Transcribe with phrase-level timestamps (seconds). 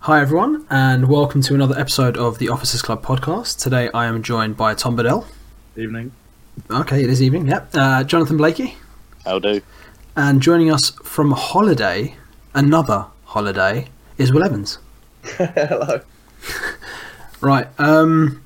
[0.00, 3.60] Hi, everyone, and welcome to another episode of the Officers Club podcast.
[3.60, 5.26] Today I am joined by Tom Bedell.
[5.76, 6.12] Evening.
[6.70, 7.68] Okay, it is evening, yep.
[7.74, 8.76] Uh, Jonathan Blakey.
[9.24, 9.60] How do?
[10.16, 12.16] And joining us from holiday,
[12.54, 14.78] another holiday, is Will Evans.
[15.22, 16.00] Hello.
[17.40, 18.42] Right, um,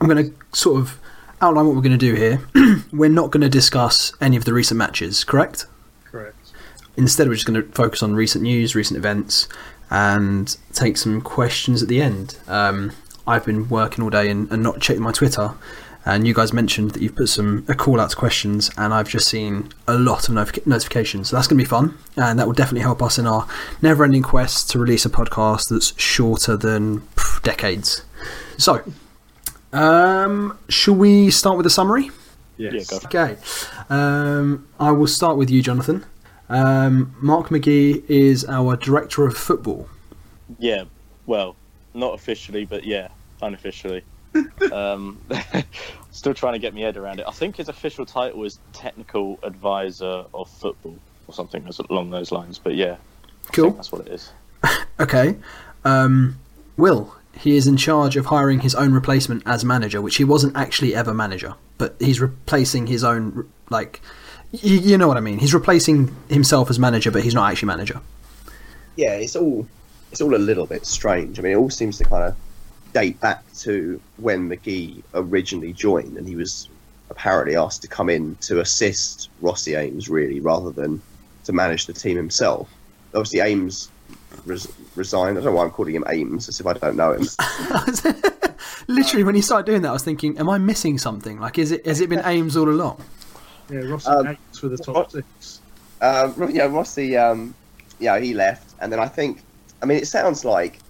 [0.00, 1.00] I'm going to sort of
[1.40, 2.40] outline what we're going to do here.
[2.92, 5.66] we're not going to discuss any of the recent matches, correct?
[6.04, 6.36] Correct.
[6.96, 9.48] Instead, we're just going to focus on recent news, recent events,
[9.90, 12.38] and take some questions at the end.
[12.46, 12.92] Um,
[13.26, 15.54] I've been working all day and, and not checking my Twitter,
[16.04, 19.08] and you guys mentioned that you've put some a call out to questions, and I've
[19.08, 21.28] just seen a lot of notific- notifications.
[21.28, 23.46] So that's going to be fun, and that will definitely help us in our
[23.82, 28.02] never ending quest to release a podcast that's shorter than pff, decades.
[28.56, 28.82] So,
[29.72, 32.10] um, shall we start with a summary?
[32.56, 32.90] Yes.
[32.90, 32.98] Yeah.
[33.04, 33.36] Okay.
[33.90, 36.04] Um, I will start with you, Jonathan.
[36.48, 39.88] Um, Mark McGee is our director of football.
[40.58, 40.84] Yeah,
[41.26, 41.56] well,
[41.94, 43.08] not officially, but yeah,
[43.42, 44.02] unofficially.
[44.72, 45.18] um,
[46.10, 47.26] still trying to get my head around it.
[47.28, 52.58] I think his official title is technical advisor of football or something along those lines.
[52.58, 52.96] But yeah,
[53.52, 53.70] Cool.
[53.72, 54.30] that's what it is.
[55.00, 55.36] Okay.
[55.84, 56.40] Um,
[56.76, 60.56] Will, he is in charge of hiring his own replacement as manager, which he wasn't
[60.56, 64.00] actually ever manager, but he's replacing his own, like,
[64.52, 65.38] you, you know what I mean.
[65.38, 68.00] He's replacing himself as manager, but he's not actually manager.
[68.96, 69.66] Yeah, it's all
[70.10, 71.38] it's all a little bit strange.
[71.38, 72.36] I mean, it all seems to kind of
[72.92, 76.68] date back to when McGee originally joined, and he was
[77.10, 81.00] apparently asked to come in to assist Rossi Eames, really, rather than
[81.44, 82.70] to manage the team himself.
[83.14, 83.90] Obviously, Eames
[84.44, 85.38] res- resigned.
[85.38, 87.26] I don't know why I'm calling him Eames, as if I don't know him.
[88.88, 91.38] Literally, when he started doing that, I was thinking, am I missing something?
[91.38, 93.02] Like, is it has it been Eames all along?
[93.70, 95.60] Yeah, Rossi Um, for the top six.
[96.00, 97.54] Um, yeah, Rossi, um,
[97.98, 99.42] yeah, he left, and then I think,
[99.82, 100.80] I mean, it sounds like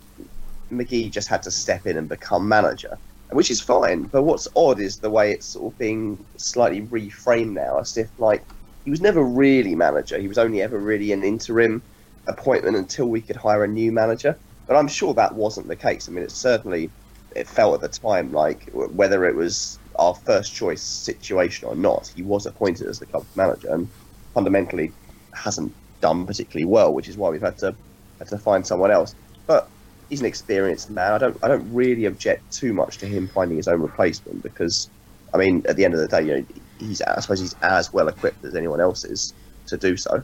[0.71, 2.99] McGee just had to step in and become manager,
[3.33, 4.05] which is fine.
[4.05, 8.11] But what's odd is the way it's sort of being slightly reframed now, as if
[8.19, 8.45] like
[8.85, 10.19] he was never really manager.
[10.19, 11.83] He was only ever really an interim
[12.27, 14.39] appointment until we could hire a new manager.
[14.67, 16.09] But I'm sure that wasn't the case.
[16.09, 16.91] I mean, it certainly
[17.35, 22.13] it felt at the time like whether it was our first choice situation or not,
[22.15, 23.89] he was appointed as the club manager and
[24.35, 24.93] fundamentally
[25.35, 27.75] hasn't done particularly well, which is why we've had to
[28.19, 29.15] had to find someone else.
[29.47, 29.69] But
[30.09, 31.13] he's an experienced man.
[31.13, 34.89] I don't I don't really object too much to him finding his own replacement because
[35.35, 36.47] I mean at the end of the day, you know,
[36.79, 39.35] he's I suppose he's as well equipped as anyone else is
[39.67, 40.23] to do so.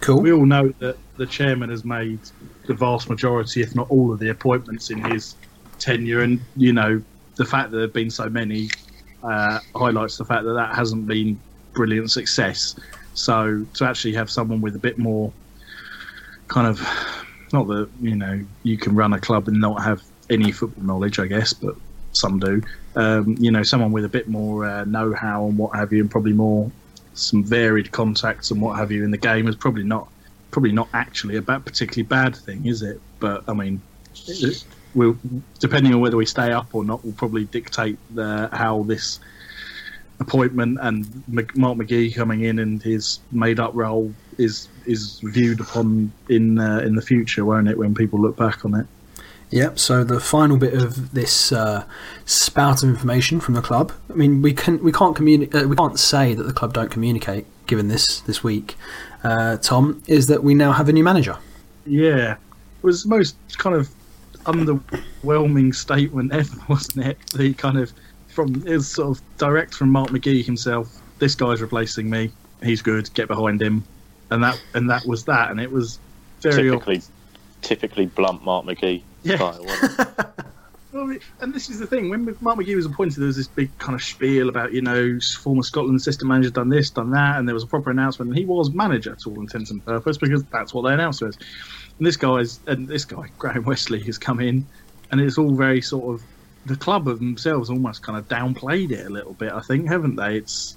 [0.00, 0.20] Cool.
[0.20, 2.18] We all know that the chairman has made
[2.66, 5.36] the vast majority, if not all, of the appointments in his
[5.78, 7.00] tenure, and you know
[7.36, 8.68] the fact that there have been so many
[9.22, 11.38] uh, highlights the fact that that hasn't been
[11.72, 12.76] brilliant success.
[13.14, 15.32] So to actually have someone with a bit more
[16.48, 16.80] kind of
[17.52, 21.18] not that you know you can run a club and not have any football knowledge,
[21.18, 21.74] I guess, but
[22.12, 22.62] some do.
[22.94, 26.10] Um, you know, someone with a bit more uh, know-how and what have you, and
[26.10, 26.70] probably more
[27.14, 30.08] some varied contacts and what have you in the game is probably not
[30.50, 33.00] probably not actually a bad, particularly bad thing, is it?
[33.20, 33.80] But I mean,
[34.94, 35.16] we'll,
[35.58, 39.20] depending on whether we stay up or not, will probably dictate the, how this
[40.20, 46.58] appointment and Mark McGee coming in and his made-up role is is viewed upon in
[46.58, 47.76] uh, in the future, won't it?
[47.76, 48.86] When people look back on it.
[49.50, 49.78] Yep.
[49.78, 51.84] So the final bit of this uh,
[52.24, 53.92] spout of information from the club.
[54.08, 55.64] I mean, we can we can't communicate.
[55.64, 57.44] Uh, we can't say that the club don't communicate.
[57.66, 58.76] Given this this week,
[59.22, 61.36] uh, Tom, is that we now have a new manager.
[61.84, 62.38] Yeah, it
[62.82, 63.90] was most kind of
[64.44, 67.18] underwhelming statement ever, wasn't it?
[67.34, 67.92] The kind of
[68.28, 70.88] from is sort of direct from Mark McGee himself.
[71.18, 72.30] This guy's replacing me.
[72.62, 73.12] He's good.
[73.14, 73.84] Get behind him,
[74.30, 75.50] and that and that was that.
[75.50, 75.98] And it was
[76.40, 77.02] very Typically,
[77.60, 79.36] typically blunt Mark McGee Yeah.
[79.36, 79.66] style.
[80.94, 82.10] Well, and this is the thing.
[82.10, 85.18] When Mark McGee was appointed, there was this big kind of spiel about, you know,
[85.40, 88.28] former Scotland assistant manager done this, done that, and there was a proper announcement.
[88.28, 91.38] And he was manager to all intents and purpose because that's what they announced as.
[91.98, 94.66] And this guy's and this guy Graham Westley has come in,
[95.10, 96.22] and it's all very sort of
[96.66, 99.52] the club of themselves almost kind of downplayed it a little bit.
[99.52, 100.36] I think, haven't they?
[100.36, 100.76] It's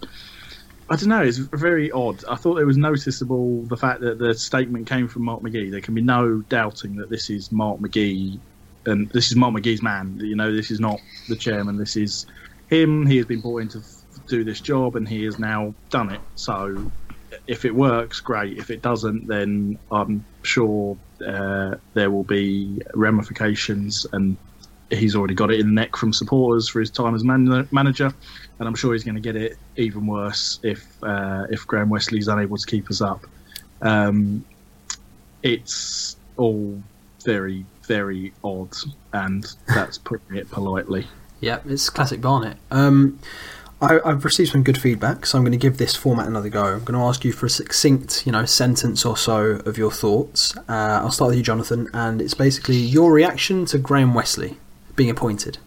[0.89, 1.23] I don't know.
[1.23, 2.23] It's very odd.
[2.25, 5.71] I thought it was noticeable the fact that the statement came from Mark McGee.
[5.71, 8.39] There can be no doubting that this is Mark McGee,
[8.85, 10.19] and this is Mark McGee's man.
[10.21, 11.77] You know, this is not the chairman.
[11.77, 12.27] This is
[12.69, 13.05] him.
[13.07, 13.81] He has been brought in to
[14.27, 16.21] do this job, and he has now done it.
[16.35, 16.91] So,
[17.47, 18.57] if it works, great.
[18.57, 24.37] If it doesn't, then I'm sure uh, there will be ramifications, and
[24.89, 28.13] he's already got it in the neck from supporters for his time as man- manager,
[28.59, 32.27] and I'm sure he's going to get it even worse if uh, if Graham Westley's
[32.27, 33.25] unable to keep us up.
[33.81, 34.45] Um,
[35.43, 36.81] it's all
[37.23, 38.75] very, very odd,
[39.13, 41.07] and that's putting it politely.
[41.39, 42.57] Yeah, it's classic Barnet.
[42.71, 43.19] Um,
[43.85, 46.65] I, I've received some good feedback, so I'm going to give this format another go.
[46.65, 49.91] I'm going to ask you for a succinct, you know, sentence or so of your
[49.91, 50.55] thoughts.
[50.57, 54.57] Uh, I'll start with you, Jonathan, and it's basically your reaction to Graham Westley
[54.95, 55.57] being appointed.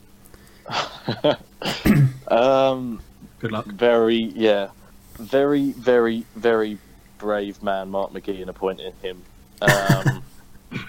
[2.28, 3.00] Um,
[3.40, 3.66] Good luck.
[3.66, 4.68] very, yeah,
[5.18, 6.78] very, very, very
[7.16, 9.22] brave man, Mark McGee, in appointing him.
[9.62, 10.22] Um,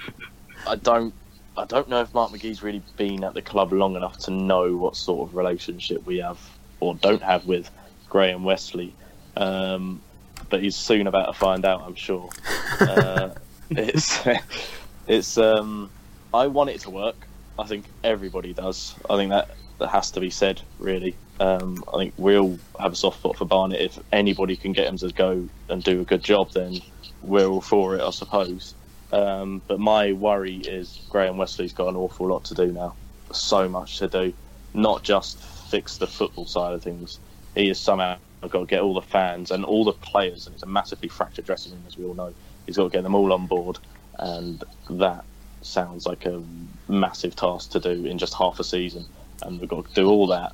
[0.68, 1.14] I don't,
[1.58, 4.76] I don't know if Mark McGee's really been at the club long enough to know
[4.76, 6.38] what sort of relationship we have
[6.80, 7.70] or don't have with
[8.10, 8.94] Graham Westley.
[9.36, 10.02] Um,
[10.50, 12.30] but he's soon about to find out, I'm sure.
[12.80, 13.36] Uh,
[13.72, 14.26] it's,
[15.08, 15.38] it's.
[15.38, 15.90] Um,
[16.34, 17.28] I want it to work.
[17.58, 18.96] I think everybody does.
[19.10, 19.50] I think that
[19.80, 21.16] that has to be said, really.
[21.40, 23.82] Um, I think we all have a soft spot for Barnet.
[23.82, 26.80] If anybody can get him to go and do a good job, then
[27.22, 28.76] we're all for it, I suppose.
[29.12, 32.96] Um, but my worry is Graham Westley's got an awful lot to do now.
[33.32, 34.34] So much to do,
[34.74, 35.38] not just
[35.70, 37.20] fix the football side of things.
[37.56, 40.64] He has somehow got to get all the fans and all the players, and it's
[40.64, 42.34] a massively fractured dressing room, as we all know.
[42.66, 43.78] He's got to get them all on board,
[44.18, 45.26] and that
[45.62, 46.42] sounds like a
[46.88, 49.06] massive task to do in just half a season.
[49.42, 50.54] And we've got to do all that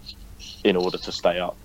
[0.63, 1.57] in order to stay up.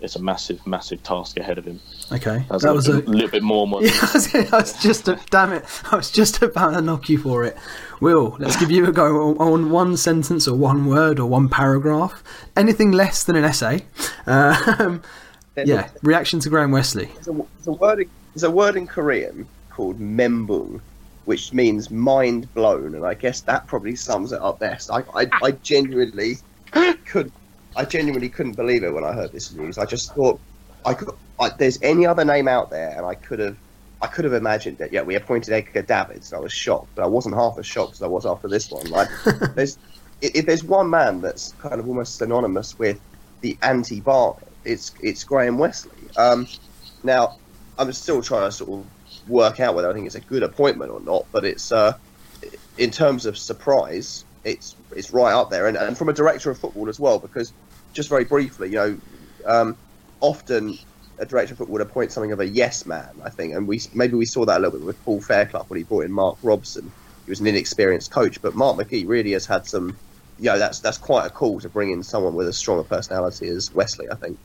[0.00, 1.80] It's a massive, massive task ahead of him.
[2.12, 2.92] Okay, That's that a was a.
[2.94, 3.66] little, little bit more.
[3.66, 5.64] more Yeah, I was, I was just, damn it!
[5.92, 7.56] I was just about to knock you for it.
[8.00, 11.48] Will, let's give you a go on, on one sentence or one word or one
[11.48, 12.22] paragraph.
[12.56, 13.84] Anything less than an essay.
[14.26, 15.02] Um,
[15.56, 17.06] yeah, reaction to Graham Westley.
[17.14, 18.00] There's a, there's a word.
[18.00, 20.80] in- There's a word in Korean called membung,
[21.26, 24.90] which means mind blown, and I guess that probably sums it up best.
[24.90, 26.36] I, I, I genuinely
[27.06, 27.30] could,
[27.76, 29.78] I genuinely couldn't believe it when I heard this news.
[29.78, 30.40] I just thought,
[30.84, 31.10] I could.
[31.38, 33.56] I, there's any other name out there, and I could have,
[34.02, 34.92] I could have imagined it.
[34.92, 37.94] Yeah, we appointed Edgar Davids, and I was shocked, but I wasn't half as shocked
[37.94, 38.86] as I was after this one.
[38.90, 39.08] Like,
[39.54, 39.78] there's,
[40.20, 43.00] if there's one man that's kind of almost synonymous with
[43.40, 45.92] the anti-Barnet, it's it's Graham Westley.
[46.16, 46.46] Um,
[47.02, 47.38] now,
[47.78, 48.86] I'm still trying to sort of
[49.28, 51.96] work out whether I think it's a good appointment or not, but it's uh,
[52.76, 56.58] in terms of surprise, it's it's right up there, and, and from a director of
[56.58, 57.52] football as well, because
[57.92, 59.00] just very briefly, you know,
[59.46, 59.76] um,
[60.20, 60.78] often
[61.18, 63.80] a director of football would appoint something of a yes man, I think, and we
[63.94, 66.38] maybe we saw that a little bit with Paul Fairclough when he brought in Mark
[66.42, 66.90] Robson.
[67.26, 69.96] He was an inexperienced coach, but Mark McGee really has had some.
[70.38, 72.84] You know, that's that's quite a call to bring in someone with as strong a
[72.84, 74.08] personality as Westley.
[74.10, 74.38] I think.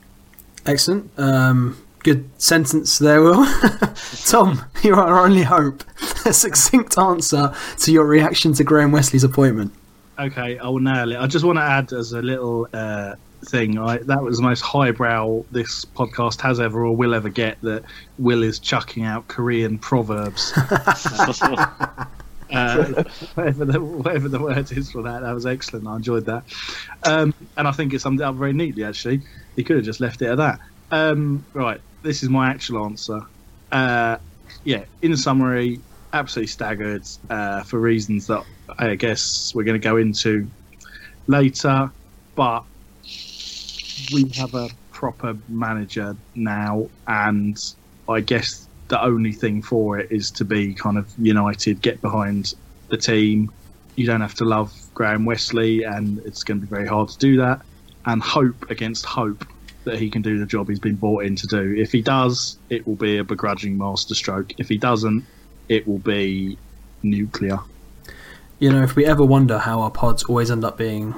[0.66, 1.10] Excellent.
[1.18, 3.46] Um, good sentence there, Will.
[4.26, 5.84] Tom, you're our only hope.
[6.26, 9.72] A succinct answer to your reaction to Graham Westley's appointment.
[10.18, 11.18] Okay, I will nail it.
[11.18, 13.78] I just want to add as a little uh, thing.
[13.78, 17.60] I, that was the most highbrow this podcast has ever or will ever get.
[17.62, 17.84] That
[18.18, 20.52] Will is chucking out Korean proverbs.
[22.52, 23.04] uh,
[23.34, 25.86] whatever the whatever the word is for that, that was excellent.
[25.86, 26.44] I enjoyed that,
[27.02, 28.84] um, and I think it summed it up very neatly.
[28.84, 29.20] Actually,
[29.54, 30.60] he could have just left it at that.
[30.90, 33.20] Um, right, this is my actual answer.
[33.70, 34.16] Uh,
[34.64, 35.80] yeah, in summary,
[36.12, 38.44] absolutely staggered uh, for reasons that
[38.78, 40.50] I guess we're going to go into
[41.26, 41.90] later,
[42.34, 42.64] but
[44.12, 47.56] we have a proper manager now, and
[48.08, 52.52] I guess the only thing for it is to be kind of united, get behind
[52.88, 53.50] the team.
[53.96, 57.18] You don't have to love Graham Westley, and it's going to be very hard to
[57.18, 57.62] do that,
[58.04, 59.44] and hope against hope
[59.84, 61.74] that he can do the job he's been brought in to do.
[61.76, 64.52] If he does, it will be a begrudging masterstroke.
[64.58, 65.24] If he doesn't,
[65.68, 66.58] it will be
[67.02, 67.58] nuclear.
[68.58, 71.14] You know, if we ever wonder how our pods always end up being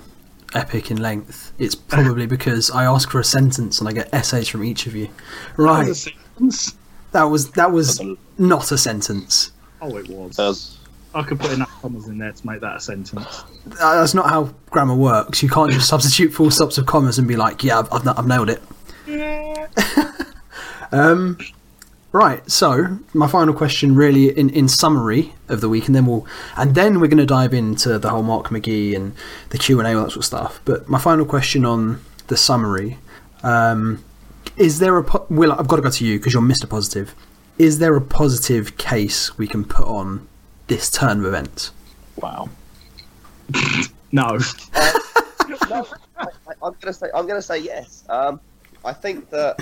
[0.55, 4.49] epic in length, it's probably because I ask for a sentence and I get essays
[4.49, 5.09] from each of you.
[5.57, 6.77] Right, That was a sentence.
[7.13, 8.03] that was that was
[8.39, 9.53] not a sentence.
[9.81, 10.37] Oh, it was.
[10.37, 10.79] Does
[11.15, 13.45] I could put enough commas in there to make that a sentence.
[13.67, 15.43] That's not how grammar works.
[15.43, 18.27] You can't just substitute full stops of commas and be like, "Yeah, I've, I've, I've
[18.27, 18.63] nailed it."
[19.07, 19.67] Yeah.
[20.93, 21.39] um,
[22.13, 22.49] right.
[22.51, 26.75] So my final question, really, in, in summary of the week, and then we'll and
[26.75, 29.15] then we're going to dive into the whole Mark McGee and
[29.51, 30.61] the Q and A, all that sort of stuff.
[30.65, 32.99] But my final question on the summary:
[33.43, 34.05] um,
[34.57, 35.53] Is there a Will?
[35.53, 37.15] I've got to go to you because you're Mister Positive.
[37.59, 40.29] Is there a positive case we can put on
[40.69, 41.73] this turn of events?
[42.17, 42.49] wow.
[44.11, 44.39] No.
[45.69, 45.87] no,
[46.17, 46.27] I,
[46.63, 48.05] I'm gonna say I'm gonna say yes.
[48.09, 48.41] Um,
[48.85, 49.61] I think that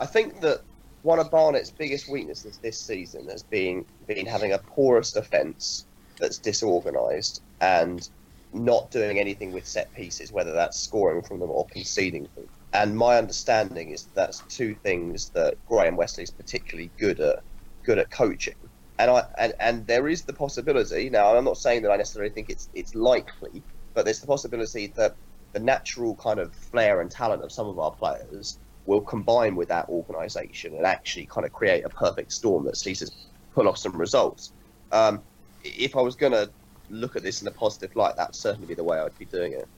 [0.00, 0.62] I think that
[1.02, 5.86] one of Barnet's biggest weaknesses this season has been been having a porous defence
[6.20, 8.08] that's disorganised and
[8.52, 12.46] not doing anything with set pieces, whether that's scoring from them or conceding them.
[12.72, 17.40] And my understanding is that's two things that Graham Westley is particularly good at
[17.84, 18.54] good at coaching.
[18.98, 21.10] and I and, and there is the possibility.
[21.10, 24.92] Now, I'm not saying that I necessarily think it's it's likely, but there's the possibility
[24.96, 25.16] that
[25.54, 29.68] the natural kind of flair and talent of some of our players will combine with
[29.68, 33.10] that organisation and actually kind of create a perfect storm that sees us
[33.54, 34.52] pull off some results.
[34.90, 35.22] Um,
[35.64, 36.50] if I was going to
[36.90, 39.24] look at this in a positive light, that would certainly be the way I'd be
[39.26, 39.68] doing it.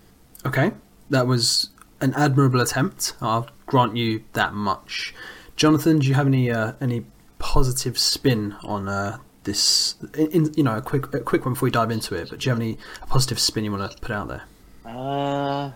[0.47, 0.73] Okay,
[1.11, 1.71] that was
[2.01, 3.15] an admirable attempt.
[3.21, 5.15] I'll grant you that much.
[5.57, 7.05] Jonathan, do you have any uh, any
[7.39, 9.95] positive spin on uh, this?
[10.15, 12.31] In, in, you know, a quick a quick one before we dive into it.
[12.31, 14.43] But do you have any positive spin you want to put out there?
[14.85, 15.71] Uh,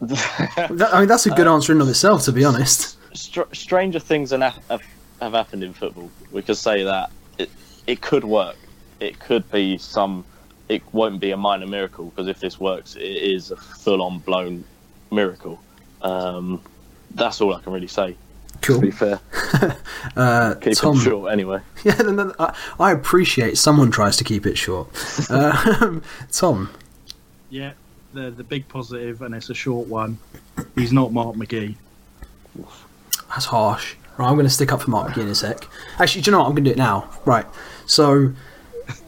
[0.00, 2.98] That, I mean, that's a good answer in of itself, to be honest.
[3.14, 4.82] str- stranger things have, have,
[5.20, 6.10] have happened in football.
[6.32, 7.50] We could say that it
[7.86, 8.56] it could work.
[9.00, 10.24] It could be some.
[10.68, 14.64] It won't be a minor miracle because if this works, it is a full-on blown
[15.12, 15.60] miracle.
[16.02, 16.60] Um,
[17.14, 18.16] that's all I can really say.
[18.62, 18.76] Cool.
[18.76, 19.20] To be fair,
[20.16, 21.60] Uh, keep Tom, it short anyway.
[21.84, 24.88] yeah, no, no, I, I appreciate someone tries to keep it short.
[25.30, 26.00] Uh,
[26.32, 26.70] Tom,
[27.50, 27.72] Yeah,
[28.14, 30.18] the the big positive, and it's a short one.
[30.74, 31.76] He's not Mark McGee.
[33.28, 33.96] That's harsh.
[34.16, 35.66] Right, I'm going to stick up for Mark McGee in a sec.
[35.98, 36.46] Actually, do you know what?
[36.46, 37.10] I'm going to do it now.
[37.24, 37.46] Right.
[37.86, 38.32] So,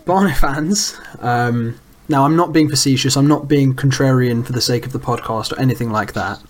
[0.04, 4.84] Barnet fans, um, now I'm not being facetious, I'm not being contrarian for the sake
[4.84, 6.42] of the podcast or anything like that.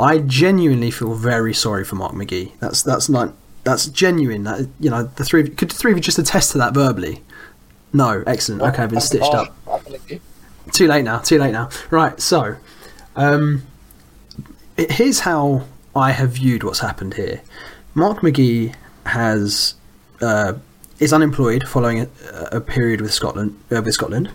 [0.00, 2.58] I genuinely feel very sorry for Mark McGee.
[2.58, 4.42] That's that's not that's genuine.
[4.42, 6.58] That you know, the three of you, could the three of you just attest to
[6.58, 7.22] that verbally?
[7.92, 8.62] No, excellent.
[8.62, 9.54] Okay, I've been stitched up.
[10.70, 11.18] Too late now.
[11.18, 11.68] Too late now.
[11.90, 12.20] Right.
[12.20, 12.56] So,
[13.16, 13.62] um,
[14.76, 15.64] it- here's how
[15.94, 17.40] I have viewed what's happened here.
[17.94, 18.74] Mark McGee
[19.06, 19.74] has
[20.20, 20.54] uh,
[21.00, 22.08] is unemployed following a,
[22.52, 23.58] a period with Scotland.
[23.70, 24.30] Uh, with Scotland,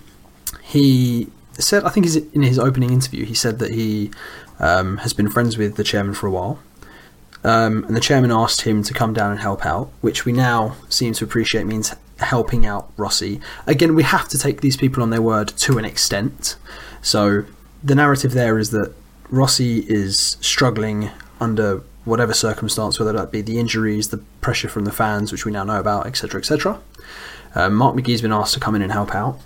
[0.61, 4.11] he said, I think in his opening interview, he said that he
[4.59, 6.59] um, has been friends with the chairman for a while.
[7.43, 10.75] Um, and the chairman asked him to come down and help out, which we now
[10.89, 13.39] seem to appreciate means helping out Rossi.
[13.65, 16.55] Again, we have to take these people on their word to an extent.
[17.01, 17.45] So
[17.83, 18.93] the narrative there is that
[19.29, 24.91] Rossi is struggling under whatever circumstance, whether that be the injuries, the pressure from the
[24.91, 26.79] fans, which we now know about, etc., etc.
[27.53, 29.39] Um, Mark McGee's been asked to come in and help out.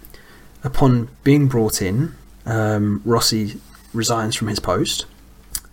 [0.63, 2.13] Upon being brought in,
[2.45, 3.59] um, Rossi
[3.93, 5.05] resigns from his post.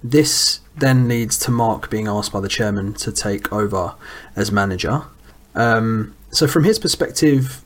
[0.02, 3.94] This then leads to Mark being asked by the chairman to take over
[4.34, 5.02] as manager.
[5.54, 7.62] Um, so, from his perspective,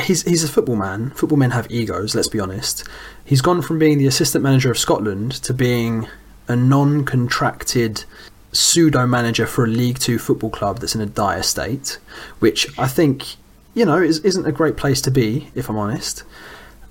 [0.00, 1.10] he's he's a football man.
[1.10, 2.14] Football men have egos.
[2.14, 2.86] Let's be honest.
[3.24, 6.08] He's gone from being the assistant manager of Scotland to being
[6.48, 8.04] a non-contracted
[8.52, 11.98] pseudo manager for a League Two football club that's in a dire state,
[12.40, 13.36] which I think
[13.74, 16.24] you know is, isn't a great place to be, if I'm honest.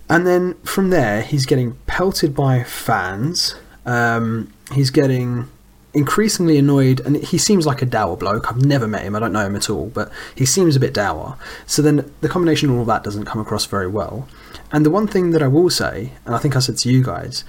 [0.09, 3.55] And then from there, he's getting pelted by fans.
[3.85, 5.47] Um, he's getting
[5.93, 8.49] increasingly annoyed, and he seems like a dour bloke.
[8.49, 10.93] I've never met him, I don't know him at all, but he seems a bit
[10.93, 11.37] dour.
[11.65, 14.27] So then the combination of all that doesn't come across very well.
[14.71, 17.03] And the one thing that I will say, and I think I said to you
[17.03, 17.43] guys,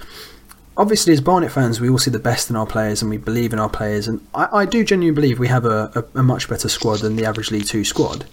[0.75, 3.53] obviously as Barnet fans, we all see the best in our players and we believe
[3.53, 6.49] in our players, and I, I do genuinely believe we have a, a, a much
[6.49, 8.25] better squad than the average League Two squad.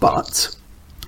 [0.00, 0.54] But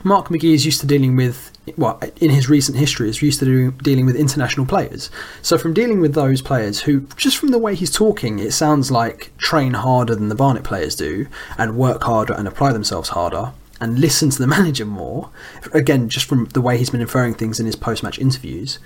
[0.03, 3.45] Mark McGee is used to dealing with, well, in his recent history, is used to
[3.45, 5.11] do, dealing with international players.
[5.43, 8.91] So from dealing with those players who, just from the way he's talking, it sounds
[8.91, 11.27] like train harder than the Barnet players do,
[11.59, 15.31] and work harder and apply themselves harder, and listen to the manager more.
[15.73, 18.79] Again, just from the way he's been inferring things in his post-match interviews,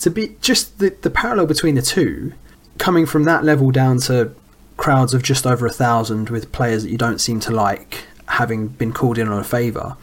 [0.00, 2.32] to be just the, the parallel between the two,
[2.78, 4.34] coming from that level down to
[4.76, 8.66] crowds of just over a thousand with players that you don't seem to like having
[8.66, 9.96] been called in on a favour.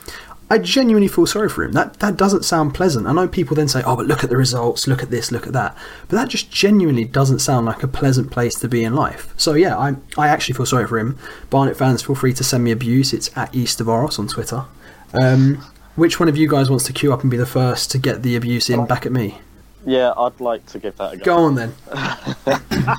[0.52, 1.74] I genuinely feel sorry for him.
[1.74, 3.06] That that doesn't sound pleasant.
[3.08, 5.46] I know people then say, "Oh, but look at the results, look at this, look
[5.46, 5.78] at that,"
[6.08, 9.34] but that just genuinely doesn't sound like a pleasant place to be in life.
[9.38, 11.18] So yeah, I I actually feel sorry for him.
[11.50, 13.14] Barnet fans, feel free to send me abuse.
[13.14, 14.66] It's at East of Oros on Twitter.
[15.14, 15.64] Um,
[15.96, 18.24] which one of you guys wants to queue up and be the first to get
[18.24, 19.40] the abuse in back at me?
[19.86, 21.24] Yeah, I'd like to give that a go.
[21.24, 21.74] Go on then.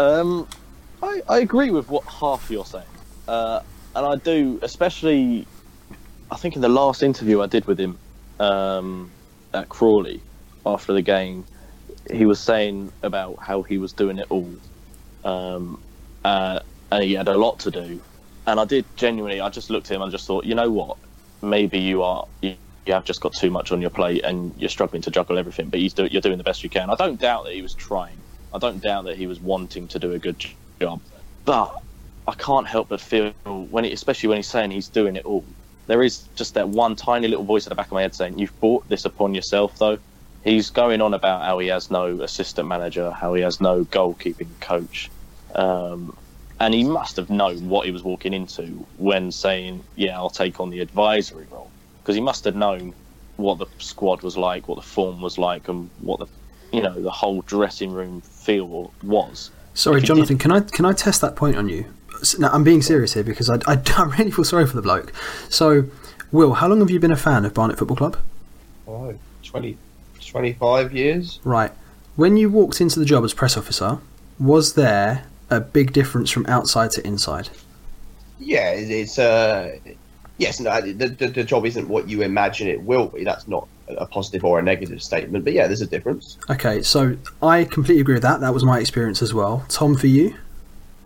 [0.00, 0.48] Um,
[1.02, 2.84] I, I agree with what half you're saying,
[3.28, 3.60] uh,
[3.94, 5.46] and I do, especially.
[6.30, 7.98] I think in the last interview I did with him
[8.38, 9.10] um,
[9.52, 10.22] at Crawley
[10.64, 11.46] after the game,
[12.10, 14.56] he was saying about how he was doing it all,
[15.24, 15.82] um,
[16.24, 16.60] uh,
[16.92, 18.02] and he had a lot to do.
[18.46, 19.40] And I did genuinely.
[19.40, 20.98] I just looked at him and just thought, you know what?
[21.42, 22.26] Maybe you are.
[22.42, 22.56] You,
[22.86, 25.68] you have just got too much on your plate and you're struggling to juggle everything.
[25.68, 26.90] But do, you're doing the best you can.
[26.90, 28.24] I don't doubt that he was trying.
[28.52, 30.42] I don't doubt that he was wanting to do a good
[30.80, 31.00] job.
[31.44, 31.72] But
[32.26, 35.44] I can't help but feel when, he, especially when he's saying he's doing it all,
[35.86, 38.38] there is just that one tiny little voice at the back of my head saying,
[38.38, 39.98] "You've brought this upon yourself." Though
[40.44, 44.48] he's going on about how he has no assistant manager, how he has no goalkeeping
[44.60, 45.10] coach,
[45.54, 46.16] um,
[46.58, 50.60] and he must have known what he was walking into when saying, "Yeah, I'll take
[50.60, 51.70] on the advisory role,"
[52.02, 52.94] because he must have known
[53.36, 56.26] what the squad was like, what the form was like, and what the
[56.72, 59.50] you know the whole dressing room feel was.
[59.74, 60.38] Sorry, Jonathan.
[60.38, 61.86] Can I can I test that point on you?
[62.38, 65.12] Now, I'm being serious here because I, I, I really feel sorry for the bloke.
[65.48, 65.84] So,
[66.32, 68.16] Will, how long have you been a fan of Barnet Football Club?
[68.86, 69.76] Oh, 20,
[70.24, 71.40] 25 years.
[71.44, 71.72] Right.
[72.16, 73.98] When you walked into the job as press officer,
[74.38, 77.48] was there a big difference from outside to inside?
[78.38, 79.78] Yeah, it- it's uh,
[80.38, 83.24] yes, no, the, the the job isn't what you imagine it will be.
[83.24, 86.38] That's not a positive or a negative statement, but yeah, there's a difference.
[86.48, 88.40] Okay, so I completely agree with that.
[88.40, 89.64] That was my experience as well.
[89.68, 90.36] Tom, for you?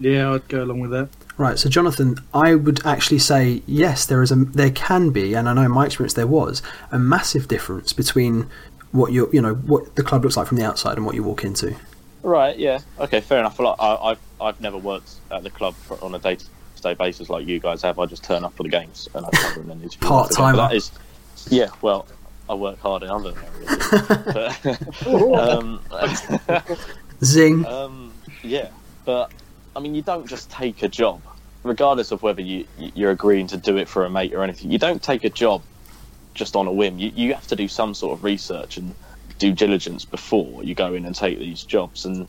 [0.01, 1.09] Yeah, I'd go along with that.
[1.37, 4.07] Right, so Jonathan, I would actually say yes.
[4.07, 6.99] There is a, there can be, and I know in my experience there was a
[6.99, 8.49] massive difference between
[8.93, 11.25] what you, you know, what the club looks like from the outside and what you
[11.25, 11.75] walk into.
[12.23, 12.57] Right.
[12.57, 12.81] Yeah.
[13.01, 13.21] Okay.
[13.21, 13.59] Fair enough.
[13.59, 16.45] Well, I, I've I've never worked at the club for, on a day to
[16.85, 17.99] day basis like you guys have.
[17.99, 20.09] I just turn up for the games and I cover them and interview.
[20.09, 20.57] Part time.
[20.57, 20.93] That is,
[21.51, 21.69] yeah.
[21.83, 22.07] Well,
[22.49, 23.89] I work hard in other areas.
[25.05, 25.07] but,
[25.49, 25.81] um,
[27.25, 27.67] Zing.
[27.67, 28.69] um, yeah,
[29.05, 29.33] but
[29.77, 31.23] I mean, you don't just take a job,
[31.63, 34.71] regardless of whether you you're agreeing to do it for a mate or anything.
[34.71, 35.63] You don't take a job
[36.35, 36.99] just on a whim.
[36.99, 38.95] You you have to do some sort of research and
[39.39, 42.05] due diligence before you go in and take these jobs.
[42.05, 42.29] And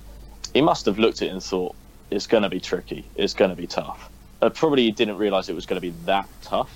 [0.54, 1.75] he must have looked at it and thought
[2.10, 3.06] it's going to be tricky.
[3.16, 4.10] It's going to be tough.
[4.42, 6.72] Uh, probably he didn't realise it was going to be that tough.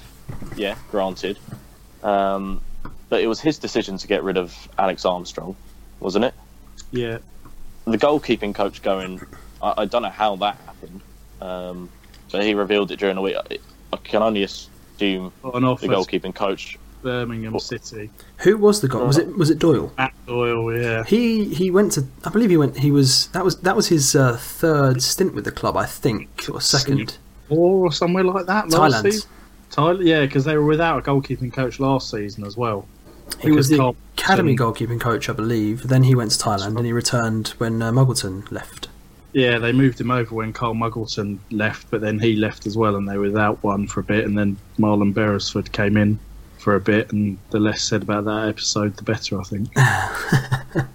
[0.56, 1.38] Yeah, granted.
[2.04, 2.62] Um,
[3.10, 5.56] but it was his decision to get rid of Alex Armstrong,
[6.00, 6.34] wasn't it?
[6.92, 7.18] Yeah,
[7.86, 9.22] the goalkeeping coach going.
[9.62, 11.02] I, I don't know how that happened,
[11.42, 11.90] um,
[12.32, 13.36] but he revealed it during the week.
[13.36, 13.58] I,
[13.94, 16.78] I can only assume got an offer the to goalkeeping coach.
[17.02, 18.10] Birmingham What- City.
[18.40, 18.98] Who was the guy?
[19.00, 19.94] Was it was it Doyle?
[19.98, 21.04] Matt Doyle, yeah.
[21.06, 22.06] He he went to.
[22.26, 22.78] I believe he went.
[22.80, 25.78] He was that was that was his uh, third stint with the club.
[25.78, 27.18] I think or second.
[27.50, 29.12] Or, or somewhere like that last Thailand.
[29.12, 29.30] season.
[29.72, 32.86] Thailand, yeah, because they were without a goalkeeping coach last season as well.
[33.40, 35.88] He was the Because academy goalkeeping coach, I believe.
[35.88, 38.89] Then he went to Thailand and he returned when uh, Muggleton left.
[39.34, 42.96] Yeah, they moved him over when Carl Muggleton left, but then he left as well,
[42.96, 46.18] and they were without one for a bit, and then Marlon Beresford came in
[46.58, 49.70] for a bit, and the less said about that episode, the better, I think.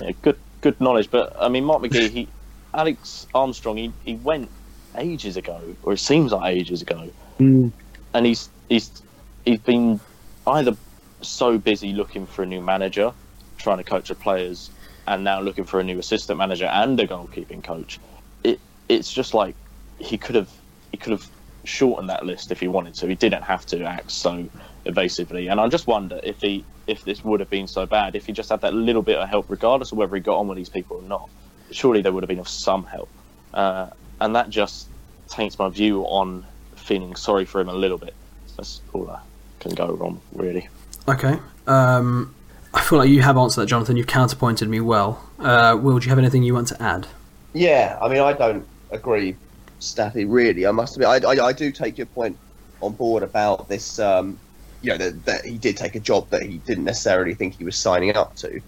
[0.00, 2.28] Yeah, good good knowledge, but I mean Mark McGee, he
[2.72, 4.48] Alex Armstrong, he, he went
[4.96, 7.72] ages ago, or it seems like ages ago, Mm.
[8.14, 9.02] and he's he's
[9.44, 9.98] he's been
[10.46, 10.76] either
[11.20, 13.12] so busy looking for a new manager,
[13.58, 14.70] trying to coach the players,
[15.08, 17.98] and now looking for a new assistant manager and a goalkeeping coach.
[18.44, 19.54] It it's just like
[19.98, 20.50] he could have
[20.92, 21.26] he could have
[21.64, 23.06] shortened that list if he wanted to.
[23.06, 24.48] He didn't have to act so
[24.84, 28.26] evasively, and I just wonder if he if this would have been so bad if
[28.26, 30.56] he just had that little bit of help, regardless of whether he got on with
[30.56, 31.28] these people or not.
[31.70, 33.08] Surely there would have been of some help,
[33.52, 33.88] uh,
[34.20, 34.88] and that just
[35.28, 38.14] taints my view on feeling sorry for him a little bit.
[38.56, 39.20] That's all I
[39.60, 40.68] can go wrong, really.
[41.06, 41.38] Okay.
[41.66, 42.34] Um,
[42.74, 43.96] I feel like you have answered that, Jonathan.
[43.96, 45.22] You've counterpointed me well.
[45.38, 47.06] Uh, Will, do you have anything you want to add?
[47.54, 49.36] Yeah, I mean, I don't agree,
[49.78, 50.24] Staffy.
[50.24, 52.36] Really, I must admit, I, I, I do take your point
[52.82, 53.98] on board about this.
[53.98, 54.38] Um,
[54.82, 57.64] you know, that, that he did take a job that he didn't necessarily think he
[57.64, 58.60] was signing up to.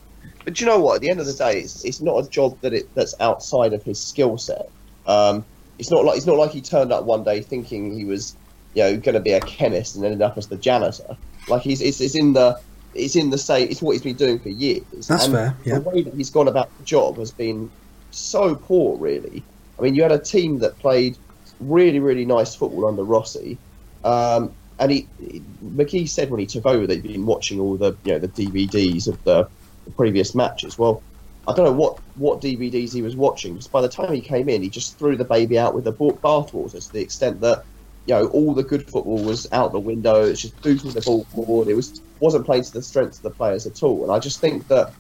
[0.45, 0.97] But you know what?
[0.97, 3.73] At the end of the day, it's, it's not a job that it that's outside
[3.73, 4.69] of his skill set.
[5.07, 5.45] Um,
[5.79, 8.37] it's not like it's not like he turned up one day thinking he was,
[8.75, 11.17] you know, going to be a chemist and ended up as the janitor.
[11.49, 12.61] Like he's it's, it's in the
[12.95, 13.69] it's in the same.
[13.69, 15.07] It's what he's been doing for years.
[15.09, 15.79] That's And fair, yeah.
[15.79, 17.71] The way that he's gone about the job has been
[18.11, 19.45] so poor, really.
[19.79, 21.17] I mean, you had a team that played
[21.59, 23.59] really, really nice football under Rossi,
[24.05, 27.97] um, and he, he- McGee said when he took over they'd been watching all the
[28.03, 29.49] you know the DVDs of the,
[29.85, 30.77] the previous matches.
[30.79, 31.03] Well,
[31.47, 34.49] I don't know what what DVDs he was watching because by the time he came
[34.49, 37.65] in, he just threw the baby out with the ba- bathwater to the extent that
[38.07, 40.25] you know all the good football was out the window.
[40.25, 41.69] It's just booting the ball forward.
[41.69, 44.03] It was wasn't playing to the strengths of the players at all.
[44.03, 44.93] And I just think that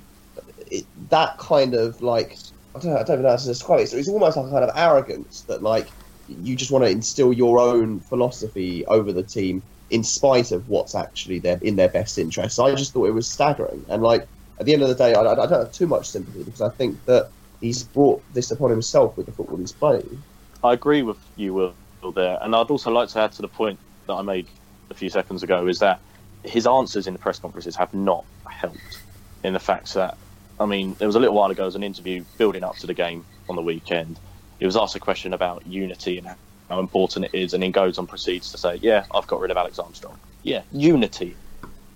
[0.71, 2.37] it, that kind of like
[2.75, 3.89] I don't, know, I don't know how to describe it.
[3.89, 5.89] So it's almost like a kind of arrogance that like
[6.29, 10.95] you just want to instill your own philosophy over the team in spite of what's
[10.95, 12.61] actually their in their best interest.
[12.61, 13.85] I just thought it was staggering.
[13.89, 14.27] And like
[14.59, 16.69] at the end of the day, I, I don't have too much sympathy because I
[16.69, 20.23] think that he's brought this upon himself with the football he's playing.
[20.63, 22.39] I agree with you, Will, there.
[22.41, 24.47] And I'd also like to add to the point that I made
[24.91, 26.01] a few seconds ago is that
[26.45, 29.01] his answers in the press conferences have not helped
[29.45, 30.17] in the fact that,
[30.59, 32.87] I mean, there was a little while ago, there was an interview building up to
[32.87, 34.19] the game on the weekend.
[34.59, 36.29] He was asked a question about unity and
[36.69, 39.51] how important it is, and then goes on proceeds to say, Yeah, I've got rid
[39.51, 40.19] of Alex Armstrong.
[40.43, 41.37] Yeah, unity.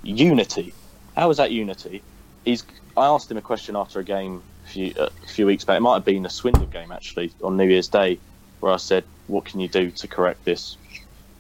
[0.02, 0.74] Unity.
[1.16, 2.02] How is that unity?
[2.44, 2.64] He's.
[2.96, 5.78] I asked him a question after a game a few, a few weeks back.
[5.78, 8.18] It might have been a Swindon game, actually, on New Year's Day,
[8.60, 10.76] where I said, "What can you do to correct this?"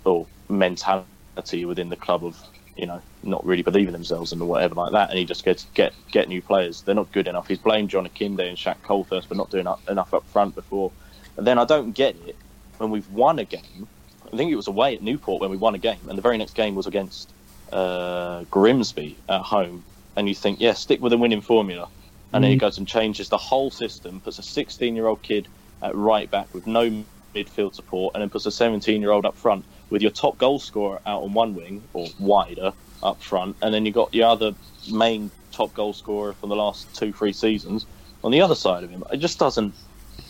[0.04, 2.38] or mentality within the club of
[2.76, 5.92] you know not really believing themselves and whatever like that, and he just gets get
[6.10, 6.82] get new players.
[6.82, 7.48] They're not good enough.
[7.48, 10.92] He's blamed John Akinde and Shaq Coulthirst for not doing up, enough up front before,
[11.36, 12.36] and then I don't get it
[12.78, 13.88] when we've won a game.
[14.32, 16.38] I think it was away at Newport when we won a game, and the very
[16.38, 17.32] next game was against
[17.72, 19.84] uh, Grimsby at home,
[20.16, 21.88] and you think, yeah, stick with the winning formula,
[22.32, 25.46] and then he goes and changes the whole system, puts a 16-year-old kid
[25.82, 30.02] at right back with no midfield support, and then puts a 17-year-old up front with
[30.02, 33.94] your top goal scorer out on one wing or wider up front, and then you've
[33.94, 34.54] got your other
[34.90, 37.86] main top goal scorer from the last two, three seasons
[38.22, 39.04] on the other side of him.
[39.12, 39.74] It just doesn't.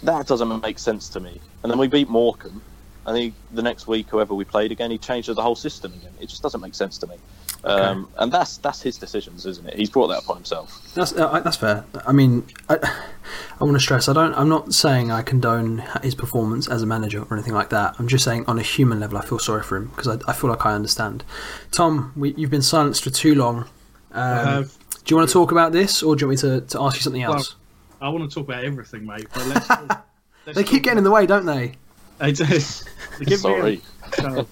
[0.03, 1.41] That doesn't make sense to me.
[1.63, 2.61] And then we beat Morecambe,
[3.07, 6.13] and think the next week, whoever we played again, he changed the whole system again.
[6.21, 7.17] It just doesn't make sense to me.
[7.65, 9.75] Um, and that's that's his decisions, isn't it?
[9.75, 10.93] He's brought that upon himself.
[10.95, 11.85] That's uh, that's fair.
[12.07, 12.77] I mean, I,
[13.61, 14.09] I want to stress.
[14.09, 14.35] I don't.
[14.35, 17.97] I'm not saying I condone his performance as a manager or anything like that.
[17.99, 20.35] I'm just saying on a human level, I feel sorry for him because I, I
[20.35, 21.25] feel like I understand.
[21.71, 23.65] Tom, we, you've been silenced for too long.
[24.13, 24.79] Um, have.
[25.05, 26.97] do you want to talk about this, or do you want me to, to ask
[26.97, 27.57] you something Well, else?
[28.03, 29.27] I want to talk about everything, mate.
[29.33, 29.71] But let's
[30.47, 31.77] let's they keep talk getting in the way, don't they?
[32.19, 32.45] They do.
[32.45, 32.59] They
[33.37, 33.83] Sorry.
[34.19, 34.47] a-.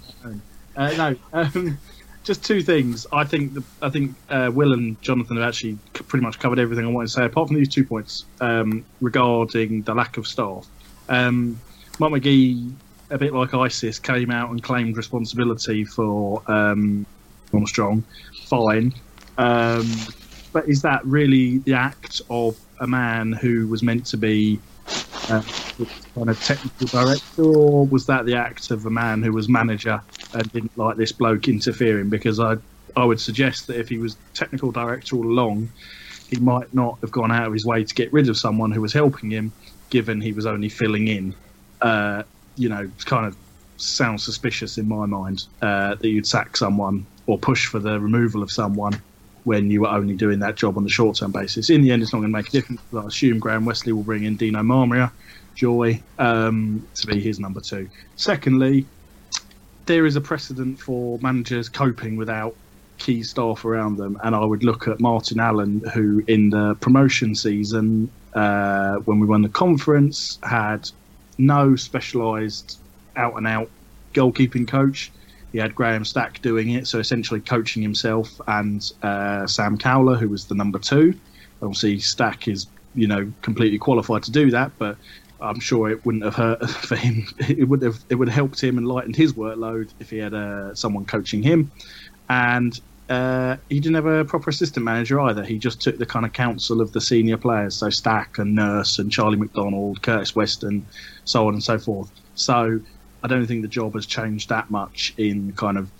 [0.76, 1.16] Uh, no.
[1.32, 1.78] Um,
[2.24, 3.06] just two things.
[3.12, 6.58] I think the, I think uh, Will and Jonathan have actually c- pretty much covered
[6.58, 10.26] everything I wanted to say, apart from these two points um, regarding the lack of
[10.26, 10.66] staff.
[11.08, 11.60] Um,
[11.98, 12.72] Mark McGee,
[13.10, 17.04] a bit like ISIS, came out and claimed responsibility for um,
[17.52, 18.04] Armstrong.
[18.46, 18.94] Fine.
[19.38, 19.90] Um,
[20.52, 24.60] but is that really the act of a man who was meant to be
[25.28, 25.42] uh,
[26.14, 30.00] kind of technical director, or was that the act of a man who was manager
[30.34, 32.10] and didn't like this bloke interfering?
[32.10, 32.56] Because I,
[32.96, 35.68] I would suggest that if he was technical director all along,
[36.28, 38.80] he might not have gone out of his way to get rid of someone who
[38.80, 39.52] was helping him,
[39.90, 41.34] given he was only filling in.
[41.80, 42.22] Uh,
[42.56, 43.36] you know, kind of
[43.76, 48.42] sounds suspicious in my mind uh, that you'd sack someone or push for the removal
[48.42, 49.00] of someone
[49.44, 51.70] when you were only doing that job on the short term basis.
[51.70, 52.80] In the end, it's not going to make a difference.
[52.96, 55.10] I assume Graham Westley will bring in Dino Maamria,
[55.54, 57.88] Joy, um, to be his number two.
[58.16, 58.86] Secondly,
[59.86, 62.54] there is a precedent for managers coping without
[62.98, 67.34] key staff around them, and I would look at Martin Allen, who in the promotion
[67.34, 70.88] season, uh, when we won the conference, had
[71.36, 72.78] no specialised
[73.16, 73.68] out and out
[74.14, 75.10] goalkeeping coach.
[75.52, 80.28] He had Graham Stack doing it, so essentially coaching himself and uh, Sam Cowler, who
[80.28, 81.14] was the number two.
[81.60, 84.96] Obviously, Stack is you know completely qualified to do that, but
[85.40, 87.26] I'm sure it wouldn't have hurt for him.
[87.38, 90.34] It would have it would have helped him and lightened his workload if he had
[90.34, 91.70] uh, someone coaching him.
[92.28, 95.44] And uh, he didn't have a proper assistant manager either.
[95.44, 98.98] He just took the kind of counsel of the senior players, so Stack and Nurse
[98.98, 100.86] and Charlie MacDonald, Curtis Weston,
[101.24, 102.10] so on and so forth.
[102.36, 102.80] So
[103.22, 105.90] I don't think the job has changed that much in kind of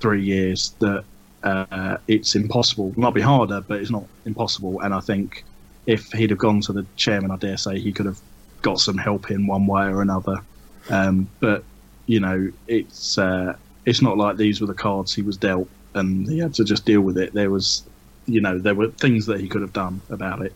[0.00, 1.04] three years that
[1.42, 2.90] uh, it's impossible.
[2.90, 4.80] It might be harder, but it's not impossible.
[4.80, 5.44] And I think
[5.86, 8.18] if he'd have gone to the chairman, I dare say he could have
[8.62, 10.40] got some help in one way or another.
[10.88, 11.64] Um, but
[12.06, 16.28] you know, it's uh, it's not like these were the cards he was dealt, and
[16.28, 17.34] he had to just deal with it.
[17.34, 17.82] There was,
[18.26, 20.52] you know, there were things that he could have done about it.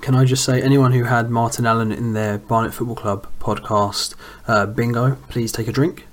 [0.00, 4.14] Can I just say, anyone who had Martin Allen in their Barnet Football Club podcast,
[4.48, 6.06] uh, bingo, please take a drink.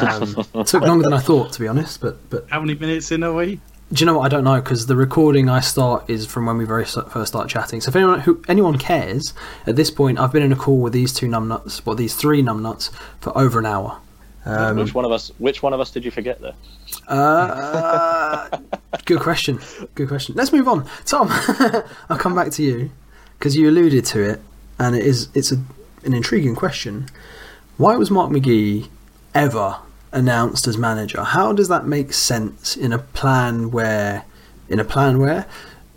[0.00, 3.22] Um, took longer than I thought, to be honest, but but How many minutes in
[3.22, 3.60] are we?
[3.92, 4.24] do you know what?
[4.24, 7.48] I don't know because the recording I start is from when we very first start
[7.50, 7.80] chatting.
[7.80, 9.34] So if anyone who anyone cares,
[9.66, 12.42] at this point, I've been in a call with these two numbnuts, well, these three
[12.42, 13.98] numbnuts for over an hour.
[14.44, 15.30] Um, which one of us?
[15.38, 16.54] Which one of us did you forget there?
[17.06, 18.48] Uh,
[19.04, 19.60] good question.
[19.94, 20.34] Good question.
[20.36, 20.88] Let's move on.
[21.04, 21.28] Tom,
[22.08, 22.90] I'll come back to you
[23.42, 24.40] because you alluded to it,
[24.78, 25.56] and it is it's a,
[26.04, 27.06] an intriguing question.
[27.76, 28.86] Why was Mark McGee
[29.34, 29.78] ever
[30.12, 31.24] announced as manager?
[31.24, 34.26] How does that make sense in a plan where,
[34.68, 35.48] in a plan where,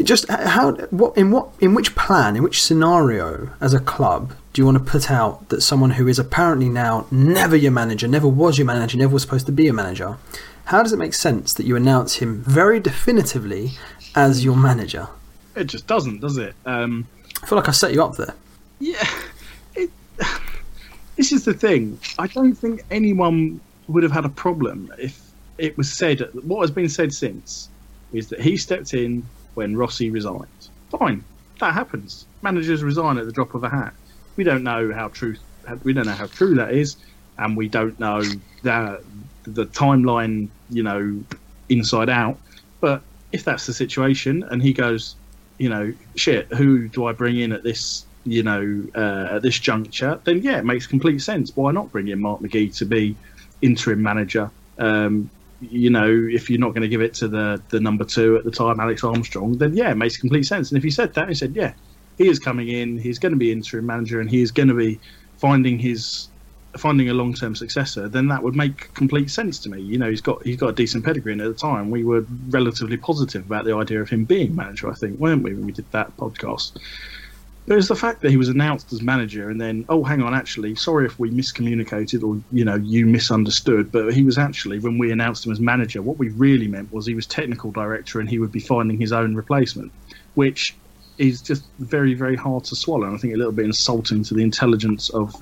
[0.01, 4.63] just how what in what in which plan in which scenario as a club do
[4.63, 8.27] you want to put out that someone who is apparently now never your manager, never
[8.27, 10.17] was your manager, never was supposed to be a manager?
[10.65, 13.73] How does it make sense that you announce him very definitively
[14.15, 15.09] as your manager?
[15.55, 16.55] It just doesn't, does it?
[16.65, 17.07] Um,
[17.45, 18.33] I feel like I set you up there.
[18.79, 19.07] Yeah,
[19.75, 19.91] it,
[21.15, 21.99] this is the thing.
[22.17, 25.21] I don't think anyone would have had a problem if
[25.59, 26.27] it was said.
[26.41, 27.69] What has been said since
[28.13, 30.47] is that he stepped in when Rossi resigned.
[30.89, 31.23] Fine,
[31.59, 32.25] that happens.
[32.41, 33.93] Managers resign at the drop of a hat.
[34.37, 35.35] We don't know how true.
[35.83, 36.97] We don't know how true that is,
[37.37, 38.23] and we don't know
[38.63, 39.01] that
[39.43, 40.49] the timeline.
[40.71, 41.23] You know,
[41.69, 42.39] inside out.
[42.79, 43.03] But
[43.33, 45.15] if that's the situation, and he goes,
[45.57, 49.59] you know, shit, who do I bring in at this you know, uh, at this
[49.59, 51.51] juncture, then yeah, it makes complete sense.
[51.55, 53.15] Why not bring in Mark McGee to be
[53.61, 54.49] interim manager?
[54.79, 55.29] Um,
[55.61, 58.43] you know, if you're not going to give it to the the number two at
[58.43, 60.71] the time, Alex Armstrong, then yeah, it makes complete sense.
[60.71, 61.73] And if he said that, he said, yeah,
[62.17, 64.73] he is coming in, he's going to be interim manager, and he is going to
[64.75, 64.99] be
[65.37, 66.27] finding his
[66.77, 69.81] finding a long term successor, then that would make complete sense to me.
[69.81, 72.25] You know, he's got he's got a decent pedigree, and at the time we were
[72.49, 74.89] relatively positive about the idea of him being manager.
[74.89, 76.77] I think, weren't we, when we did that podcast?
[77.67, 80.35] But it's the fact that he was announced as manager, and then oh, hang on,
[80.35, 84.97] actually, sorry if we miscommunicated or you know you misunderstood, but he was actually when
[84.97, 88.29] we announced him as manager, what we really meant was he was technical director, and
[88.29, 89.91] he would be finding his own replacement,
[90.35, 90.75] which
[91.17, 93.07] is just very very hard to swallow.
[93.07, 95.33] And I think a little bit insulting to the intelligence of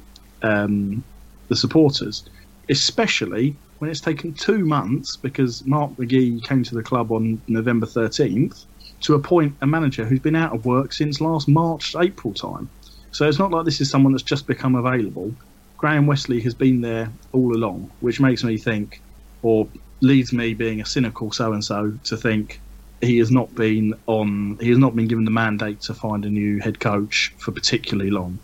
[0.43, 1.03] um,
[1.47, 2.23] the supporters,
[2.69, 7.85] especially when it's taken two months because Mark McGee came to the club on November
[7.85, 8.65] 13th
[9.01, 12.69] to appoint a manager who's been out of work since last March, April time.
[13.11, 15.33] So it's not like this is someone that's just become available.
[15.77, 19.01] Graham Westley has been there all along, which makes me think,
[19.41, 19.67] or
[19.99, 22.61] leads me being a cynical so and so to think
[23.01, 26.29] he has not been on he has not been given the mandate to find a
[26.29, 28.39] new head coach for particularly long.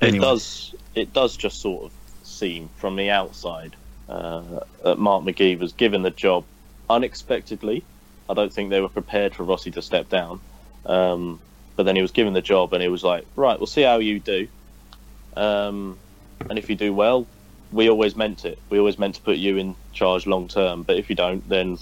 [0.00, 0.18] Anyway.
[0.18, 1.92] It does it does just sort of
[2.36, 3.74] seem from the outside
[4.08, 6.44] uh, that Mark McGee was given the job
[6.88, 7.84] unexpectedly.
[8.28, 10.40] I don't think they were prepared for Rossi to step down.
[10.84, 11.40] Um,
[11.76, 13.98] but then he was given the job, and it was like, right, we'll see how
[13.98, 14.48] you do.
[15.36, 15.98] Um,
[16.48, 17.26] and if you do well,
[17.72, 18.58] we always meant it.
[18.70, 20.82] We always meant to put you in charge long term.
[20.82, 21.78] But if you don't, then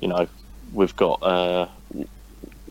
[0.00, 0.28] you know
[0.72, 1.68] we've got uh,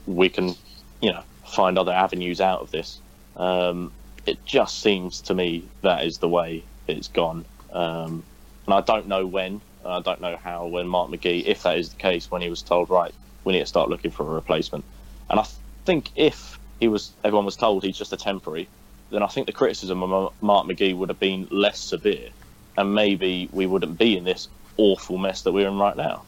[0.06, 0.56] we can
[1.02, 3.00] you know find other avenues out of this.
[3.36, 3.92] Um,
[4.26, 7.46] it just seems to me that is the way it's gone.
[7.72, 8.24] Um,
[8.66, 11.90] and I don't know when, I don't know how, when Mark McGee, if that is
[11.90, 14.86] the case, when he was told, right, we need to start looking for a replacement.
[15.30, 15.46] And I
[15.86, 18.68] think if he was, everyone was told he's just a temporary,
[19.12, 22.30] then I think the criticism of Mark McGee would have been less severe,
[22.78, 26.24] and maybe we wouldn't be in this awful mess that we're in right now.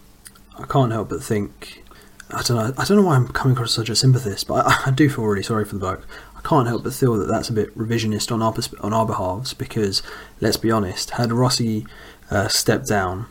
[0.58, 1.84] I can't help but think.
[2.30, 2.74] I don't know.
[2.78, 5.26] I don't know why I'm coming across such a sympathist, but I, I do feel
[5.26, 6.08] really sorry for the bloke
[6.46, 10.02] can't help but feel that that's a bit revisionist on our on our behalves because
[10.40, 11.86] let's be honest, had Rossi
[12.30, 13.26] uh, stepped down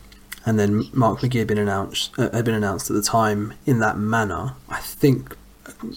[0.44, 3.96] and then Mark McGee been announced uh, had been announced at the time in that
[3.96, 5.36] manner, I think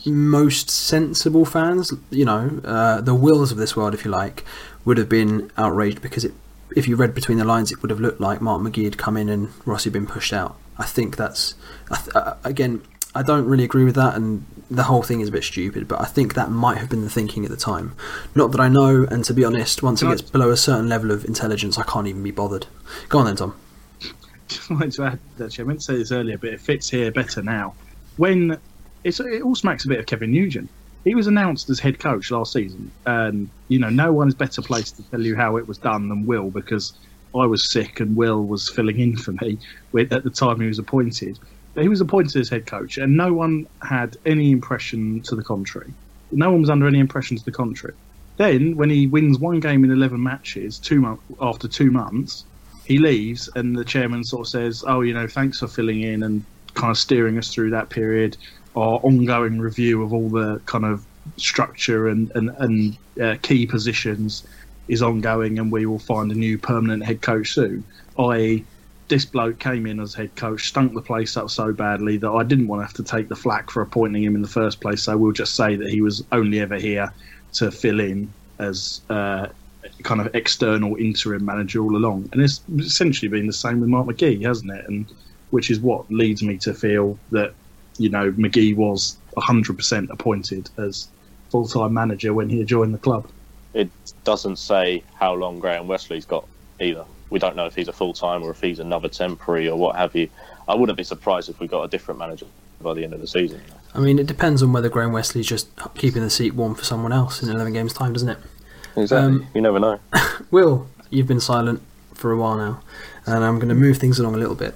[0.06, 4.46] most sensible fans, you know, uh, the wills of this world, if you like,
[4.86, 6.34] would have been outraged because it,
[6.76, 9.18] if you read between the lines, it would have looked like Mark McGee had come
[9.18, 10.56] in and Rossi had been pushed out.
[10.78, 11.56] I think that's
[12.14, 12.82] uh, again,
[13.16, 16.02] I don't really agree with that, and the whole thing is a bit stupid, but
[16.02, 17.96] I think that might have been the thinking at the time.
[18.36, 21.12] Not that I know, and to be honest, once it gets below a certain level
[21.12, 22.68] of intelligence, I can't even be bothered.
[23.10, 23.56] Go on then, Tom.
[24.48, 27.12] Just wanted to add, actually, I meant to say this earlier, but it fits here
[27.12, 27.76] better now.
[28.18, 28.60] When
[29.04, 30.70] it's, it all smacks a bit of Kevin Nugent.
[31.04, 34.62] He was announced as head coach last season, and you know no one is better
[34.62, 36.94] placed to tell you how it was done than Will because
[37.34, 39.58] I was sick and Will was filling in for me
[39.98, 41.40] at the time he was appointed
[41.82, 45.94] he was appointed as head coach, and no one had any impression to the contrary.
[46.32, 47.94] No one was under any impression to the contrary.
[48.38, 52.46] Then, when he wins one game in eleven matches, two months after two months,
[52.86, 56.24] he leaves, and the chairman sort of says, "Oh, you know, thanks for filling in
[56.24, 58.38] and kind of steering us through that period.
[58.76, 61.06] Our ongoing review of all the kind of
[61.38, 64.46] structure and and, and uh, key positions
[64.88, 67.84] is ongoing, and we will find a new permanent head coach soon."
[68.20, 68.64] I
[69.08, 72.44] this bloke came in as head coach, stunk the place up so badly that I
[72.44, 75.04] didn't want to have to take the flack for appointing him in the first place.
[75.04, 77.14] So we'll just say that he was only ever here
[77.54, 79.48] to fill in as uh,
[80.04, 82.30] kind of external interim manager all along.
[82.34, 84.86] And it's essentially been the same with Mark McGee, hasn't it?
[84.88, 85.06] And
[85.52, 87.54] which is what leads me to feel that
[87.98, 91.08] you know McGee was 100% appointed as
[91.50, 93.28] full-time manager when he joined the club.
[93.74, 93.90] It
[94.26, 96.46] doesn't say how long Graham Westley's got
[96.82, 99.78] either we don't know if he's a full time or if he's another temporary or
[99.78, 100.30] what have you.
[100.68, 102.46] I wouldn't be surprised if we got a different manager
[102.82, 103.62] by the end of the season.
[103.94, 107.12] I mean, it depends on whether Graham Westley's just keeping the seat warm for someone
[107.12, 108.38] else in 11 games' time, doesn't it?
[108.96, 109.18] Exactly.
[109.18, 110.00] Um, you never know.
[110.52, 111.82] Will, you've been silent
[112.14, 112.82] for a while now,
[113.26, 114.76] and I'm going to move things along a little bit.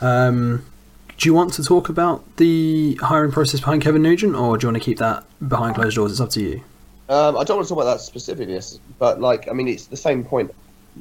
[0.00, 0.64] Um,
[1.16, 4.72] do you want to talk about the hiring process behind Kevin Nugent, or do you
[4.72, 6.12] want to keep that behind closed doors?
[6.12, 6.62] It's up to you.
[7.08, 8.58] Um, I don't want to talk about that specifically,
[8.98, 10.52] but like, I mean, it's the same point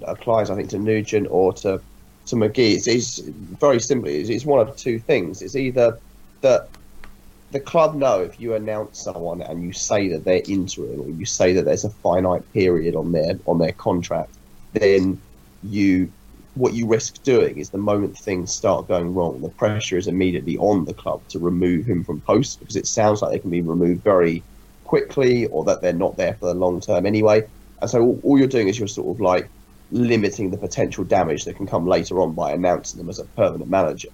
[0.04, 1.82] applies, I think, to Nugent or to
[2.26, 2.76] to McGee.
[2.76, 5.42] It's, it's very simply, it's, it's one of two things.
[5.42, 6.00] It's either
[6.42, 6.70] that
[7.52, 11.26] the club know if you announce someone and you say that they're interim or you
[11.26, 14.34] say that there's a finite period on their on their contract,
[14.74, 15.22] then
[15.62, 16.12] you
[16.56, 20.58] what you risk doing is the moment things start going wrong, the pressure is immediately
[20.58, 23.62] on the club to remove him from post because it sounds like they can be
[23.62, 24.44] removed very
[24.84, 27.42] quickly or that they're not there for the long term anyway.
[27.82, 29.50] And so all, all you're doing is you're sort of like
[29.94, 33.70] limiting the potential damage that can come later on by announcing them as a permanent
[33.70, 34.10] manager.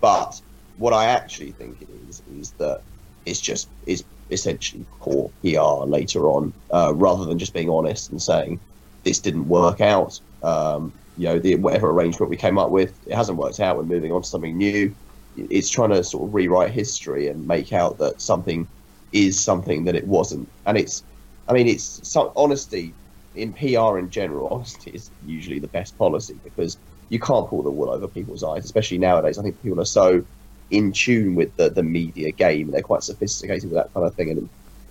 [0.00, 0.40] But
[0.76, 2.82] what I actually think it is is that
[3.24, 8.22] it's just is essentially poor PR later on, uh, rather than just being honest and
[8.22, 8.60] saying
[9.02, 10.18] this didn't work out.
[10.42, 13.76] Um, you know, the, whatever arrangement we came up with, it hasn't worked out.
[13.76, 14.94] We're moving on to something new.
[15.34, 18.68] It's trying to sort of rewrite history and make out that something
[19.12, 20.48] is something that it wasn't.
[20.66, 21.02] And it's,
[21.48, 22.94] I mean, it's so, honesty
[23.36, 24.48] in PR in general.
[24.48, 26.76] Honesty is usually the best policy because
[27.08, 29.38] you can't pull the wool over people's eyes, especially nowadays.
[29.38, 30.24] I think people are so
[30.70, 32.70] in tune with the, the media game.
[32.70, 34.48] They're quite sophisticated with that kind of thing, and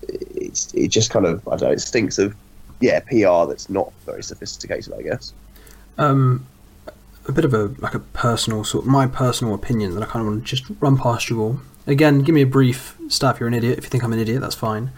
[0.08, 1.72] it's it just kind of I don't know.
[1.72, 2.36] It stinks of
[2.80, 5.34] yeah PR that's not very sophisticated, I guess.
[5.98, 6.46] Um,
[7.28, 10.32] a bit of a like a personal sort, my personal opinion that I kind of
[10.32, 11.60] want to just run past you all.
[11.88, 13.40] Again, give me a brief stuff.
[13.40, 13.78] You're an idiot.
[13.78, 14.92] If you think I'm an idiot, that's fine.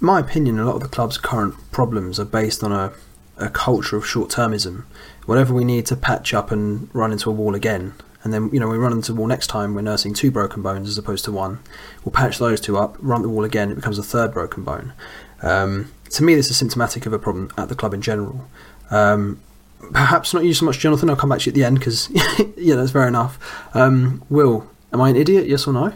[0.00, 2.92] My opinion, a lot of the club's current problems are based on a,
[3.38, 4.84] a culture of short termism.
[5.24, 7.94] Whatever we need to patch up and run into a wall again,
[8.26, 10.60] and then you know we run into the wall next time we're nursing two broken
[10.60, 11.60] bones as opposed to one
[12.04, 14.92] we'll patch those two up run the wall again it becomes a third broken bone.
[15.42, 18.48] Um, to me this is symptomatic of a problem at the club in general.
[18.90, 19.40] Um,
[19.92, 22.10] perhaps not you so much jonathan i'll come back to you at the end because
[22.56, 23.38] yeah that's fair enough.
[23.74, 25.46] Um, will am i an idiot?
[25.46, 25.92] Yes or no?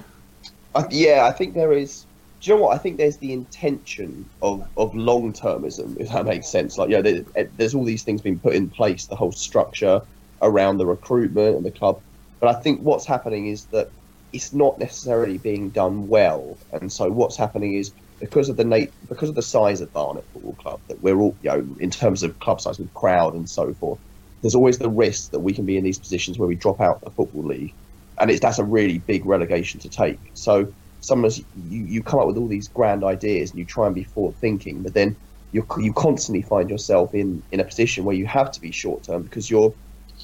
[0.74, 2.06] I, yeah i think there is
[2.44, 6.50] you know what i think there's the intention of, of long termism if that makes
[6.50, 9.32] sense like yeah there, eh, there's all these things being put in place the whole
[9.32, 10.00] structure
[10.42, 11.96] around the recruitment and the club
[12.40, 13.88] but I think what's happening is that
[14.32, 18.92] it's not necessarily being done well, and so what's happening is because of the nat-
[19.08, 22.22] because of the size of Barnet Football Club that we're all you know in terms
[22.24, 24.00] of club size with crowd and so forth.
[24.42, 27.00] There's always the risk that we can be in these positions where we drop out
[27.02, 27.74] the football league,
[28.20, 30.20] and it's that's a really big relegation to take.
[30.34, 33.94] So sometimes you, you come up with all these grand ideas and you try and
[33.94, 35.16] be forward thinking, but then
[35.52, 39.02] you you constantly find yourself in in a position where you have to be short
[39.02, 39.72] term because you're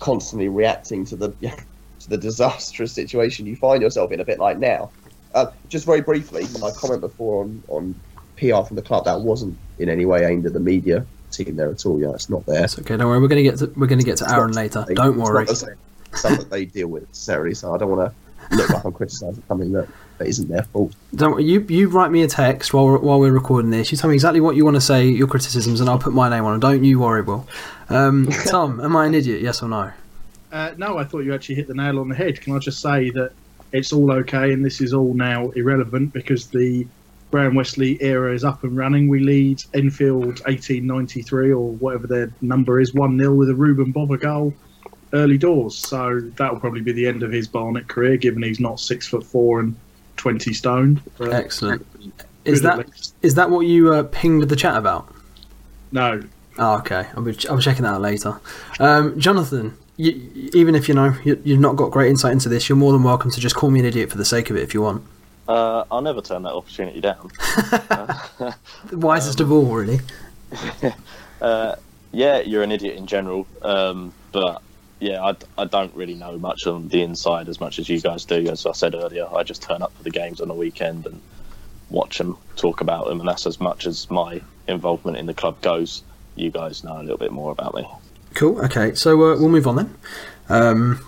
[0.00, 1.30] constantly reacting to the
[2.00, 4.90] to the disastrous situation you find yourself in, a bit like now.
[5.34, 7.94] Uh, just very briefly, my comment before on, on
[8.36, 11.70] PR from the club that wasn't in any way aimed at the media team there
[11.70, 12.00] at all.
[12.00, 12.64] Yeah, it's not there.
[12.64, 12.96] It's okay.
[12.96, 13.20] Don't worry.
[13.20, 14.72] We're going to get to we're going to get to Aaron later.
[14.80, 15.44] something- Don't worry.
[15.46, 18.12] that they deal with necessarily, so I don't want
[18.50, 20.94] to look like I'm criticising something that, that isn't their fault.
[21.14, 21.44] Don't worry.
[21.44, 23.90] You you write me a text while we're, while we're recording this.
[23.90, 26.28] You tell me exactly what you want to say, your criticisms, and I'll put my
[26.28, 26.60] name on it.
[26.60, 27.46] Don't you worry, Will.
[27.88, 29.40] Um, Tom, am I an idiot?
[29.42, 29.92] Yes or no?
[30.52, 32.40] Uh, no, I thought you actually hit the nail on the head.
[32.40, 33.32] Can I just say that
[33.72, 36.86] it's all okay and this is all now irrelevant because the
[37.30, 39.08] Brown Westley era is up and running.
[39.08, 44.20] We lead Enfield 1893 or whatever their number is 1 0 with a Ruben Bover
[44.20, 44.54] goal
[45.12, 45.76] early doors.
[45.76, 49.24] So that'll probably be the end of his Barnet career given he's not six foot
[49.24, 49.76] four and
[50.16, 51.00] 20 stone.
[51.18, 51.86] But Excellent.
[52.44, 53.14] Is good at that least.
[53.22, 55.12] is that what you uh, pinged the chat about?
[55.92, 56.22] No.
[56.58, 57.06] Oh, okay.
[57.16, 58.38] I'll be, I'll be checking that out later.
[58.78, 62.68] Um, Jonathan, you, even if you know you, you've not got great insight into this,
[62.68, 64.62] you're more than welcome to just call me an idiot for the sake of it
[64.62, 65.02] if you want.
[65.48, 67.30] Uh, I'll never turn that opportunity down.
[68.88, 70.00] The wisest of all, really.
[71.38, 71.74] Uh,
[72.12, 74.62] yeah, you're an idiot in general, um, but
[74.98, 78.24] yeah, I, I don't really know much on the inside as much as you guys
[78.24, 78.48] do.
[78.48, 81.20] As I said earlier, I just turn up for the games on the weekend and
[81.90, 85.60] watch them, talk about them, and that's as much as my involvement in the club
[85.60, 86.02] goes.
[86.34, 87.86] You guys know a little bit more about me.
[88.34, 88.64] Cool.
[88.64, 89.94] Okay, so uh, we'll move on then.
[90.48, 91.04] Um,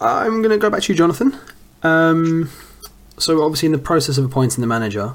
[0.00, 1.36] I'm going to go back to you, Jonathan.
[1.82, 2.50] Um,
[3.16, 5.14] so obviously, in the process of appointing the manager,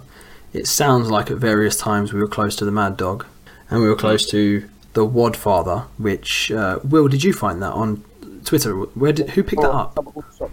[0.51, 3.25] it sounds like at various times we were close to the Mad Dog,
[3.69, 5.85] and we were close to the Wadfather.
[5.97, 8.03] Which uh, Will, did you find that on
[8.45, 8.73] Twitter?
[8.75, 9.97] Where did who picked that up?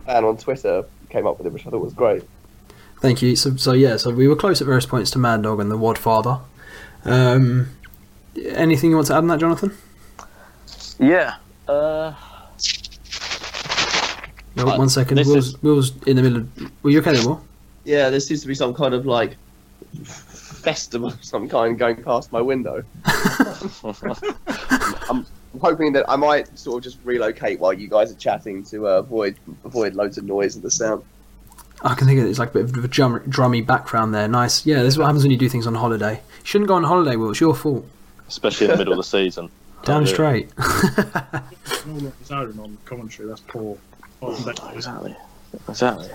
[0.06, 2.22] And on Twitter came up with it, which I thought was great.
[3.00, 3.34] Thank you.
[3.36, 5.78] So, so yeah, so we were close at various points to Mad Dog and the
[5.78, 6.40] Wadfather.
[7.04, 7.70] Um,
[8.44, 9.76] anything you want to add on that, Jonathan?
[10.98, 11.36] Yeah.
[11.66, 12.12] Uh,
[14.56, 15.16] No, Uh, one second.
[15.16, 16.38] this Will's, is- Will's in the middle.
[16.40, 17.42] Of, were you okay there, Will?
[17.84, 19.36] Yeah, there seems to be some kind of like
[20.60, 22.84] festival of some kind going past my window.
[25.08, 25.26] I'm
[25.60, 28.90] hoping that I might sort of just relocate while you guys are chatting to uh,
[28.98, 31.02] avoid avoid loads of noise and the sound.
[31.82, 32.30] I can think of it.
[32.30, 34.28] It's like a bit of a drum, drummy background there.
[34.28, 34.66] Nice.
[34.66, 36.14] Yeah, this is what happens when you do things on holiday.
[36.14, 37.30] You shouldn't go on holiday, Will.
[37.30, 37.86] It's your fault.
[38.28, 39.50] especially in the middle of the season.
[39.84, 40.14] Damn Don't do it.
[40.14, 40.50] straight.
[41.88, 43.28] all on his own on commentary.
[43.28, 43.78] That's poor.
[44.20, 44.56] poor Beck.
[44.74, 45.16] Exactly.
[45.68, 46.10] Exactly.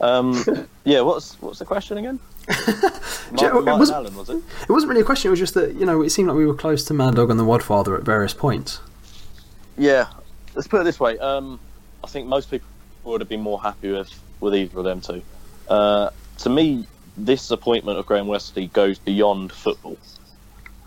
[0.00, 0.44] Um,
[0.84, 1.00] yeah.
[1.00, 2.18] What's what's the question again?
[2.48, 2.88] Martin,
[3.32, 4.42] it Martin was- Allen was it?
[4.62, 5.28] it wasn't really a question.
[5.28, 7.30] It was just that you know it seemed like we were close to Mad Dog
[7.30, 8.80] and the Wadfather at various points.
[9.78, 10.06] Yeah,
[10.54, 11.18] let's put it this way.
[11.18, 11.58] Um,
[12.02, 12.68] I think most people
[13.04, 15.22] would have been more happy with with either of them two.
[15.68, 16.86] Uh, to me,
[17.16, 19.96] this appointment of Graham Westley goes beyond football.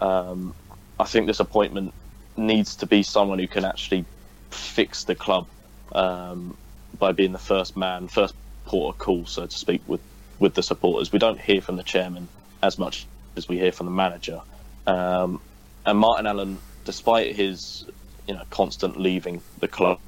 [0.02, 0.54] Um,
[1.00, 1.94] I think this appointment
[2.36, 4.06] needs to be someone who can actually
[4.52, 5.48] fix the club
[5.94, 6.56] um,
[7.00, 8.36] by being the first man, first
[8.66, 10.02] port of call, so to speak, with
[10.40, 11.12] with the supporters.
[11.12, 12.28] We don't hear from the chairman
[12.62, 14.42] as much as we hear from the manager.
[14.86, 15.42] Um,
[15.86, 17.86] and Martin Allen, despite his
[18.28, 20.00] you know constant leaving the club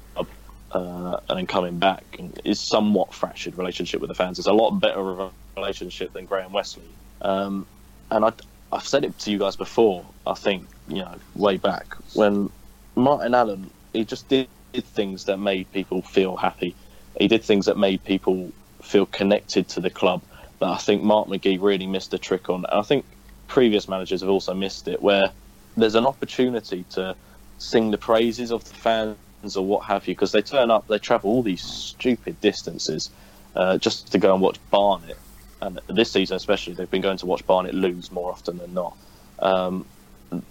[0.72, 2.04] uh, and then coming back,
[2.44, 4.38] is somewhat fractured relationship with the fans.
[4.38, 6.84] It's a lot better of a relationship than Graham Westley.
[7.22, 7.66] Um,
[8.10, 8.32] and I,
[8.72, 10.04] I've said it to you guys before.
[10.26, 12.50] I think you know way back when
[12.94, 16.74] Martin Allen he just did, did things that made people feel happy.
[17.18, 18.52] He did things that made people
[18.90, 20.20] feel connected to the club
[20.58, 22.64] that I think Mark McGhee really missed a trick on.
[22.70, 23.04] And I think
[23.46, 25.30] previous managers have also missed it, where
[25.76, 27.14] there's an opportunity to
[27.58, 30.98] sing the praises of the fans or what have you, because they turn up, they
[30.98, 33.10] travel all these stupid distances
[33.54, 35.18] uh, just to go and watch Barnet.
[35.62, 38.96] And this season, especially, they've been going to watch Barnet lose more often than not.
[39.38, 39.84] Um,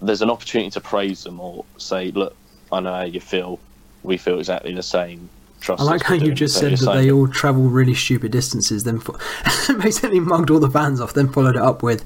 [0.02, 2.34] there's an opportunity to praise them or say, look,
[2.72, 3.58] I know how you feel.
[4.02, 5.28] We feel exactly the same.
[5.60, 8.84] Trust I like how you just said that same." they all travel really stupid distances,
[8.84, 9.18] then fo-
[9.82, 12.04] basically mugged all the fans off, then followed it up with,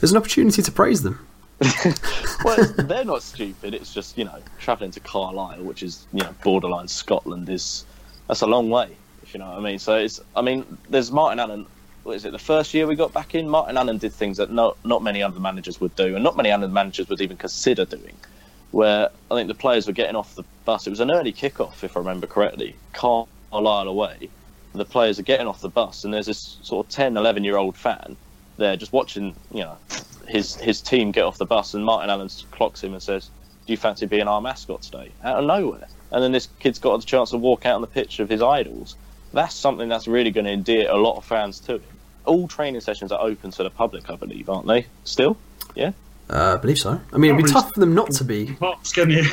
[0.00, 1.26] "There's an opportunity to praise them."
[2.44, 3.74] well, they're not stupid.
[3.74, 7.84] It's just you know traveling to Carlisle, which is you know borderline Scotland, is
[8.28, 8.96] that's a long way.
[9.22, 9.78] If you know what I mean.
[9.78, 11.66] So it's I mean there's Martin Allen.
[12.02, 12.30] What is it?
[12.32, 15.22] The first year we got back in, Martin Allen did things that not not many
[15.22, 18.16] other managers would do, and not many other managers would even consider doing.
[18.70, 20.86] Where I think the players were getting off the bus.
[20.86, 22.76] It was an early kickoff, if I remember correctly.
[22.92, 24.28] Carlisle away.
[24.74, 27.56] The players are getting off the bus, and there's this sort of 10, 11 year
[27.56, 28.16] old fan
[28.56, 29.76] there just watching, you know,
[30.28, 33.30] his his team get off the bus, and Martin Allen clocks him and says,
[33.66, 36.98] "Do you fancy being our mascot today?" Out of nowhere, and then this kid's got
[37.00, 38.96] the chance to walk out on the pitch of his idols.
[39.32, 41.82] That's something that's really going to endear a lot of fans to him.
[42.24, 44.86] All training sessions are open to the public, I believe, aren't they?
[45.04, 45.36] Still,
[45.74, 45.92] yeah.
[46.28, 47.00] Uh, I believe so.
[47.12, 48.52] I mean, it'd be tough for them not to be.
[48.58, 49.24] Pops, can you?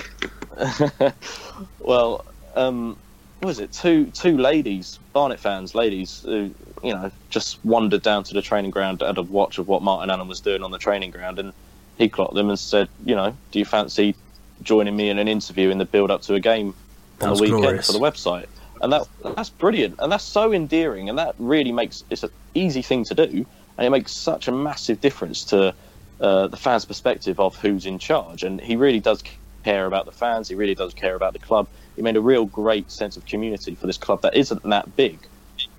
[1.79, 2.25] well,
[2.55, 2.97] um,
[3.39, 3.71] what was it?
[3.71, 6.51] Two two ladies, Barnet fans, ladies, who
[6.83, 10.09] you know just wandered down to the training ground at a watch of what Martin
[10.09, 11.51] Allen was doing on the training ground, and
[11.97, 14.15] he clocked them and said, you know, do you fancy
[14.61, 16.73] joining me in an interview in the build up to a game
[17.19, 17.87] That on the weekend glorious.
[17.87, 18.47] for the website?
[18.81, 22.81] And that that's brilliant, and that's so endearing, and that really makes it's an easy
[22.81, 23.45] thing to do,
[23.77, 25.73] and it makes such a massive difference to
[26.19, 28.43] uh, the fans' perspective of who's in charge.
[28.43, 29.23] And he really does
[29.63, 30.47] care about the fans.
[30.49, 31.67] He really does care about the club.
[31.95, 35.19] He made a real great sense of community for this club that isn't that big.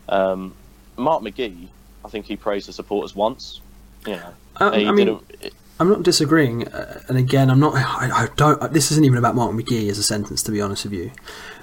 [0.08, 0.54] Um,
[0.96, 1.68] Mark McGhee,
[2.04, 3.60] I think he praised the supporters once.
[4.06, 4.30] You know,
[4.60, 5.18] Uh, I mean,
[5.80, 7.74] I'm not disagreeing, uh, and again, I'm not.
[7.74, 8.62] I, I don't.
[8.62, 11.10] uh, This isn't even about Mark McGhee as a sentence, to be honest with you,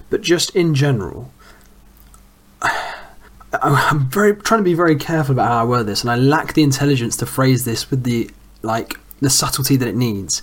[0.10, 1.32] but just in general,
[2.62, 2.98] I-
[3.54, 6.54] I'm very trying to be very careful about how I word this, and I lack
[6.54, 8.30] the intelligence to phrase this with the
[8.62, 10.42] like the subtlety that it needs.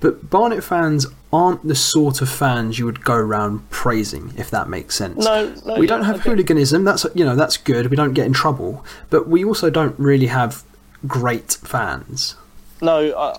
[0.00, 4.68] But Barnet fans aren't the sort of fans you would go around praising, if that
[4.68, 5.24] makes sense.
[5.24, 6.30] no, no, we don't have okay.
[6.30, 6.84] hooliganism.
[6.84, 7.90] That's you know that's good.
[7.90, 10.64] We don't get in trouble, but we also don't really have
[11.06, 12.36] great fans.
[12.82, 13.36] No, I,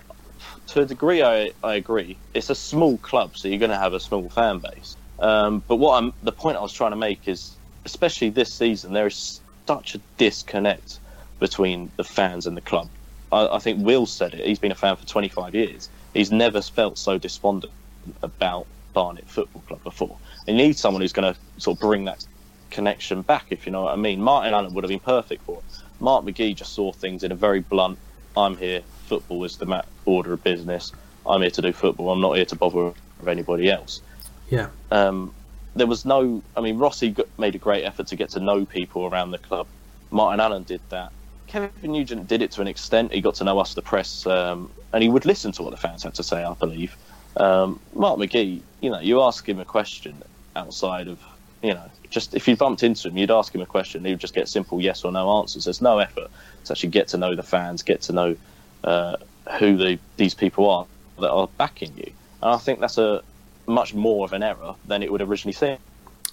[0.68, 2.18] to a degree, I, I agree.
[2.34, 4.98] It's a small club, so you're going to have a small fan base.
[5.20, 7.56] Um, but what I'm the point I was trying to make is,
[7.86, 11.00] especially this season, there is such a disconnect
[11.40, 12.90] between the fans and the club.
[13.32, 14.46] I, I think Will said it.
[14.46, 15.90] He's been a fan for 25 years.
[16.14, 17.74] He's never felt so despondent
[18.22, 20.18] about Barnet Football Club before.
[20.46, 22.26] They need someone who's going to sort of bring that
[22.72, 24.22] connection back, if you know what I mean.
[24.22, 25.64] Martin Allen would have been perfect for it.
[26.00, 27.98] Mark McGhee just saw things in a very blunt.
[28.36, 28.82] I'm here.
[29.06, 30.92] Football is the order of business.
[31.26, 32.12] I'm here to do football.
[32.12, 34.02] I'm not here to bother with anybody else.
[34.50, 34.70] Yeah.
[34.92, 35.34] Um,
[35.76, 36.42] there was no.
[36.56, 39.68] I mean, Rossi made a great effort to get to know people around the club.
[40.12, 41.12] Martin Allen did that.
[41.48, 43.12] Kevin Nugent did it to an extent.
[43.12, 45.78] He got to know us, the press, um, and he would listen to what the
[45.78, 46.44] fans had to say.
[46.44, 46.96] I believe.
[47.38, 50.16] Um, Mark McGhee, you know, you ask him a question
[50.56, 51.20] outside of,
[51.62, 54.20] you know, just if you bumped into him, you'd ask him a question, he would
[54.20, 55.66] just get simple yes or no answers.
[55.66, 56.30] There's no effort
[56.66, 58.36] to actually get to know the fans, get to know
[58.84, 59.18] uh,
[59.60, 60.86] who the, these people are
[61.20, 62.12] that are backing you.
[62.42, 63.24] And I think that's a
[63.68, 65.78] much more of an error than it would originally seem.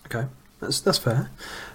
[0.07, 0.27] Okay,
[0.61, 1.31] that's that's fair.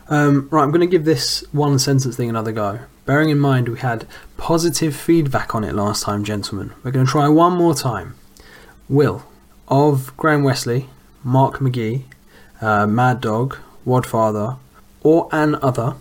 [0.07, 2.79] Um, right, I'm going to give this one sentence thing another go.
[3.09, 4.05] Bearing in mind we had
[4.37, 6.73] positive feedback on it last time, gentlemen.
[6.83, 8.13] We're going to try one more time.
[8.87, 9.25] Will
[9.67, 10.85] of Graham Westley,
[11.23, 12.03] Mark McGhee,
[12.61, 14.59] uh, Mad Dog, Wadfather,
[15.01, 15.95] or an other.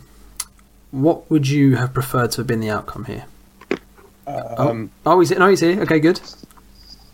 [0.90, 3.24] What would you have preferred to have been the outcome here?
[4.26, 5.38] Um, Oh, he's here.
[5.38, 5.80] no, he's here.
[5.80, 6.20] Okay, good.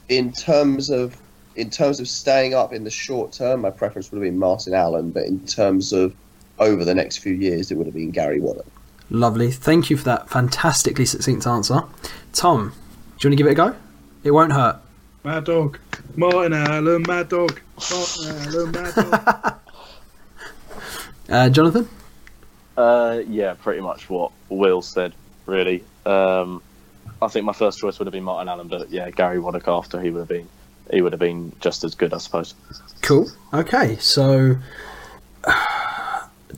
[0.09, 1.16] in terms of
[1.55, 4.74] in terms of staying up in the short term, my preference would have been Martin
[4.74, 6.12] Allen, but in terms of
[6.59, 8.66] over the next few years, it would have been Gary Waddock.
[9.11, 9.50] Lovely.
[9.50, 11.82] Thank you for that fantastically succinct answer.
[12.32, 13.76] Tom, do you want to give it a go?
[14.22, 14.80] It won't hurt.
[15.22, 15.78] Mad Dog.
[16.16, 17.61] Martin Allen, Mad Dog.
[17.90, 19.55] Martin Allen, Mad Dog.
[21.26, 21.88] Uh, Jonathan?
[22.76, 25.14] Uh, yeah, pretty much what Will said,
[25.46, 25.82] really.
[26.05, 26.62] Um,
[27.22, 30.00] I think my first choice would have been Martin Allen, but yeah, Gary Waddock after
[30.00, 30.48] he would have been
[30.90, 32.55] he would have been just as good, I suppose.
[33.00, 33.30] Cool.
[33.55, 34.57] Okay, so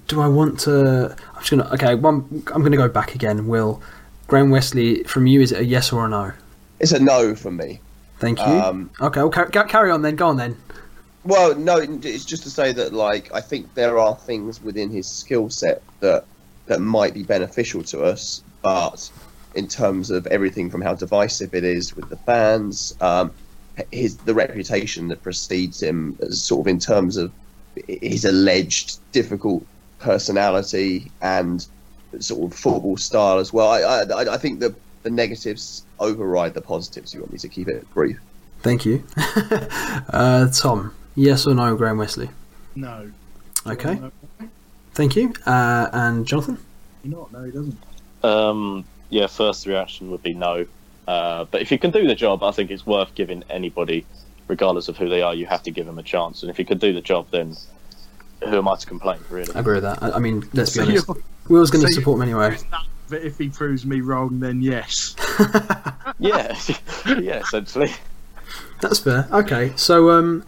[0.08, 1.16] do I want to?
[1.34, 1.68] I'm just gonna.
[1.74, 2.42] Okay, one.
[2.54, 3.46] I'm gonna go back again.
[3.46, 3.82] Will
[4.26, 5.40] Graham Westley from you?
[5.40, 6.32] Is it a yes or a no?
[6.80, 7.80] It's a no from me.
[8.18, 8.44] Thank you.
[8.44, 10.16] Um, okay, well, ca- ca- carry on then.
[10.16, 10.56] Go on then.
[11.24, 15.08] Well, no, it's just to say that like I think there are things within his
[15.08, 16.24] skill set that
[16.66, 19.10] that might be beneficial to us, but
[19.54, 23.32] in terms of everything from how divisive it is with the fans, um,
[23.90, 27.32] his the reputation that precedes him, sort of in terms of
[27.88, 29.66] his alleged difficult
[29.98, 31.66] personality and
[32.20, 33.68] sort of football style as well.
[33.70, 37.14] I I, I think the the negatives override the positives.
[37.14, 38.18] You want me to keep it brief?
[38.60, 39.04] Thank you.
[40.10, 42.30] uh, Tom, yes or no, Graham Westley?
[42.74, 43.10] No.
[43.66, 44.00] Okay,
[44.94, 45.32] thank you.
[45.44, 46.58] Uh, and Jonathan?
[47.02, 47.32] You're not.
[47.32, 47.78] No, he doesn't.
[48.22, 50.66] Um, yeah, first reaction would be no.
[51.06, 54.04] Uh, but if you can do the job, I think it's worth giving anybody,
[54.48, 56.42] regardless of who they are, you have to give them a chance.
[56.42, 57.56] And if you can do the job, then
[58.46, 59.54] who am I to complain, really?
[59.54, 60.02] I agree with that.
[60.02, 61.08] I, I mean, let's be So honest.
[61.08, 62.56] you're- Will's going to so support him anyway.
[63.08, 65.14] But if he proves me wrong, then yes.
[66.18, 66.58] yeah,
[67.06, 67.92] yeah, essentially.
[68.80, 69.28] That's fair.
[69.30, 70.44] Okay, so um,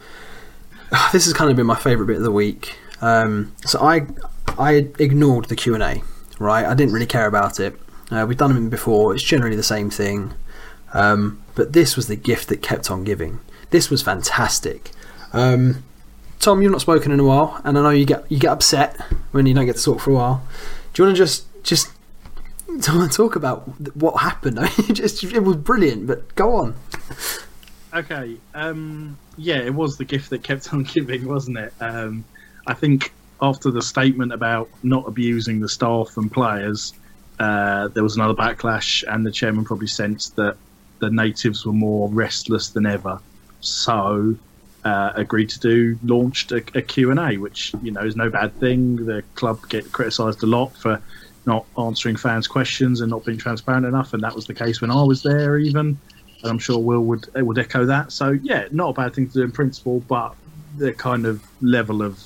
[1.13, 2.77] this has kind of been my favourite bit of the week.
[3.01, 4.07] Um, so I
[4.59, 6.03] I ignored the Q and A.
[6.41, 7.79] Right, I didn't really care about it.
[8.11, 9.15] Uh, we've done them before.
[9.15, 10.35] It's generally the same thing.
[10.95, 13.39] Um, but this was the gift that kept on giving.
[13.71, 14.91] This was fantastic.
[15.33, 15.85] Um,
[16.39, 18.97] Tom, you've not spoken in a while, and I know you get you get upset
[19.33, 20.43] when you don't get to talk for a while.
[20.93, 21.91] Do you want to just just
[23.13, 23.63] talk about
[23.97, 24.59] what happened?
[24.93, 26.75] just it was brilliant, but go on.
[27.93, 28.37] Okay.
[28.55, 31.73] Um, yeah, it was the gift that kept on giving, wasn't it?
[31.81, 32.25] Um,
[32.67, 36.93] I think after the statement about not abusing the staff and players,
[37.39, 40.57] uh, there was another backlash, and the chairman probably sensed that
[40.99, 43.21] the natives were more restless than ever.
[43.61, 44.37] So
[44.85, 48.97] uh, agreed to do launched a, a Q&A, which you know is no bad thing.
[48.97, 51.03] The club get criticised a lot for
[51.47, 54.91] not answering fans' questions and not being transparent enough, and that was the case when
[54.91, 55.99] I was there, even
[56.43, 58.13] and I'm sure Will would would echo that.
[58.13, 60.35] So yeah, not a bad thing to do in principle, but
[60.77, 62.23] the kind of level of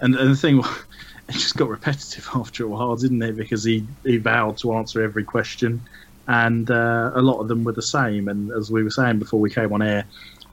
[0.00, 0.58] and, and the thing
[1.28, 3.36] it just got repetitive after a while, didn't it?
[3.36, 5.82] Because he he vowed to answer every question,
[6.26, 8.28] and uh, a lot of them were the same.
[8.28, 10.04] And as we were saying before we came on air,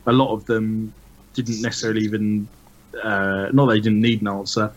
[0.05, 0.93] a lot of them
[1.33, 2.47] didn't necessarily even
[3.03, 4.71] uh, not they didn't need an answer,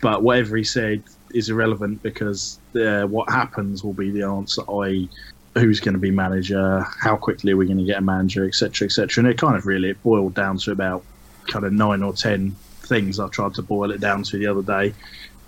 [0.00, 4.62] but whatever he said is irrelevant because uh, what happens will be the answer.
[4.70, 5.08] I
[5.54, 8.86] who's going to be manager, how quickly are we going to get a manager, etc.,
[8.86, 9.22] etc.
[9.22, 11.04] And it kind of really it boiled down to about
[11.48, 13.18] kind of nine or ten things.
[13.18, 14.94] I tried to boil it down to the other day,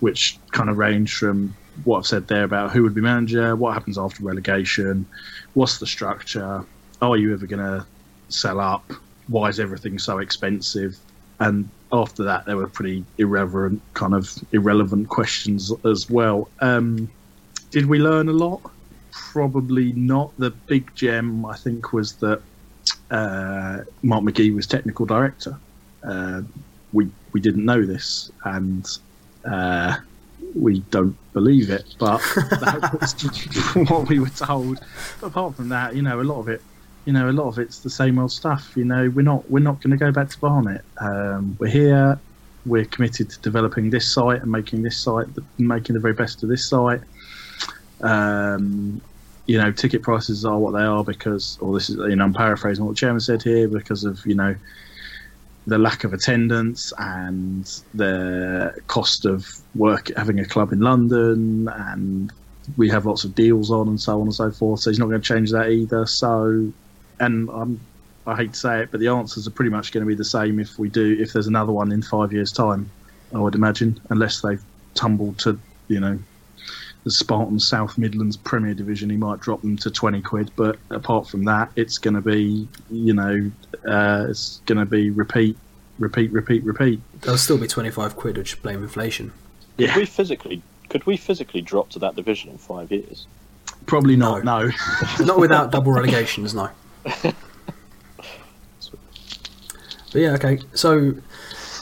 [0.01, 3.73] which kind of ranged from what I've said there about who would be manager, what
[3.73, 5.05] happens after relegation,
[5.53, 6.63] what's the structure,
[7.01, 7.85] are you ever going to
[8.29, 8.93] sell up,
[9.27, 10.97] why is everything so expensive,
[11.39, 16.49] and after that there were pretty irreverent kind of irrelevant questions as well.
[16.59, 17.09] Um,
[17.71, 18.61] did we learn a lot?
[19.11, 20.31] Probably not.
[20.37, 22.41] The big gem, I think, was that
[23.11, 25.57] uh, Mark McGhee was technical director.
[26.03, 26.41] Uh,
[26.91, 28.87] we we didn't know this, and
[29.45, 29.97] uh,
[30.55, 31.95] we don't believe it.
[31.99, 32.21] But
[32.61, 34.79] that was what we were told.
[35.19, 36.61] But apart from that, you know, a lot of it,
[37.05, 38.73] you know, a lot of it's the same old stuff.
[38.75, 40.81] You know, we're not we're not going to go back to Barnet.
[40.99, 42.19] Um, we're here.
[42.65, 45.27] We're committed to developing this site and making this site,
[45.57, 47.01] making the very best of this site.
[48.01, 49.01] Um,
[49.45, 52.33] you know, ticket prices are what they are because, or this is, you know, I'm
[52.33, 54.55] paraphrasing what the chairman said here because of, you know,
[55.67, 62.31] the lack of attendance and the cost of work having a club in London, and
[62.77, 64.81] we have lots of deals on and so on and so forth.
[64.81, 66.05] So he's not going to change that either.
[66.05, 66.71] So,
[67.25, 67.79] and I'm,
[68.25, 70.25] I hate to say it, but the answers are pretty much going to be the
[70.25, 72.89] same if we do, if there's another one in five years' time,
[73.33, 74.63] I would imagine, unless they've
[74.93, 76.19] tumbled to, you know,
[77.03, 80.51] the Spartan South Midlands Premier Division, he might drop them to 20 quid.
[80.55, 83.51] But apart from that, it's going to be, you know,
[83.85, 85.57] uh, it's going to be repeat,
[85.99, 87.01] repeat, repeat, repeat.
[87.21, 89.33] There'll still be 25 quid, which blame inflation.
[89.77, 89.93] Yeah.
[89.93, 93.25] Could we physically could we physically drop to that division in five years?
[93.87, 94.69] Probably not, no.
[95.19, 96.69] Not without double relegations, no.
[100.11, 100.59] But yeah, okay.
[100.73, 101.15] So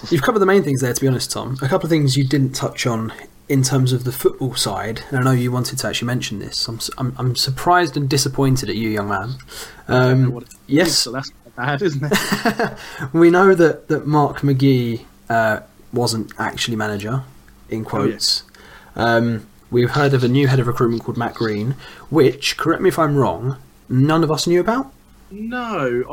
[0.10, 1.58] you've covered the main things there, to be honest, Tom.
[1.62, 3.12] A couple of things you didn't touch on
[3.50, 6.68] in terms of the football side, and I know you wanted to actually mention this.
[6.70, 9.34] I'm I'm, I'm surprised and disappointed at you, young man.
[9.88, 12.78] I don't know Um, what it is, yes, so that's bad, isn't it?
[13.14, 15.60] we know that, that Mark McGhee uh,
[15.92, 17.24] wasn't actually manager,
[17.70, 18.44] in quotes.
[18.96, 21.76] um, we've heard of a new head of recruitment called Matt Green,
[22.10, 23.58] which, correct me if I'm wrong,
[23.90, 24.94] none of us knew about.
[25.32, 26.04] No,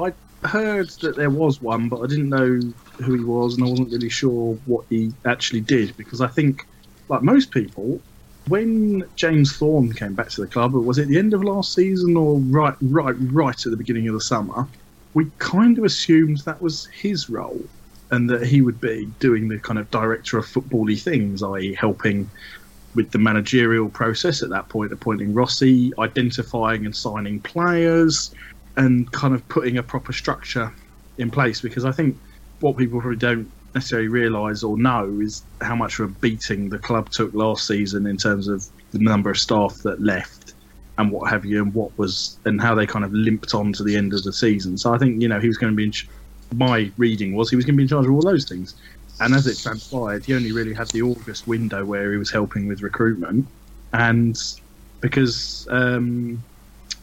[0.43, 2.61] I heard that there was one, but I didn't know
[2.99, 6.67] who he was, and I wasn't really sure what he actually did because I think,
[7.09, 8.01] like most people,
[8.47, 12.17] when James Thorne came back to the club, was it the end of last season
[12.17, 14.67] or right, right, right at the beginning of the summer?
[15.15, 17.61] We kind of assumed that was his role,
[18.11, 22.31] and that he would be doing the kind of director of footbally things, i.e., helping
[22.95, 28.35] with the managerial process at that point, appointing Rossi, identifying and signing players,
[28.79, 30.73] and kind of putting a proper structure
[31.19, 32.17] in place because I think
[32.61, 36.79] what people probably don't necessarily realise or know is how much of a beating the
[36.79, 40.55] club took last season in terms of the number of staff that left
[40.97, 43.83] and what have you and what was and how they kind of limped on to
[43.83, 44.79] the end of the season.
[44.79, 45.93] So I think you know he was going to be in.
[45.93, 46.09] Ch-
[46.55, 48.75] my reading was he was going to be in charge of all those things,
[49.21, 52.67] and as it transpired, he only really had the August window where he was helping
[52.67, 53.47] with recruitment,
[53.93, 54.35] and
[55.03, 56.43] because um,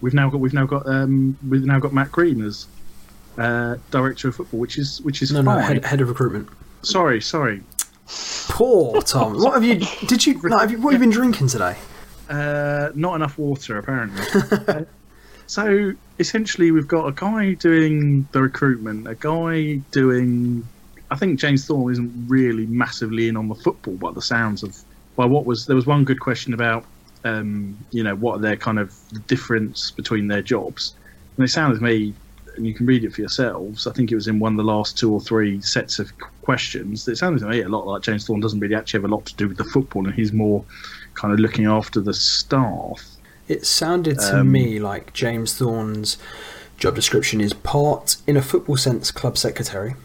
[0.01, 2.67] we've now got we've now got um, we've now got Matt Green as
[3.37, 6.49] uh, director of football, which is which is No, no, head, head of recruitment.
[6.81, 7.61] Sorry, sorry.
[8.49, 9.39] Poor Tom.
[9.39, 9.81] what have you?
[10.07, 10.39] Did you?
[10.43, 11.75] No, have you what have you been drinking today?
[12.29, 14.23] Uh, not enough water, apparently.
[14.67, 14.83] Uh,
[15.47, 20.67] so essentially, we've got a guy doing the recruitment, a guy doing.
[21.11, 24.77] I think James Thorne isn't really massively in on the football by the sounds of.
[25.15, 26.83] By what was there was one good question about,
[27.25, 28.93] um, you know, what are their kind of
[29.27, 30.95] difference between their jobs,
[31.35, 32.13] and it sounded to me,
[32.55, 33.85] and you can read it for yourselves.
[33.87, 37.05] I think it was in one of the last two or three sets of questions.
[37.07, 39.25] It sounded to me a lot like James Thorne doesn't really actually have a lot
[39.25, 40.63] to do with the football, and he's more
[41.15, 43.03] kind of looking after the staff.
[43.47, 46.17] It sounded to Um, me like James Thorne's
[46.77, 49.95] job description is part, in a football sense, club secretary,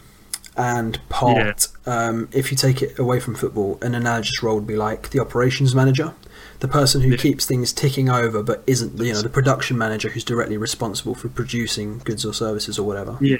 [0.57, 4.75] and part, um, if you take it away from football, an analogous role would be
[4.75, 6.13] like the operations manager,
[6.61, 7.17] the person who Yeah.
[7.17, 11.27] keeps things ticking over but isn't, you know, the production manager who's directly responsible for
[11.29, 13.17] producing goods or services or whatever.
[13.19, 13.37] Yeah,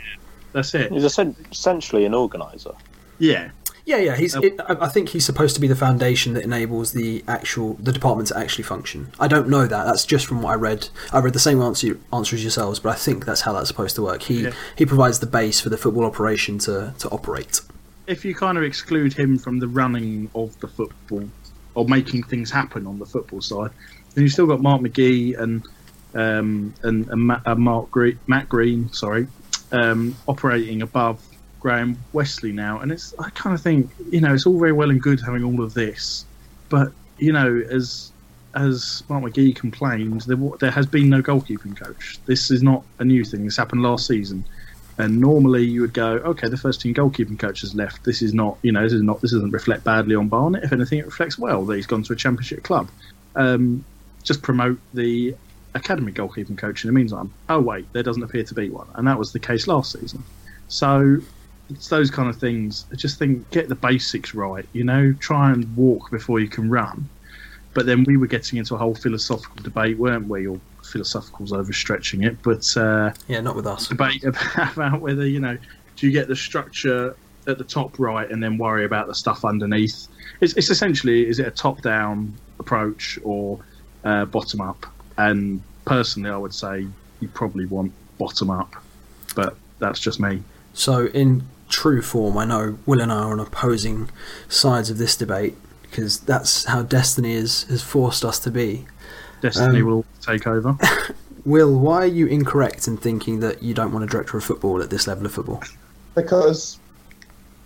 [0.53, 0.91] that's it.
[0.91, 1.05] He's
[1.51, 2.74] essentially an organizer.
[3.19, 3.49] Yeah,
[3.86, 4.15] Yeah, yeah.
[4.15, 4.36] He's.
[4.36, 7.78] Uh, It, I I think he's supposed to be the foundation that enables the actual
[7.88, 8.99] the department to actually function.
[9.19, 9.84] I don't know that.
[9.86, 10.89] That's just from what I read.
[11.11, 13.95] I read the same answer answer as yourselves, but I think that's how that's supposed
[13.95, 14.22] to work.
[14.24, 14.51] He Yeah.
[14.76, 17.61] he provides the base for the football operation to to operate.
[18.07, 21.24] if you kind of exclude him from the running of the football
[21.76, 23.72] or making things happen on the football side,
[24.13, 25.63] then you've still got Mark McGhee and
[26.13, 29.28] um, and, and Matt, uh, Mark Green, Matt Green, sorry,
[29.72, 31.22] um, operating above
[31.61, 34.89] Graham Westley now, and it's I kind of think you know it's all very well
[34.89, 36.26] and good having all of this,
[36.69, 38.11] but you know as
[38.53, 42.19] as Mark McGhee complained, there there has been no goalkeeping coach.
[42.26, 43.45] This is not a new thing.
[43.45, 44.43] This happened last season.
[45.02, 48.06] And normally you would go, okay, the first team goalkeeping coach has left.
[48.06, 50.64] This is not, you know, this is not, this doesn't reflect badly on Barnet.
[50.64, 52.88] If anything, it reflects well that he's gone to a championship club.
[53.36, 53.84] Um,
[54.24, 55.36] just promote the
[55.74, 57.34] academy goalkeeping coach in the meantime.
[57.49, 60.24] Oh wait, there doesn't appear to be one, and that was the case last season.
[60.68, 61.18] So
[61.72, 62.86] it's those kind of things.
[62.91, 64.68] I just think get the basics right.
[64.72, 67.10] You know, try and walk before you can run.
[67.74, 70.45] But then we were getting into a whole philosophical debate, weren't we?
[70.45, 70.60] Or
[70.91, 72.65] philosophical's overstretching it, but.
[72.77, 73.87] Uh, Yeah, not with us.
[73.87, 74.23] debate
[74.55, 75.57] about, whether you know
[75.95, 77.15] do you get the structure
[77.47, 80.07] at the top right and then worry about the stuff underneath.
[80.41, 83.59] It's, it's essentially is it a top down approach or
[84.03, 84.85] uh, bottom up?
[85.17, 86.87] And personally, I would say
[87.19, 88.73] you probably want bottom up,
[89.35, 90.43] but that's just me.
[90.73, 94.09] So, in true form, I know Will and I are on opposing
[94.47, 98.85] sides of this debate because that's how destiny is, has forced us to be.
[99.41, 100.77] Destiny Um, will take over.
[101.45, 104.81] Will, why are you incorrect in thinking that you don't want a director of football
[104.81, 105.61] at this level of football?
[106.13, 106.77] because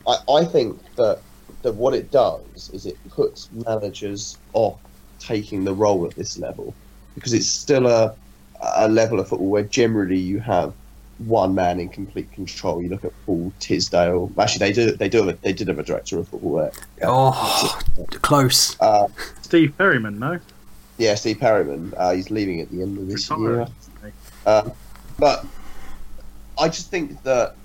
[0.08, 1.20] I, I think that
[1.64, 4.80] that what it does is it puts managers off
[5.20, 6.76] taking the role at this level
[7.16, 8.14] because it's still a
[8.78, 10.74] a level of football where generally you have
[11.18, 12.82] one man in complete control.
[12.84, 14.32] You look at Paul Tisdale.
[14.38, 16.72] Actually, they do they do they did have a director of football there.
[17.04, 17.80] Oh,
[18.22, 18.80] close.
[18.80, 19.08] Uh,
[19.42, 20.40] Steve Perryman, no,
[20.98, 21.94] yeah, Steve Perryman.
[21.98, 23.68] Uh, he's leaving at the end of this year.
[24.46, 24.72] Um,
[25.20, 25.46] but
[26.60, 27.56] I just think that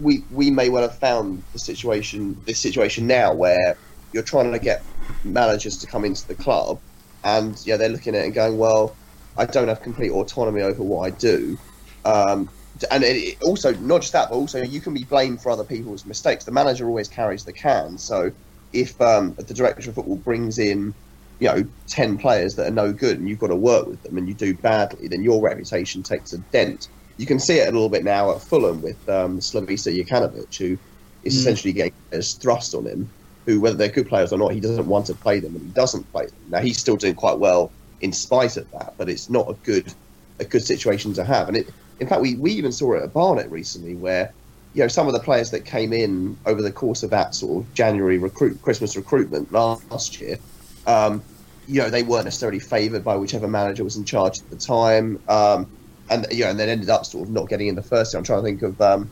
[0.00, 3.76] we we may well have found the situation this situation now where
[4.12, 4.82] you're trying to get
[5.24, 6.80] managers to come into the club,
[7.24, 8.96] and yeah, they're looking at it and going, well,
[9.36, 11.58] I don't have complete autonomy over what I do.
[12.04, 12.48] Um,
[12.90, 15.64] and it, it also not just that, but also you can be blamed for other
[15.64, 16.44] people's mistakes.
[16.44, 18.32] The manager always carries the can, so
[18.72, 20.94] if um, the director of football brings in,
[21.42, 24.16] you know, ten players that are no good, and you've got to work with them,
[24.16, 26.88] and you do badly, then your reputation takes a dent.
[27.18, 30.78] You can see it a little bit now at Fulham with um, Slavisa Jokanovic, who
[31.24, 31.38] is Mm.
[31.38, 33.08] essentially getting his thrust on him.
[33.46, 35.70] Who, whether they're good players or not, he doesn't want to play them, and he
[35.72, 36.38] doesn't play them.
[36.48, 39.92] Now he's still doing quite well in spite of that, but it's not a good
[40.38, 41.48] a good situation to have.
[41.48, 41.66] And it,
[41.98, 44.32] in fact, we, we even saw it at Barnet recently, where
[44.74, 47.64] you know some of the players that came in over the course of that sort
[47.66, 50.38] of January recruit Christmas recruitment last year,
[50.86, 51.22] um,
[51.68, 55.20] you know, they weren't necessarily favoured by whichever manager was in charge at the time,
[55.28, 55.70] um,
[56.10, 58.18] and you know, and then ended up sort of not getting in the first year.
[58.18, 59.10] I'm trying to think of um,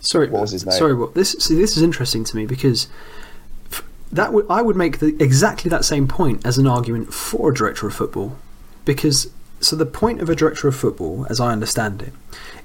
[0.00, 0.76] Sorry, What was his name?
[0.76, 1.32] Sorry, what this?
[1.32, 2.88] See, this is interesting to me because
[4.12, 7.54] that would I would make the, exactly that same point as an argument for a
[7.54, 8.36] director of football,
[8.84, 12.12] because so the point of a director of football, as I understand it,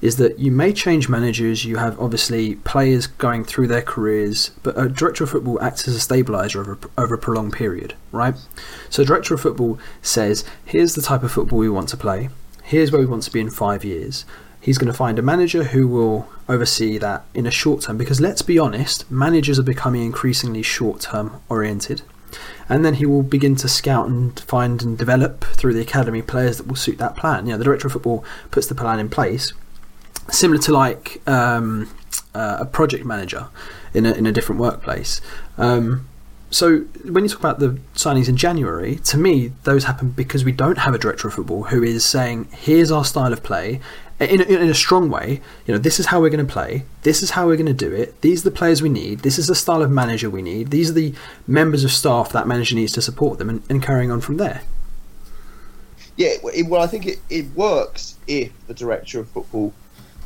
[0.03, 1.63] is that you may change managers.
[1.63, 5.95] You have obviously players going through their careers, but a director of football acts as
[5.95, 8.35] a stabilizer over over a prolonged period, right?
[8.89, 12.27] So, director of football says, "Here's the type of football we want to play.
[12.63, 14.25] Here's where we want to be in five years."
[14.59, 18.19] He's going to find a manager who will oversee that in a short term because
[18.19, 22.01] let's be honest, managers are becoming increasingly short term oriented.
[22.67, 26.57] And then he will begin to scout and find and develop through the academy players
[26.57, 27.45] that will suit that plan.
[27.45, 29.53] You know, the director of football puts the plan in place,
[30.31, 31.89] similar to like um,
[32.33, 33.47] uh, a project manager
[33.93, 35.21] in a, in a different workplace.
[35.57, 36.07] Um,
[36.49, 40.51] so when you talk about the signings in January, to me those happen because we
[40.51, 43.79] don't have a director of football who is saying, "Here's our style of play."
[44.19, 46.85] In a, in a strong way, you know, this is how we're going to play.
[47.01, 48.21] This is how we're going to do it.
[48.21, 49.19] These are the players we need.
[49.19, 50.69] This is the style of manager we need.
[50.69, 51.13] These are the
[51.47, 54.61] members of staff that manager needs to support them, and, and carrying on from there.
[56.15, 59.73] Yeah, well, I think it, it works if the director of football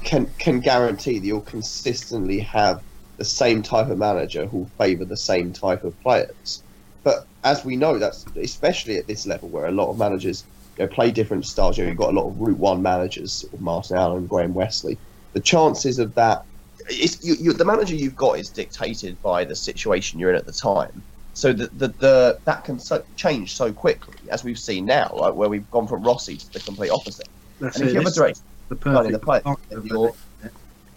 [0.08, 2.82] can can guarantee that you'll consistently have
[3.18, 6.64] the same type of manager who'll favour the same type of players.
[7.04, 10.46] But as we know, that's especially at this level where a lot of managers
[10.78, 11.78] you know, play different styles.
[11.78, 14.54] You know, you've got a lot of Route One managers, sort of Martin Allen, Graham
[14.54, 14.98] Westley.
[15.34, 16.46] The chances of that,
[16.90, 20.46] it's, you, you, the manager you've got is dictated by the situation you're in at
[20.46, 21.04] the time.
[21.34, 25.34] So the, the, the that can so, change so quickly, as we've seen now, like
[25.34, 27.28] where we've gone from Rossi to the complete opposite.
[27.60, 29.86] That's And if you have a director the running the perfect play, example then of
[29.86, 30.10] you're,
[30.44, 30.52] it.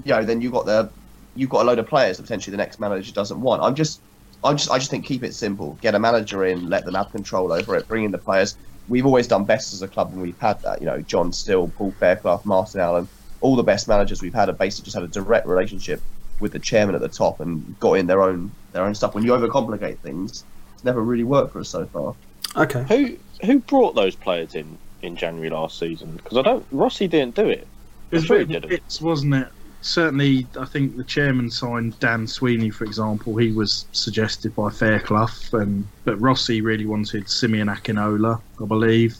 [0.04, 0.90] you know, then you've got the
[1.36, 3.62] you've got a load of players that potentially the next manager doesn't want.
[3.62, 4.00] I'm just,
[4.42, 5.78] I just, I just think keep it simple.
[5.80, 8.56] Get a manager in, let them have control over it, bring in the players.
[8.88, 10.80] We've always done best as a club when we've had that.
[10.80, 13.08] You know, John Still, Paul Fairclough, Martin Allen,
[13.40, 16.02] all the best managers we've had have basically just had a direct relationship
[16.40, 19.14] with the chairman at the top and got in their own their own stuff.
[19.14, 20.44] When you overcomplicate things,
[20.74, 22.14] it's never really worked for us so far.
[22.56, 22.84] Okay.
[22.88, 26.16] Who who brought those players in in January last season?
[26.16, 26.66] Because I don't.
[26.70, 27.66] Rossi didn't do it.
[28.10, 28.82] It was sure a he bit of did it.
[28.82, 29.48] bits, wasn't it?
[29.82, 33.36] Certainly, I think the chairman signed Dan Sweeney, for example.
[33.36, 39.16] He was suggested by Fairclough, and but Rossi really wanted Simeon Akinola, I believe.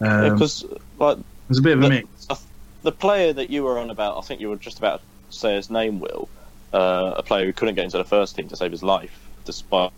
[0.00, 0.64] Um, Because
[0.98, 2.44] like there's a bit of a but- mix.
[2.82, 5.00] the player that you were on about, I think you were just about
[5.30, 6.00] to say his name.
[6.00, 6.28] Will
[6.72, 9.92] uh, a player who couldn't get into the first team to save his life, despite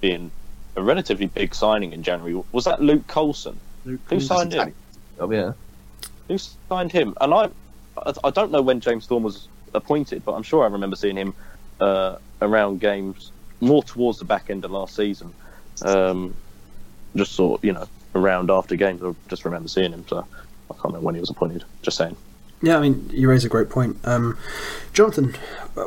[0.00, 0.30] being
[0.76, 2.40] a relatively big signing in January.
[2.52, 3.58] Was that Luke Colson?
[3.84, 4.74] Luke Who signed him?
[5.18, 5.52] Oh yeah.
[6.28, 7.14] Who signed him?
[7.20, 7.48] And I,
[8.24, 11.34] I- don't know when James Storm was appointed, but I'm sure I remember seeing him
[11.80, 15.32] uh, around games more towards the back end of last season.
[15.82, 16.34] Um,
[17.16, 19.02] just sort of, you know, around after games.
[19.02, 21.64] I just remember seeing him, so I can't remember when he was appointed.
[21.82, 22.16] Just saying.
[22.62, 23.96] Yeah, I mean, you raise a great point.
[24.04, 24.36] Um,
[24.92, 25.34] Jonathan,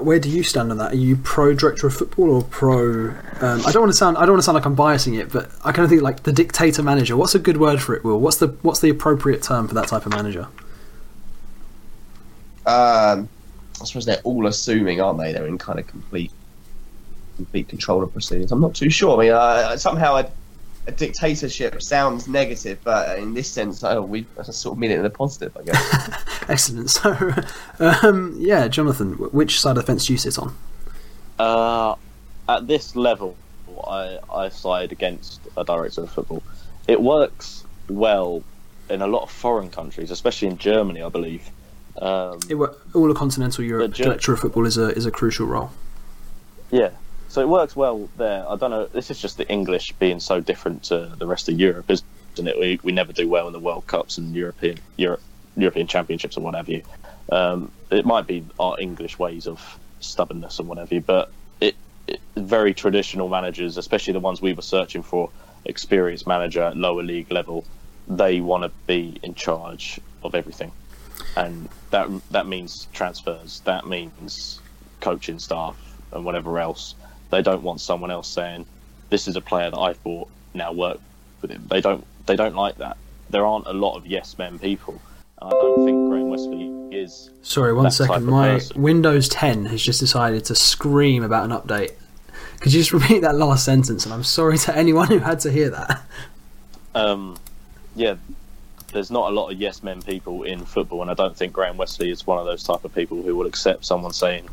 [0.01, 0.93] where do you stand on that?
[0.93, 3.09] Are you pro director of football or pro?
[3.41, 4.17] Um, I don't want to sound.
[4.17, 6.23] I don't want to sound like I'm biasing it, but I kind of think like
[6.23, 7.15] the dictator manager.
[7.15, 8.03] What's a good word for it?
[8.03, 10.47] Will what's the what's the appropriate term for that type of manager?
[12.65, 13.27] um,
[13.81, 15.33] I suppose they're all assuming, aren't they?
[15.33, 16.31] They're in kind of complete,
[17.35, 18.51] complete control of proceedings.
[18.51, 19.17] I'm not too sure.
[19.17, 20.31] I mean, uh, somehow a,
[20.87, 25.05] a dictatorship sounds negative, but in this sense, oh, we sort of mean it in
[25.05, 26.23] a positive, I guess.
[26.49, 26.89] Excellent.
[26.89, 27.31] So,
[27.79, 30.55] um, yeah, Jonathan, which side of the fence do you sit on?
[31.39, 31.95] Uh,
[32.49, 33.35] at this level,
[33.87, 36.43] I, I side against a director of football.
[36.87, 38.43] It works well
[38.89, 41.49] in a lot of foreign countries, especially in Germany, I believe.
[42.01, 45.05] Um, It, wo- all of continental Europe, The Ger- director of football is a is
[45.05, 45.71] a crucial role.
[46.71, 46.89] yeah,
[47.33, 48.47] so it works well there.
[48.47, 48.85] I don't know.
[48.85, 52.59] This is just the English being so different to the rest of Europe, isn't it?
[52.59, 55.21] We, we never do well in the World Cups and European Europe,
[55.57, 56.83] European Championships or what have you.
[57.31, 61.75] Um, it might be our English ways of stubbornness and what have you, but it,
[62.07, 65.31] it very traditional managers, especially the ones we were searching for,
[65.65, 67.65] experienced manager at lower league level,
[68.07, 70.71] they want to be in charge of everything,
[71.35, 74.59] and that that means transfers, that means
[74.99, 75.75] coaching staff
[76.11, 76.93] and whatever else.
[77.33, 78.67] They don't want someone else saying,
[79.09, 80.29] "This is a player that I've bought.
[80.53, 80.99] Now work
[81.41, 82.05] with him." They don't.
[82.27, 82.95] They don't like that.
[83.31, 85.01] There aren't a lot of yes men people.
[85.41, 87.31] And I don't think Graham Westley is.
[87.41, 88.25] Sorry, one second.
[88.25, 88.81] My person.
[88.81, 91.93] Windows 10 has just decided to scream about an update.
[92.59, 94.05] Could you just repeat that last sentence?
[94.05, 96.03] And I'm sorry to anyone who had to hear that.
[96.95, 97.37] Um,
[97.95, 98.15] yeah,
[98.91, 101.77] there's not a lot of yes men people in football, and I don't think Graham
[101.77, 104.47] Westley is one of those type of people who will accept someone saying,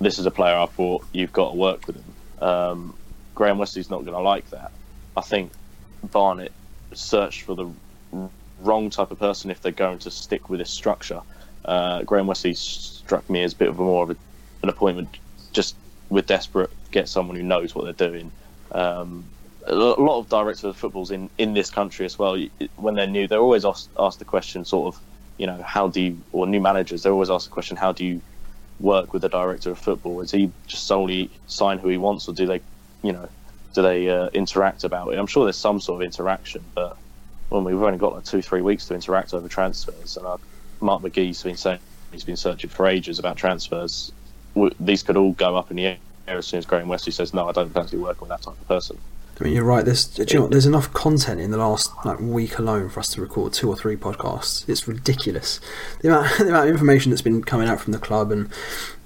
[0.00, 1.04] "This is a player I bought.
[1.12, 2.94] You've got to work with him." Um,
[3.34, 4.72] Graham Westley's not going to like that.
[5.16, 5.52] I think
[6.12, 6.52] Barnet
[6.94, 7.70] searched for the
[8.60, 11.20] wrong type of person if they're going to stick with this structure.
[11.64, 14.16] Uh, Graham Westley struck me as a bit of a more of a,
[14.62, 15.08] an appointment,
[15.52, 15.74] just
[16.08, 18.30] with desperate get someone who knows what they're doing.
[18.72, 19.24] Um,
[19.66, 22.40] a lot of directors of footballs in, in this country as well,
[22.76, 25.02] when they're new, they're always asked, asked the question, sort of,
[25.38, 28.04] you know, how do you, or new managers, they're always asked the question, how do
[28.04, 28.22] you
[28.78, 30.20] work with the director of football?
[30.20, 32.62] Is he just solely sign who he wants, or do they,
[33.02, 33.28] you know,
[33.74, 35.18] do they uh, interact about it?
[35.18, 36.96] I'm sure there's some sort of interaction, but
[37.50, 40.38] well, we've only got like two, three weeks to interact over transfers, and uh,
[40.80, 41.80] Mark McGhee's been saying
[42.12, 44.12] he's been searching for ages about transfers.
[44.80, 45.98] These could all go up in the air
[46.28, 48.68] as soon as Graham Westley says, "No, I don't fancy working with that type of
[48.68, 48.98] person."
[49.38, 49.84] I mean, you're right.
[49.84, 53.10] There's, do you know there's enough content in the last like week alone for us
[53.10, 54.66] to record two or three podcasts.
[54.66, 55.60] It's ridiculous.
[56.00, 58.50] The amount, the amount of information that's been coming out from the club and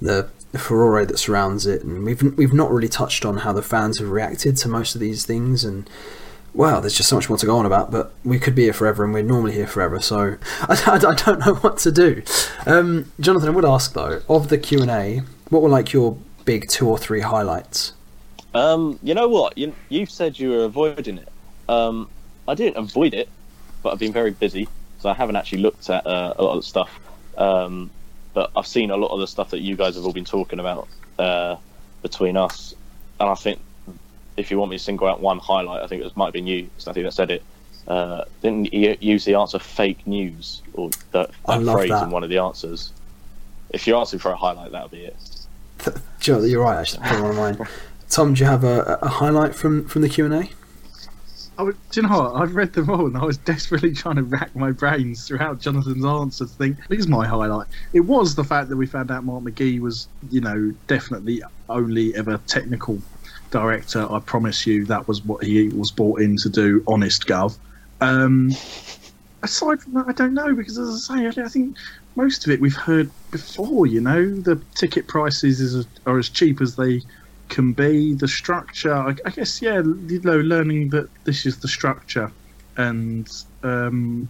[0.01, 3.63] the, the furore that surrounds it, and we've we've not really touched on how the
[3.63, 5.65] fans have reacted to most of these things.
[5.65, 5.91] And
[6.55, 7.91] wow, there's just so much more to go on about.
[7.91, 10.01] But we could be here forever, and we're normally here forever.
[10.01, 12.23] So I, I, I don't know what to do.
[12.67, 16.17] Um, Jonathan, I would ask though of the Q and A, what were like your
[16.45, 17.95] big two or three highlights?
[18.55, 19.57] Um, you know what?
[19.57, 21.29] You you said you were avoiding it.
[21.69, 22.09] Um,
[22.49, 23.29] I didn't avoid it,
[23.83, 26.63] but I've been very busy, so I haven't actually looked at uh, a lot of
[26.63, 26.99] the stuff.
[27.39, 27.91] Um,
[28.35, 30.59] but I've seen a lot of the stuff that you guys have all been talking
[30.61, 30.89] about
[31.19, 31.57] uh,
[32.03, 32.75] between us,
[33.21, 33.61] and I think
[34.37, 36.47] if you want me to single out one highlight, I think it might have been
[36.47, 36.69] you.
[36.77, 37.43] 'cause I think that said it.
[37.87, 42.05] Uh, didn't you use the answer "fake news" or that, that phrase that.
[42.05, 42.93] in one of the answers?
[43.71, 45.17] If you're asking for a highlight, that'll be it.
[46.27, 46.79] Know, you're right.
[46.79, 47.69] Actually, one of mine.
[48.11, 50.51] Tom, do you have a, a highlight from, from the Q and A?
[51.57, 52.43] Do you know what?
[52.43, 56.05] I've read them all, and I was desperately trying to rack my brains throughout Jonathan's
[56.05, 56.53] answers.
[56.53, 57.69] Think, here's my highlight.
[57.93, 62.15] It was the fact that we found out Mark McGhee was, you know, definitely only
[62.17, 63.01] ever technical
[63.53, 64.11] director.
[64.11, 66.83] I promise you, that was what he was brought in to do.
[66.89, 67.59] Honest, Gov.
[68.01, 68.51] Um,
[69.43, 71.77] aside from that, I don't know because, as I say, I think
[72.17, 73.87] most of it we've heard before.
[73.87, 77.03] You know, the ticket prices is, are as cheap as they
[77.51, 78.15] can be.
[78.15, 82.33] The structure, I, I guess, yeah, you know, learning that this is the structure,
[82.77, 83.29] and
[83.63, 84.29] um,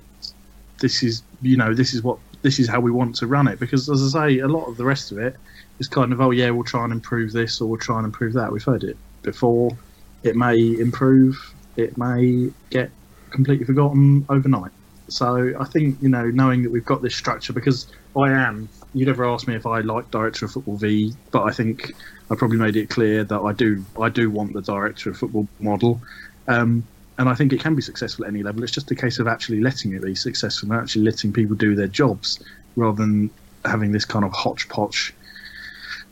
[0.81, 3.61] this is, you know, this is what this is how we want to run it.
[3.61, 5.37] Because, as I say, a lot of the rest of it
[5.79, 8.33] is kind of, oh yeah, we'll try and improve this or we'll try and improve
[8.33, 8.51] that.
[8.51, 9.77] We've heard it before.
[10.23, 11.55] It may improve.
[11.77, 12.91] It may get
[13.31, 14.73] completely forgotten overnight.
[15.09, 18.69] So I think you know, knowing that we've got this structure, because I am.
[18.93, 21.95] You never asked me if I like director of football V, but I think
[22.31, 23.85] I probably made it clear that I do.
[24.01, 26.01] I do want the director of football model,
[26.49, 26.85] um,
[27.19, 28.63] and I think it can be successful at any level.
[28.63, 31.75] It's just a case of actually letting it be successful and actually letting people do
[31.75, 32.43] their jobs
[32.77, 33.31] rather than
[33.65, 35.15] having this kind of hodgepodge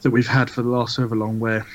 [0.02, 1.66] that we've had for the last however long, where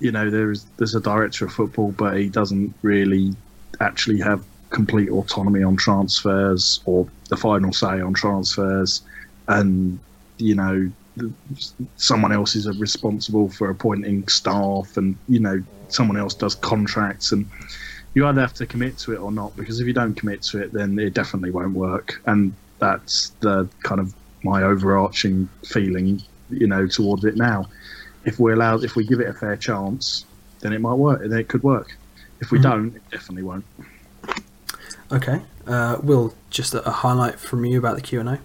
[0.00, 3.34] you know there's there's a director of football, but he doesn't really
[3.80, 9.02] actually have complete autonomy on transfers or the final say on transfers,
[9.48, 9.98] and
[10.38, 10.90] you know
[11.96, 17.46] someone else is responsible for appointing staff, and you know someone else does contracts, and
[18.14, 19.56] you either have to commit to it or not.
[19.56, 23.68] Because if you don't commit to it, then it definitely won't work, and that's the
[23.82, 27.66] kind of my overarching feeling, you know, towards it now.
[28.24, 30.24] If we allow, if we give it a fair chance,
[30.60, 31.20] then it might work.
[31.22, 31.96] Then it could work.
[32.40, 32.62] If we Mhm.
[32.62, 33.64] don't, it definitely won't.
[35.10, 35.40] Okay.
[35.66, 38.32] Uh, Will, just a, a highlight from you about the Q and A.
[38.32, 38.38] I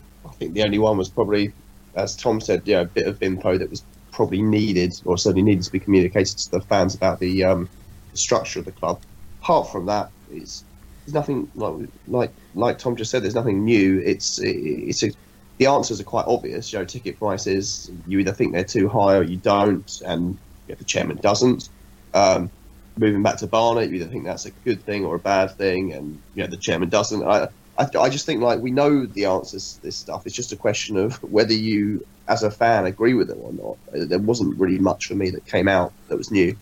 [0.44, 1.54] think the only one was probably,
[1.96, 5.44] as Tom said, you know, a bit of info that was probably needed, or certainly
[5.44, 7.70] needed to be communicated to the fans about the, um,
[8.14, 9.02] structure of the club.
[9.42, 10.64] Apart from that, it's
[11.06, 13.24] there's nothing like like like Tom just said.
[13.24, 14.00] There's nothing new.
[14.00, 15.12] It's it's a,
[15.58, 16.72] the answers are quite obvious.
[16.72, 17.92] You know, ticket prices.
[18.08, 20.38] You either think they're too high or you don't, and
[20.68, 21.70] if the chairman doesn't.
[22.14, 22.52] Um,
[22.98, 25.94] moving back to Barnet, you either think that's a good thing or a bad thing,
[25.94, 27.24] and you know the chairman doesn't.
[27.24, 30.26] I, I, I just think like we know the answers to this stuff.
[30.26, 33.78] It's just a question of whether you, as a fan, agree with it or not.
[34.10, 36.56] There wasn't really much for me that came out that was new.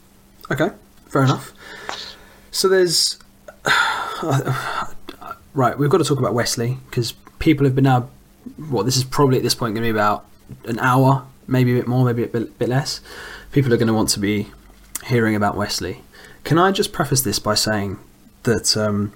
[0.50, 0.70] Okay,
[1.08, 1.54] fair enough.
[2.52, 3.20] So there's
[5.54, 5.78] right.
[5.78, 8.10] We've got to talk about Westley because people have been now.
[8.58, 10.26] Well, this is probably at this point going to be about
[10.66, 13.02] an hour, maybe a bit more, maybe a bit, bit less.
[13.52, 14.48] People are going to want to be
[15.06, 16.02] hearing about Westley.
[16.44, 18.00] Can I just preface this by saying
[18.44, 19.14] that um,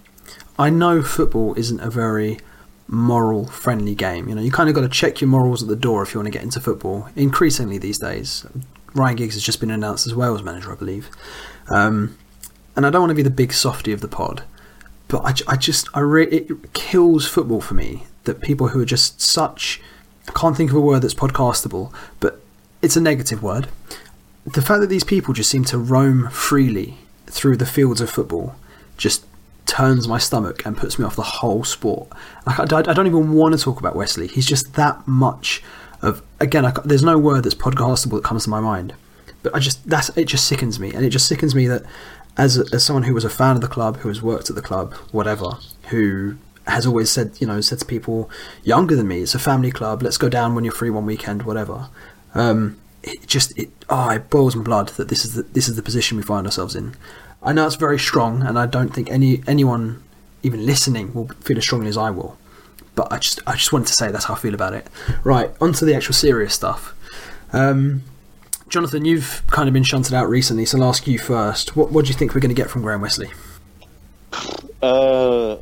[0.57, 2.39] I know football isn't a very
[2.87, 4.29] moral friendly game.
[4.29, 6.19] You know, you kind of got to check your morals at the door if you
[6.19, 7.09] want to get into football.
[7.15, 8.45] Increasingly these days,
[8.93, 11.09] Ryan Giggs has just been announced as Wales manager, I believe.
[11.69, 12.17] Um,
[12.75, 14.43] and I don't want to be the big softy of the pod,
[15.07, 18.85] but I, I just I re- it kills football for me that people who are
[18.85, 19.81] just such
[20.27, 22.41] I can't think of a word that's podcastable, but
[22.81, 23.67] it's a negative word.
[24.45, 26.97] The fact that these people just seem to roam freely
[27.27, 28.55] through the fields of football
[28.97, 29.25] just
[29.65, 32.09] turns my stomach and puts me off the whole sport.
[32.45, 34.27] Like, I, I don't even want to talk about Westley.
[34.27, 35.63] He's just that much
[36.01, 36.65] of again.
[36.65, 38.93] I, there's no word that's podcastable that comes to my mind,
[39.43, 40.25] but I just that's it.
[40.25, 41.83] Just sickens me, and it just sickens me that
[42.37, 44.61] as as someone who was a fan of the club, who has worked at the
[44.61, 45.57] club, whatever,
[45.89, 46.37] who
[46.67, 48.29] has always said you know said to people
[48.63, 50.01] younger than me, it's a family club.
[50.03, 51.89] Let's go down when you're free one weekend, whatever.
[52.33, 55.75] Um, it just it oh it boils my blood that this is the, this is
[55.75, 56.95] the position we find ourselves in.
[57.45, 60.03] I know it's very strong, and I don't think any anyone
[60.43, 62.37] even listening will feel as strongly as I will.
[62.95, 64.87] But I just I just wanted to say that's how I feel about it.
[65.23, 66.93] Right, onto the actual serious stuff.
[67.53, 68.03] Um,
[68.67, 71.75] Jonathan, you've kind of been shunted out recently, so I'll ask you first.
[71.75, 73.29] What what do you think we're going to get from Graham Westley?
[74.81, 75.53] Uh,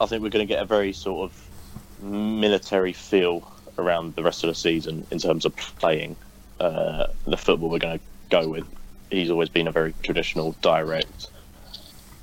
[0.00, 4.42] I think we're going to get a very sort of military feel around the rest
[4.44, 6.16] of the season in terms of playing
[6.60, 8.66] uh, the football we're going to go with.
[9.10, 11.28] He's always been a very traditional, direct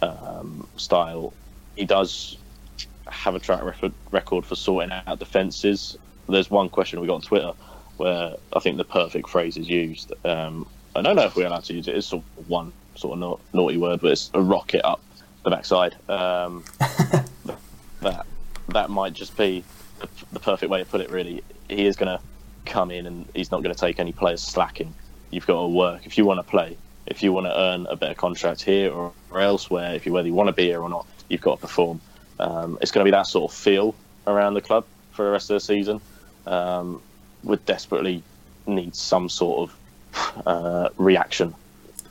[0.01, 1.33] um, style.
[1.75, 2.37] He does
[3.07, 5.97] have a track record, record for sorting out defences.
[6.27, 7.53] There's one question we got on Twitter
[7.97, 10.11] where I think the perfect phrase is used.
[10.25, 11.95] Um, I don't know if we're allowed to use it.
[11.95, 15.01] It's sort of one sort of na- naughty word, but it's a rocket up
[15.43, 15.95] the backside.
[16.09, 16.63] Um,
[18.01, 18.25] that
[18.69, 19.63] that might just be
[19.99, 21.09] the, the perfect way to put it.
[21.09, 22.23] Really, he is going to
[22.65, 24.93] come in and he's not going to take any players slacking.
[25.35, 26.77] You've got to work if you want to play.
[27.07, 30.29] If you want to earn a better contract here or, or elsewhere, if you whether
[30.29, 31.99] you want to be here or not, you've got to perform.
[32.39, 33.93] Um, it's going to be that sort of feel
[34.25, 35.99] around the club for the rest of the season.
[36.45, 37.01] Um,
[37.43, 38.23] would desperately
[38.65, 41.53] need some sort of uh, reaction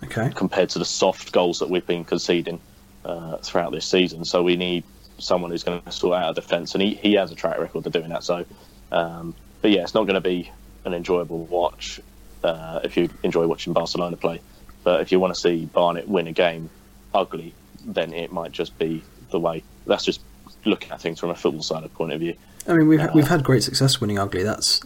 [0.04, 0.30] Okay.
[0.34, 2.60] compared to the soft goals that we've been conceding
[3.06, 4.26] uh, throughout this season.
[4.26, 4.84] So we need
[5.16, 7.86] someone who's going to sort out a defence, and he, he has a track record
[7.86, 8.22] of doing that.
[8.22, 8.44] So,
[8.92, 10.50] um, but yeah, it's not going to be
[10.84, 12.00] an enjoyable watch
[12.44, 14.40] uh, if you enjoy watching Barcelona play.
[14.84, 16.68] But if you want to see Barnet win a game
[17.14, 19.62] ugly, then it might just be the way.
[19.86, 20.20] That's just
[20.64, 22.34] looking at things from a football side of point of view.
[22.66, 24.42] I mean, we've we've had great success winning ugly.
[24.42, 24.80] That's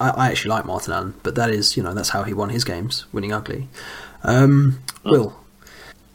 [0.00, 2.48] I, I actually like Martin Allen, but that is you know that's how he won
[2.48, 3.68] his games, winning ugly.
[4.24, 5.36] Um, Will,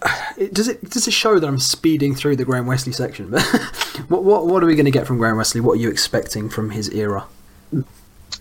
[0.52, 3.32] does it does it show that I'm speeding through the Graham Westley section?
[4.10, 5.62] what what what are we going to get from Graham Westley?
[5.62, 7.26] What are you expecting from his era?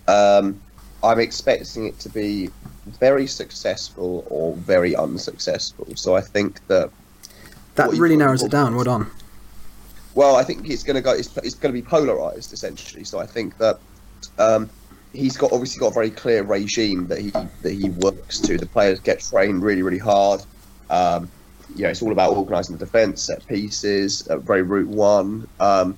[0.07, 0.61] Um,
[1.07, 2.49] I'm expecting it to be
[2.99, 5.87] very successful or very unsuccessful.
[5.95, 6.89] So I think that
[7.75, 8.75] That really narrows it down.
[8.75, 9.07] Well done.
[10.15, 11.11] Well, I think it's going to go.
[11.11, 13.03] It's, it's going to be polarized essentially.
[13.03, 13.79] So I think that
[14.39, 14.69] um,
[15.13, 18.57] he's got obviously got a very clear regime that he that he works to.
[18.57, 20.43] The players get trained really, really hard.
[20.89, 21.29] Um,
[21.75, 25.97] you know, it's all about organising the defence, set pieces, uh, very route one, um,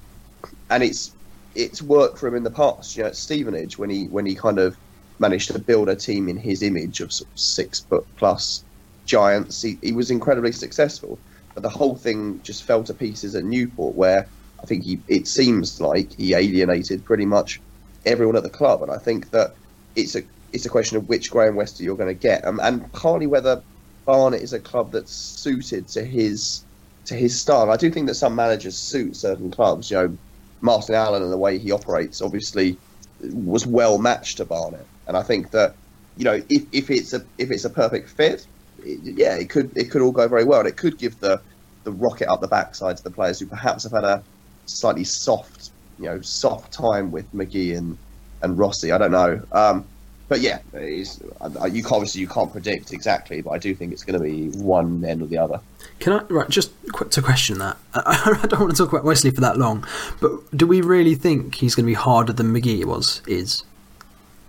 [0.70, 1.14] and it's
[1.56, 2.98] it's worked for him in the past.
[2.98, 4.76] You know, at Stevenage when he when he kind of
[5.20, 8.66] managed to build a team in his image of, sort of six foot plus
[9.06, 11.22] giants, he, he was incredibly successful
[11.56, 14.32] but the whole thing just fell to pieces at Newport, where
[14.64, 17.62] I think he it seems like he alienated pretty much
[18.06, 19.52] everyone at the club, and I think that
[19.96, 22.92] it's a it's a question of which Graham Westley you're going to get, um, and
[22.94, 23.64] partly whether
[24.06, 26.66] Barnet is a club that's suited to his
[27.06, 27.72] to his style.
[27.72, 29.90] I do think that some managers suit certain clubs.
[29.90, 30.18] You know,
[30.62, 32.82] Martin Allen and the way he operates obviously
[33.22, 35.76] was well matched to Barnet, and I think that
[36.16, 38.46] you know if, if it's a if it's a perfect fit,
[38.78, 41.42] it, yeah, it could it could all go very well, and it could give the
[41.84, 44.24] the rocket up the backside to the players who perhaps have had a
[44.66, 47.98] slightly soft, you know, soft time with McGhee and,
[48.42, 48.92] and Rossi.
[48.92, 49.86] I don't know, um,
[50.30, 53.92] but yeah, it's, uh, you can't, obviously you can't predict exactly, but I do think
[53.92, 55.60] it's going to be one end or the other.
[56.00, 57.76] Can I right just qu- to question that?
[57.94, 59.86] I, I don't want to talk about Westley for that long,
[60.22, 63.22] but do we really think he's going to be harder than McGhee was?
[63.28, 63.64] Is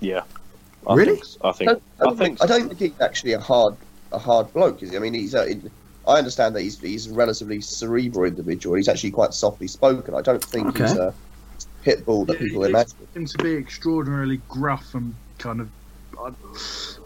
[0.01, 0.23] Yeah.
[0.87, 1.17] I Really?
[1.17, 1.69] Think, I I think.
[1.71, 2.39] don't, I I don't, think.
[2.39, 3.77] think, I don't think he's actually a hard
[4.13, 4.83] a hard bloke.
[4.83, 4.97] Is he?
[4.97, 8.77] I mean, he's uh, a, I understand that he's he's a relatively cerebral individual.
[8.77, 10.15] He's actually quite softly spoken.
[10.15, 11.13] I don't think he's a
[11.83, 12.91] pit bull that Yeah, people they imagine.
[12.93, 15.69] expect him to be extraordinarily gruff and kind of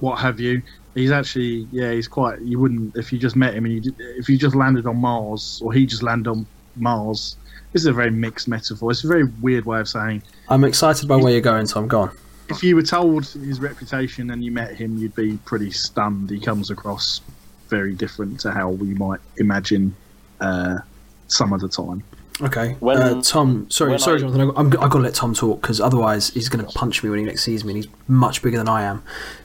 [0.01, 0.63] what have you.
[0.95, 2.41] He's actually, yeah, he's quite.
[2.41, 4.97] You wouldn't if you just met him and you did, if you just landed on
[4.97, 7.37] Mars or he just landed on Mars.
[7.73, 8.93] This is a very mixed metaphor.
[8.93, 10.23] It's a very weird way of saying.
[10.49, 12.17] I'm excited by where you're going, so I'm gone.
[12.49, 16.31] If you were told his reputation and you met him, you'd be pretty stunned.
[16.31, 17.21] He comes across
[17.69, 19.97] very different to how we might imagine
[20.41, 20.79] uh,
[21.27, 22.05] some of the time.
[22.43, 23.71] Okay, When- uh, Tom.
[23.71, 24.41] Sorry, when sorry, I- Jonathan.
[24.41, 27.11] I- I'm, I've got to let Tom talk because otherwise he's going to punch me
[27.11, 27.73] when he next sees me.
[27.75, 29.03] and He's much bigger than I am.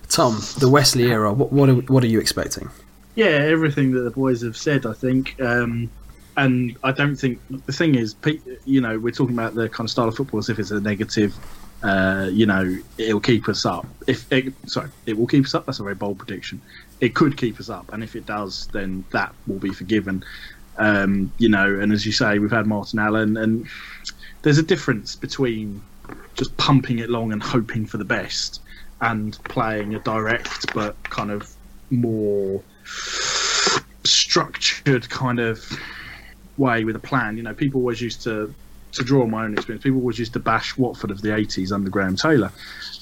[0.08, 1.32] Tom, the Westley era.
[1.32, 2.70] What what are, what are you expecting?
[3.16, 5.40] Yeah, everything that the boys have said, I think.
[5.42, 5.90] Um,
[6.38, 8.16] and I don't think the thing is,
[8.66, 10.80] you know, we're talking about the kind of style of football as if it's a
[10.80, 11.36] negative.
[11.84, 13.86] Uh, you know, it'll keep us up.
[14.08, 15.66] If it, sorry, it will keep us up.
[15.66, 16.62] That's a very bold prediction.
[17.02, 20.24] It could keep us up, and if it does, then that will be forgiven.
[20.80, 23.68] Um, you know, and as you say, we've had Martin Allen, and
[24.42, 25.82] there's a difference between
[26.36, 28.62] just pumping it long and hoping for the best,
[29.02, 31.54] and playing a direct but kind of
[31.92, 32.64] more
[34.06, 35.70] structured kind of
[36.58, 37.36] way with a plan.
[37.36, 38.54] You know, people always used to
[38.92, 39.84] to draw my own experience.
[39.84, 42.52] People always used to bash Watford of the '80s under Graham Taylor,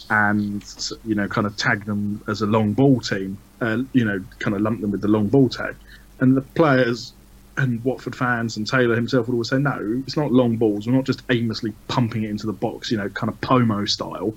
[0.09, 0.63] and
[1.05, 3.37] you know, kind of tag them as a long ball team.
[3.61, 5.75] Uh, you know, kind of lump them with the long ball tag,
[6.19, 7.13] and the players
[7.57, 10.87] and Watford fans and Taylor himself would always say, no, it's not long balls.
[10.87, 14.33] We're not just aimlessly pumping it into the box, you know, kind of Pomo style.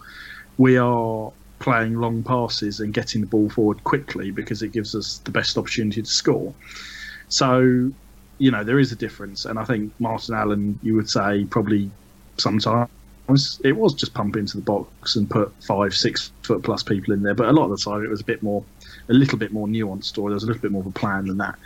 [0.57, 5.21] We are playing long passes and getting the ball forward quickly because it gives us
[5.25, 6.55] the best opportunity to score.
[7.29, 7.93] So,
[8.39, 9.45] you know, there is a difference.
[9.45, 11.91] And I think Martin Allen, you would say, probably
[12.39, 12.89] sometimes
[13.63, 17.23] it was just pump into the box and put five, six foot plus people in
[17.23, 17.35] there.
[17.35, 18.65] But a lot of the time it was a bit more,
[19.11, 21.27] a little bit more nuanced or there was a little bit more of a plan
[21.27, 21.57] than that.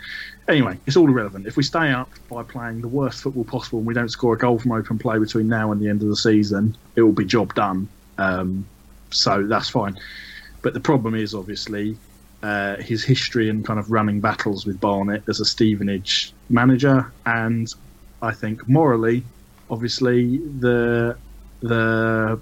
[0.47, 1.47] Anyway, it's all irrelevant.
[1.47, 4.37] If we stay up by playing the worst football possible and we don't score a
[4.37, 7.25] goal from open play between now and the end of the season, it will be
[7.25, 7.87] job done.
[8.17, 8.65] Um,
[9.11, 9.97] so that's fine.
[10.61, 11.97] But the problem is obviously
[12.41, 17.71] uh, his history and kind of running battles with Barnet as a Stevenage manager, and
[18.21, 19.23] I think morally,
[19.69, 21.17] obviously the
[21.61, 22.39] the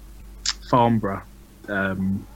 [0.68, 1.22] Farnborough
[1.68, 2.26] um,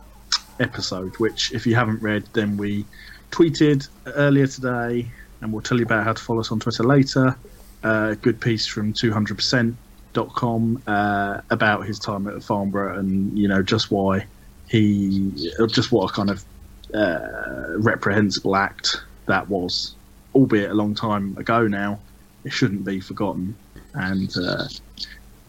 [0.60, 2.84] episode, which if you haven't read, then we
[3.30, 5.06] tweeted earlier today,
[5.40, 7.36] and we'll tell you about how to follow us on Twitter later.
[7.82, 13.92] Uh, good piece from 200%.com uh, about his time at Farnborough and you know just
[13.92, 14.26] why
[14.68, 15.32] he
[15.70, 16.44] just what a kind of
[16.94, 19.94] uh, reprehensible act that was,
[20.34, 22.00] albeit a long time ago now.
[22.44, 23.56] It shouldn't be forgotten,
[23.94, 24.64] and uh,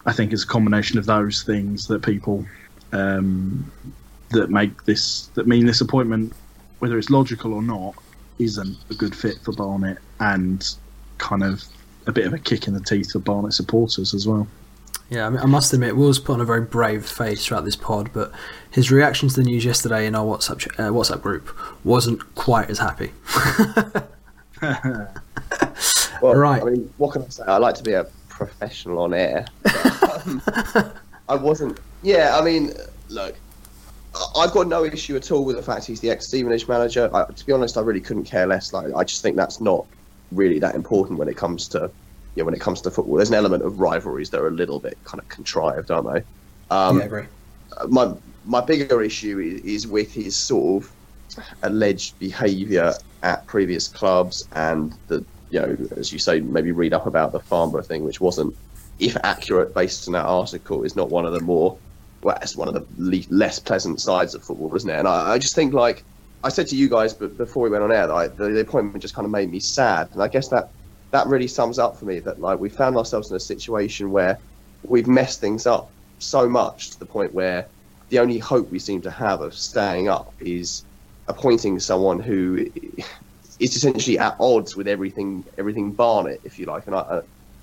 [0.06, 2.44] I think it's a combination of those things that people
[2.92, 3.70] um,
[4.30, 6.32] that make this that mean this appointment,
[6.78, 7.94] whether it's logical or not,
[8.38, 10.66] isn't a good fit for Barnet, and
[11.18, 11.62] kind of
[12.06, 14.46] a bit of a kick in the teeth for Barnet supporters as well.
[15.10, 17.74] Yeah, I, mean, I must admit, Will's put on a very brave face throughout this
[17.74, 18.30] pod, but
[18.70, 21.48] his reaction to the news yesterday in our WhatsApp ch- uh, WhatsApp group
[21.84, 23.10] wasn't quite as happy.
[26.22, 26.60] Well, Right.
[26.60, 27.42] I mean, what can I say?
[27.44, 29.46] I like to be a professional on air.
[30.26, 30.42] Um,
[31.30, 31.80] I wasn't.
[32.02, 32.72] Yeah, I mean,
[33.08, 33.38] look, I-
[34.36, 37.10] I've got no issue at all with the fact he's the ex Stevenage manager.
[37.14, 38.72] I, to be honest, I really couldn't care less.
[38.72, 39.86] Like, I just think that's not
[40.32, 41.90] really that important when it comes to,
[42.34, 43.16] you know, when it comes to football.
[43.16, 46.22] There's an element of rivalries that are a little bit kind of contrived, aren't they?
[46.74, 47.24] Um, yeah, agree.
[47.88, 50.92] my my bigger issue is, is with his sort of
[51.62, 57.06] alleged behaviour at previous clubs and the you know as you say maybe read up
[57.06, 58.54] about the Farnborough thing which wasn't
[58.98, 61.76] if accurate based on that article is not one of the more
[62.22, 65.32] well it's one of the le- less pleasant sides of football isn't it and I,
[65.32, 66.04] I just think like
[66.42, 69.14] I said to you guys but before we went on air the, the appointment just
[69.14, 70.66] kind of made me sad and I guess that
[71.12, 74.38] that really sums up for me that like we found ourselves in a situation where
[74.82, 77.68] we've messed things up so much to the point where
[78.10, 80.84] the only hope we seem to have of staying up is
[81.28, 82.66] appointing someone who
[83.60, 86.86] is essentially at odds with everything everything Barnet, if you like.
[86.86, 87.20] And I,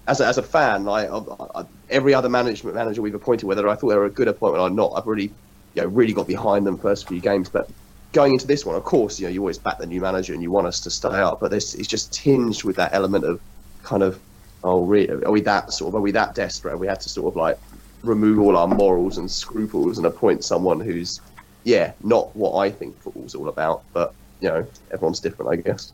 [0.08, 1.22] as a, as a fan, I, I,
[1.56, 4.62] I, every other management manager we've appointed, whether I thought they were a good appointment
[4.62, 5.32] or not, I've really
[5.74, 7.50] you know really got behind them first few games.
[7.50, 7.70] But
[8.14, 10.42] going into this one, of course, you know you always back the new manager and
[10.42, 13.42] you want us to stay up, but this is just tinged with that element of
[13.84, 14.20] kind of
[14.64, 16.78] oh, really, are we that sort of are we that desperate?
[16.78, 17.60] We had to sort of like
[18.04, 21.20] remove all our morals and scruples and appoint someone who's
[21.64, 23.84] yeah not what I think football's all about.
[23.94, 25.92] But you know everyone's different, I guess.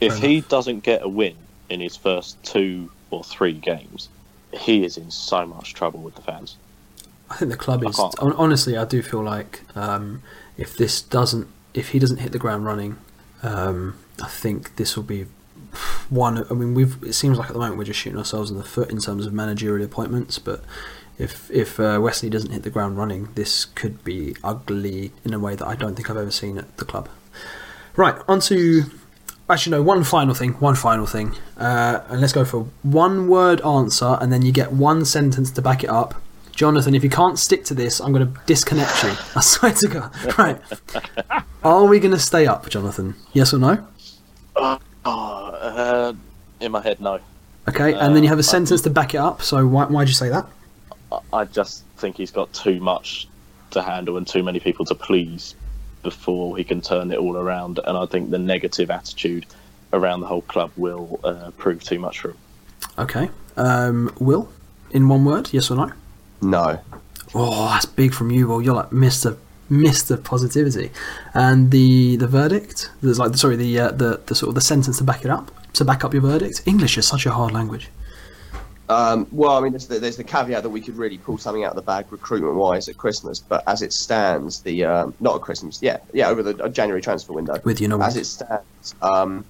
[0.00, 1.34] If he doesn't get a win
[1.70, 4.08] in his first two or three games,
[4.52, 6.56] he is in so much trouble with the fans.
[7.30, 7.98] I think the club is.
[8.18, 10.22] Honestly, I do feel like um,
[10.56, 12.96] if this doesn't, if he doesn't hit the ground running,
[13.42, 15.26] um, I think this will be
[16.08, 16.46] one.
[16.50, 17.02] I mean, we've.
[17.02, 19.26] It seems like at the moment we're just shooting ourselves in the foot in terms
[19.26, 20.38] of managerial appointments.
[20.38, 20.64] But
[21.18, 25.38] if if uh, Westley doesn't hit the ground running, this could be ugly in a
[25.38, 27.10] way that I don't think I've ever seen at the club.
[27.94, 28.84] Right, on to
[29.50, 29.82] actually no.
[29.82, 30.52] One final thing.
[30.54, 31.34] One final thing.
[31.56, 35.62] Uh, and let's go for one word answer, and then you get one sentence to
[35.62, 36.14] back it up.
[36.52, 39.10] Jonathan, if you can't stick to this, I'm going to disconnect you.
[39.36, 40.38] I swear to God.
[40.38, 40.58] Right.
[41.62, 43.14] Are we going to stay up, Jonathan?
[43.32, 43.86] Yes or no?
[44.56, 46.12] Oh, uh,
[46.60, 47.20] in my head, no.
[47.68, 49.42] Okay, and then you have a Uh, sentence to back it up.
[49.42, 50.46] So why why'd you say that?
[51.32, 53.28] I just think he's got too much
[53.70, 55.54] to handle and too many people to please
[56.02, 57.80] before he can turn it all around.
[57.84, 59.46] And I think the negative attitude
[59.92, 62.36] around the whole club will uh, prove too much for him.
[62.98, 64.48] Okay, um, Will,
[64.90, 65.92] in one word, yes or no?
[66.42, 66.80] No.
[67.34, 68.62] Oh, that's big from you, Will.
[68.62, 69.36] You're like Mister
[69.68, 70.90] Mister Positivity,
[71.34, 72.90] and the the verdict.
[73.02, 75.50] There's like sorry the uh, the the sort of the sentence to back it up
[75.74, 76.62] to back up your verdict.
[76.66, 77.88] English is such a hard language.
[78.88, 81.62] Um, well, I mean, there's the, there's the caveat that we could really pull something
[81.62, 85.42] out of the bag recruitment-wise at Christmas, but as it stands, the um, not at
[85.42, 87.60] Christmas, yeah, yeah, over the uh, January transfer window.
[87.64, 89.44] With you know As it stands, um,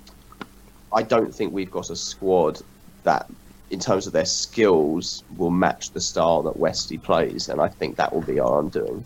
[0.93, 2.61] I don't think we've got a squad
[3.05, 3.31] that,
[3.71, 7.97] in terms of their skills, will match the style that Westley plays, and I think
[7.97, 9.05] that will be our undoing.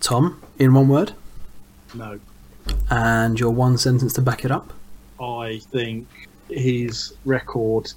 [0.00, 1.12] Tom, in one word,
[1.94, 2.18] No,
[2.90, 4.72] and your one sentence to back it up.
[5.20, 6.08] I think
[6.48, 7.92] his record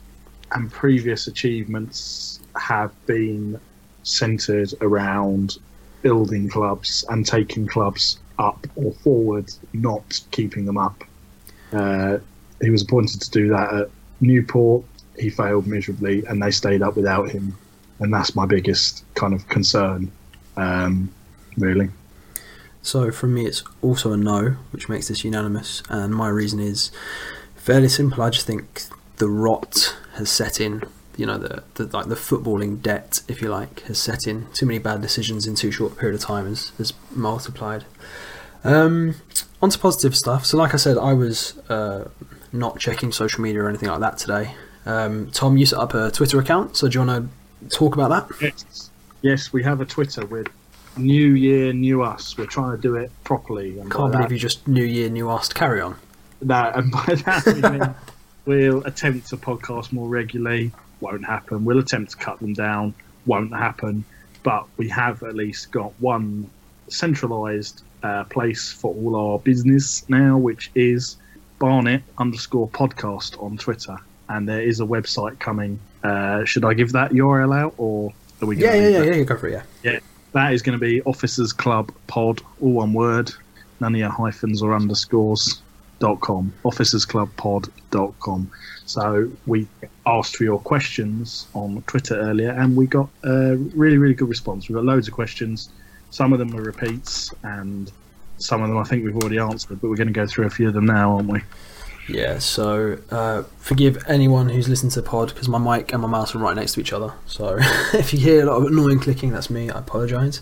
[0.52, 3.60] and previous achievements have been
[4.04, 5.58] centered around
[6.02, 11.04] building clubs and taking clubs up or forward, not keeping them up.
[11.74, 12.20] Uh,
[12.62, 13.90] he was appointed to do that at
[14.22, 14.84] Newport.
[15.18, 17.58] He failed miserably, and they stayed up without him.
[18.00, 20.12] And that's my biggest kind of concern,
[20.58, 21.12] um,
[21.58, 21.90] really.
[22.82, 25.82] So from me, it's also a no, which makes this unanimous.
[25.90, 26.92] And my reason is
[27.56, 28.22] fairly simple.
[28.22, 28.84] I just think
[29.18, 30.84] the rot has set in.
[31.18, 34.48] You know, the, the like the footballing debt, if you like, has set in.
[34.54, 37.86] Too many bad decisions in too short a period of time has, has multiplied.
[38.64, 39.16] Um,
[39.62, 40.46] on to positive stuff.
[40.46, 42.10] So, like I said, I was uh,
[42.52, 44.56] not checking social media or anything like that today.
[44.86, 47.30] Um, Tom, you set up a Twitter account, so do you want
[47.62, 48.36] to talk about that?
[48.42, 50.48] Yes, yes, we have a Twitter with
[50.98, 52.38] New Year, New Us.
[52.38, 53.80] We're trying to do it properly.
[53.80, 55.96] And Can't that- believe you just New Year, New Us to carry on.
[56.42, 57.96] No, and by that we mean
[58.46, 60.72] we'll attempt to podcast more regularly.
[61.00, 61.66] Won't happen.
[61.66, 62.94] We'll attempt to cut them down.
[63.26, 64.06] Won't happen.
[64.44, 66.50] But we have at least got one
[66.88, 71.18] centralised uh, place for all our business now, which is
[71.60, 73.98] Barnet underscore podcast on Twitter.
[74.30, 75.80] And there is a website coming.
[76.04, 78.58] Uh, should I give that URL out, or are we?
[78.58, 79.18] Yeah, yeah, yeah, that?
[79.18, 79.24] yeah.
[79.24, 79.64] Go for it.
[79.84, 80.00] Yeah.
[80.34, 83.32] That is going to be Officers Club Pod, all one word,
[83.80, 85.62] none of your hyphens or underscores.
[86.00, 88.52] Dot com, officersclubpod.com.
[88.86, 89.68] So we
[90.06, 94.68] asked for your questions on Twitter earlier, and we got a really, really good response.
[94.68, 95.70] We got loads of questions.
[96.12, 97.92] Some of them were repeats, and
[98.38, 99.80] some of them I think we've already answered.
[99.82, 101.42] But we're going to go through a few of them now, aren't we?
[102.08, 106.08] Yeah, so uh, forgive anyone who's listened to the pod because my mic and my
[106.08, 107.14] mouse are right next to each other.
[107.26, 107.58] So
[107.94, 109.70] if you hear a lot of annoying clicking, that's me.
[109.72, 110.42] I apologise.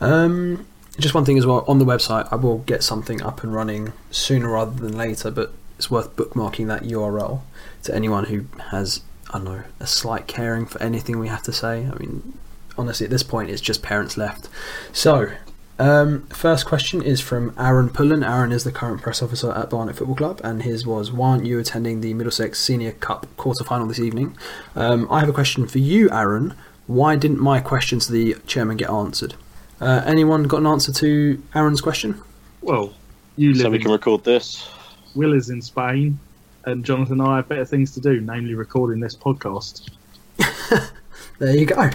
[0.00, 0.66] Um,
[0.98, 3.92] just one thing as well on the website, I will get something up and running
[4.10, 7.42] sooner rather than later, but it's worth bookmarking that URL
[7.84, 11.52] to anyone who has, I don't know, a slight caring for anything we have to
[11.52, 11.86] say.
[11.86, 12.38] I mean,
[12.78, 14.48] honestly, at this point, it's just parents left.
[14.92, 15.32] So,
[15.78, 18.24] um, first question is from Aaron Pullen.
[18.24, 21.44] Aaron is the current press officer at Barnet Football Club, and his was, Why aren't
[21.44, 24.36] you attending the Middlesex Senior Cup quarter final this evening?
[24.74, 26.54] Um, I have a question for you, Aaron.
[26.86, 29.34] Why didn't my question to the chairman get answered?
[29.80, 32.20] Uh, anyone got an answer to Aaron's question?
[32.62, 32.94] Well,
[33.36, 34.68] you live So we in can record this.
[35.14, 36.18] Will is in Spain,
[36.64, 39.90] and Jonathan and I have better things to do, namely recording this podcast.
[41.38, 41.90] There you go.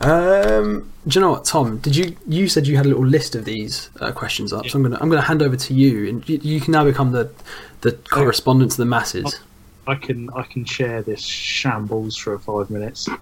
[0.00, 1.78] Um, do you know what, Tom?
[1.78, 4.66] Did you you said you had a little list of these uh, questions up?
[4.68, 7.12] So I'm gonna I'm gonna hand over to you, and you, you can now become
[7.12, 7.30] the
[7.82, 9.38] the correspondent to the masses.
[9.86, 13.08] I can I can share this shambles for five minutes.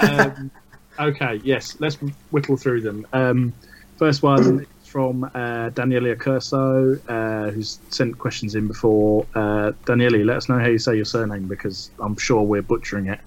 [0.00, 0.52] Um,
[0.98, 1.96] okay, yes, let's
[2.30, 3.06] whittle through them.
[3.12, 3.52] Um,
[3.96, 9.26] first one from uh, Daniele Curso, uh, who's sent questions in before.
[9.34, 13.06] Uh, Daniele, let us know how you say your surname because I'm sure we're butchering
[13.06, 13.20] it.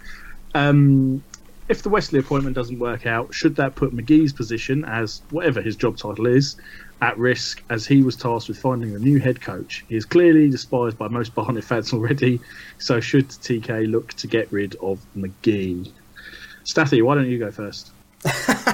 [0.55, 1.23] Um,
[1.69, 5.77] if the Westley appointment doesn't work out, should that put McGhee's position, as whatever his
[5.77, 6.57] job title is,
[7.01, 9.85] at risk as he was tasked with finding a new head coach?
[9.87, 12.41] He is clearly despised by most Barnet fans already,
[12.77, 15.93] so should TK look to get rid of McGhee?
[16.63, 17.91] Staffy, why don't you go first?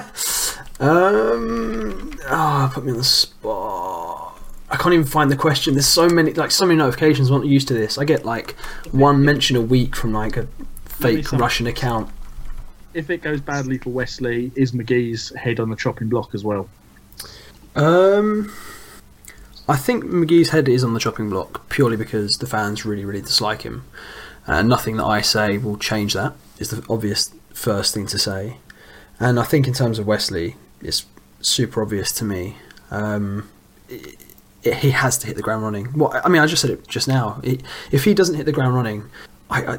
[0.80, 4.40] Um, ah, put me on the spot.
[4.70, 5.74] I can't even find the question.
[5.74, 7.30] There's so many, like so many notifications.
[7.30, 7.98] I'm not used to this.
[7.98, 8.52] I get like
[8.92, 10.46] one mention a week from like a
[10.84, 12.10] fake Russian account.
[12.94, 16.68] If it goes badly for Westley, is McGhee's head on the chopping block as well?
[17.74, 18.52] Um,
[19.68, 23.20] I think McGhee's head is on the chopping block purely because the fans really, really
[23.20, 23.84] dislike him.
[24.46, 26.34] And nothing that I say will change that.
[26.58, 28.58] Is the obvious first thing to say.
[29.20, 31.04] And I think in terms of Westley, it's
[31.40, 32.56] super obvious to me.
[32.90, 33.48] Um,
[33.90, 34.14] i-
[34.62, 35.86] it, he has to hit the ground running.
[35.86, 37.40] What I mean, I just said it just now.
[37.44, 37.62] It,
[37.92, 39.04] if he doesn't hit the ground running,
[39.50, 39.78] I, I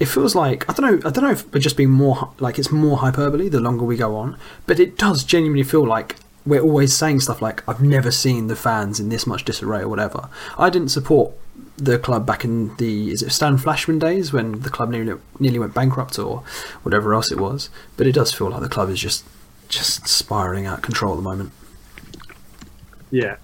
[0.00, 1.08] it feels like I don't know.
[1.08, 3.96] I don't know if we're just being more like it's more hyperbole the longer we
[3.96, 4.36] go on,
[4.66, 8.56] but it does genuinely feel like we're always saying stuff like I've never seen the
[8.56, 10.28] fans in this much disarray or whatever.
[10.58, 11.32] I didn't support
[11.76, 15.58] the club back in the is it Stan Flashman days when the club nearly nearly
[15.58, 16.42] went bankrupt or
[16.82, 17.70] whatever else it was.
[17.96, 19.24] But it does feel like the club is just
[19.68, 21.52] just spiraling out of control at the moment.
[23.10, 23.36] Yeah,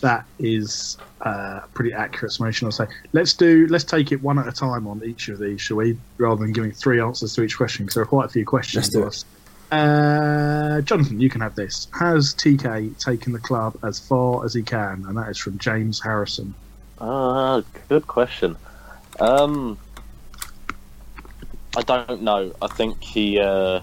[0.00, 2.66] that is uh, pretty accurate summation.
[2.66, 2.86] I'll say.
[3.12, 3.66] Let's do.
[3.68, 5.98] Let's take it one at a time on each of these, shall we?
[6.18, 8.86] Rather than giving three answers to each question, because there are quite a few questions.
[8.86, 9.24] Let's do to us.
[9.70, 11.86] Uh, Jonathan, you can have this.
[11.98, 15.04] Has TK taken the club as far as he can?
[15.06, 16.54] And that is from James Harrison.
[17.00, 18.56] Ah, good question.
[19.20, 19.78] Um,
[21.76, 22.52] I don't know.
[22.60, 23.80] I think he uh,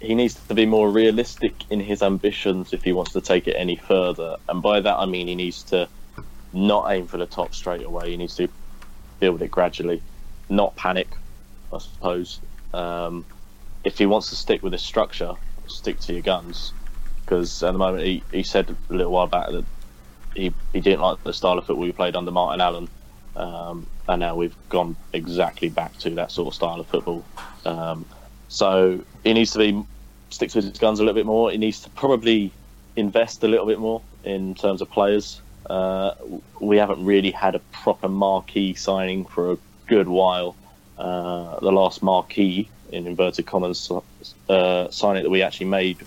[0.00, 3.52] he needs to be more realistic in his ambitions if he wants to take it
[3.52, 4.36] any further.
[4.48, 5.88] And by that I mean he needs to
[6.52, 8.10] not aim for the top straight away.
[8.10, 8.48] He needs to
[9.20, 10.02] build it gradually,
[10.48, 11.08] not panic.
[11.72, 12.40] I suppose.
[12.74, 13.24] Um,
[13.84, 15.34] if he wants to stick with his structure,
[15.66, 16.74] stick to your guns.
[17.24, 19.66] Because at the moment he, he said a little while back that
[20.34, 22.88] he, he didn't like the style of football we played under Martin Allen.
[23.36, 27.26] Um, and now we've gone exactly back to that sort of style of football.
[27.64, 28.06] Um,
[28.48, 29.84] so he needs to be
[30.30, 31.50] stick to his guns a little bit more.
[31.50, 32.56] He needs to probably
[32.96, 35.42] invest a little bit more in terms of players.
[35.68, 36.12] Uh,
[36.60, 39.56] we haven't really had a proper marquee signing for a
[39.88, 40.58] good while.
[40.98, 43.90] Uh, the last marquee in inverted commas
[44.48, 45.98] uh, signing that we actually made,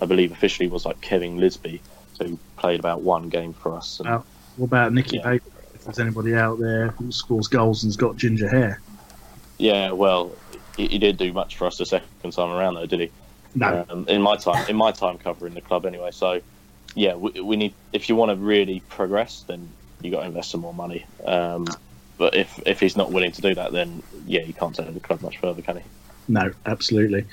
[0.00, 1.80] I believe officially was like Kevin Lisby,
[2.14, 4.00] so he played about one game for us.
[4.00, 4.24] And, Oh.
[4.56, 5.30] What about Nicky Yeah.
[5.30, 5.44] Baker?
[5.74, 8.80] If there's anybody out there who scores goals and's got ginger hair.
[9.58, 10.32] Yeah, well,
[10.76, 13.10] he, he didn't do much for us the second time around, though, did he?
[13.54, 13.86] No.
[13.88, 16.10] Um, in my time, in my time covering the club, anyway.
[16.12, 16.40] So,
[16.94, 19.68] yeah, we, we need if you want to really progress, then
[20.02, 21.06] you got to invest some more money.
[21.24, 21.66] Um,
[22.18, 25.00] but if if he's not willing to do that, then yeah, you can't take the
[25.00, 25.82] club much further, can he?
[26.30, 27.24] No, absolutely.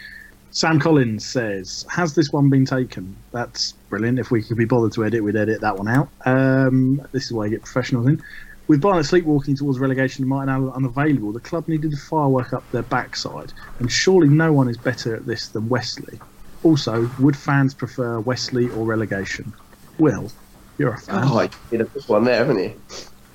[0.49, 4.17] Sam Collins says, "Has this one been taken?" That's brilliant.
[4.17, 6.09] If we could be bothered to edit, we'd edit that one out.
[6.25, 8.23] Um, this is why you get professionals in.
[8.67, 12.69] With Barnet sleepwalking towards relegation and Martin Allen unavailable, the club needed to firework up
[12.71, 16.19] their backside, and surely no one is better at this than Westley.
[16.63, 19.53] Also, would fans prefer Westley or relegation?
[19.99, 20.31] Will,
[20.79, 21.23] you're a fan.
[21.23, 22.73] Oh, he did a good one there, haven't he?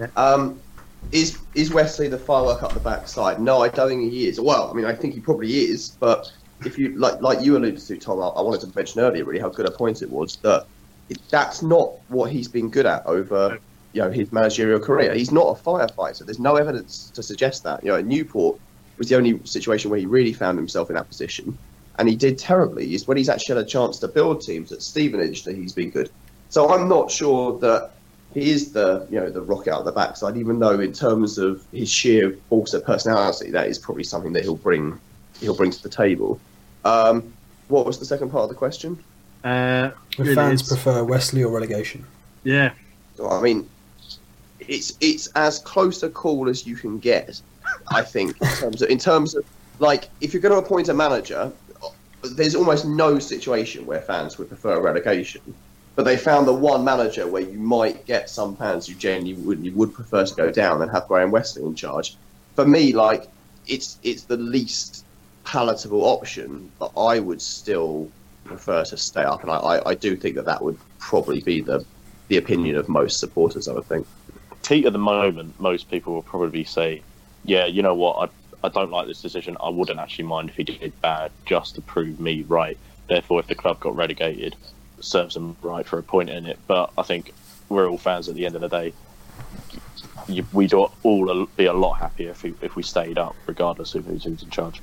[0.01, 0.09] Yeah.
[0.16, 0.60] Um,
[1.11, 3.41] is is Westley the firework up the backside?
[3.41, 4.41] No, I don't think he is.
[4.41, 6.27] Well, I mean, I think he probably is, but
[6.65, 9.41] if you like, like you alluded to, Tom, I, I wanted to mention earlier, really,
[9.41, 10.66] how good a point it was that
[11.09, 13.59] it, that's not what he's been good at over,
[13.93, 15.15] you know, his managerial career.
[15.15, 16.24] He's not a firefighter.
[16.24, 17.85] There's no evidence to suggest that.
[17.85, 18.61] You know, Newport
[18.99, 21.59] was the only situation where he really found himself in that position,
[21.99, 22.95] and he did terribly.
[22.95, 25.91] Is when he's actually had a chance to build teams at Stevenage that he's been
[25.91, 26.11] good.
[26.49, 27.93] So I'm not sure that
[28.35, 31.39] he is the you know the rock out of the backside, even though in terms
[31.39, 34.99] of his sheer force of personality, that is probably something that he'll bring
[35.41, 36.41] he'll bring to the table.
[36.85, 37.33] Um,
[37.69, 38.99] what was the second part of the question?
[39.45, 42.05] Uh, Would really, fans it's- prefer Westley or relegation?
[42.45, 42.73] yeah,
[43.17, 43.69] So, I mean,
[44.61, 47.41] it's it's as close a call as you can get,
[47.89, 49.45] I think, in terms of in terms of
[49.79, 51.51] like if you're going to appoint a manager,
[52.37, 55.41] there's almost no situation where fans would prefer a relegation.
[55.94, 59.64] But they found the one manager where you might get some fans who genuinely would
[59.64, 62.16] you would prefer to go down and have Graham Westley in charge.
[62.56, 63.28] For me, like
[63.66, 65.05] it's it's the least
[65.44, 68.10] palatable option, but I would still
[68.44, 71.60] prefer to stay up, and I, I, I do think that that would probably be
[71.60, 71.85] the
[72.28, 73.69] the opinion of most supporters.
[73.69, 74.06] I would think.
[74.66, 77.02] Heat at the moment, most people will probably say,
[77.44, 78.31] "Yeah, you know what?
[78.62, 79.56] I I don't like this decision.
[79.60, 82.78] I wouldn't actually mind if he did bad, just to prove me right.
[83.09, 84.56] Therefore, if the club got relegated,
[85.03, 86.59] serves them right for a point in it.
[86.66, 87.33] But I think
[87.69, 88.93] we're all fans at the end of the day.
[90.53, 94.27] We'd all be a lot happier if we, if we stayed up, regardless of who's,
[94.27, 94.81] in charge.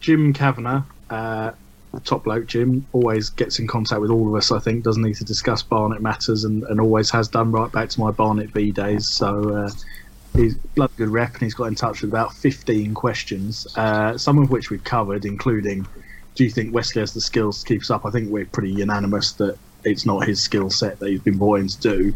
[0.00, 1.52] Jim Kavanagh, uh,
[2.04, 5.14] top bloke Jim, always gets in contact with all of us, I think, doesn't he,
[5.14, 8.70] to discuss Barnet matters and, and always has done right back to my Barnet B
[8.70, 9.08] days.
[9.08, 9.70] So uh,
[10.34, 14.38] he's bloody good rep and he's got in touch with about 15 questions, uh, some
[14.38, 15.86] of which we've covered, including
[16.34, 18.04] do you think Westley has the skills to keep us up?
[18.04, 21.60] I think we're pretty unanimous that it's not his skill set that he's been brought
[21.60, 22.14] in to do.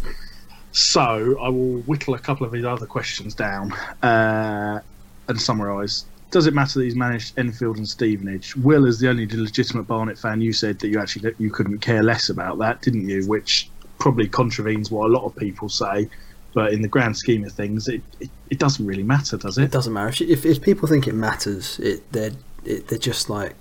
[0.73, 3.73] So I will whittle a couple of his other questions down
[4.03, 4.81] uh,
[5.29, 6.05] and summarise.
[6.31, 8.55] Does it matter that he's managed Enfield and Stevenage?
[8.57, 12.03] Will, as the only legitimate Barnet fan, you said that you actually you couldn't care
[12.03, 13.27] less about that, didn't you?
[13.27, 16.09] Which probably contravenes what a lot of people say.
[16.55, 19.65] But in the grand scheme of things, it, it, it doesn't really matter, does It
[19.65, 19.71] it?
[19.71, 21.79] doesn't matter if, if, if people think it matters.
[21.79, 22.33] It they're
[22.65, 23.55] it, they're just like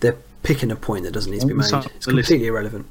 [0.00, 1.72] they're picking a point that doesn't need to be made.
[1.72, 2.86] It's completely irrelevant.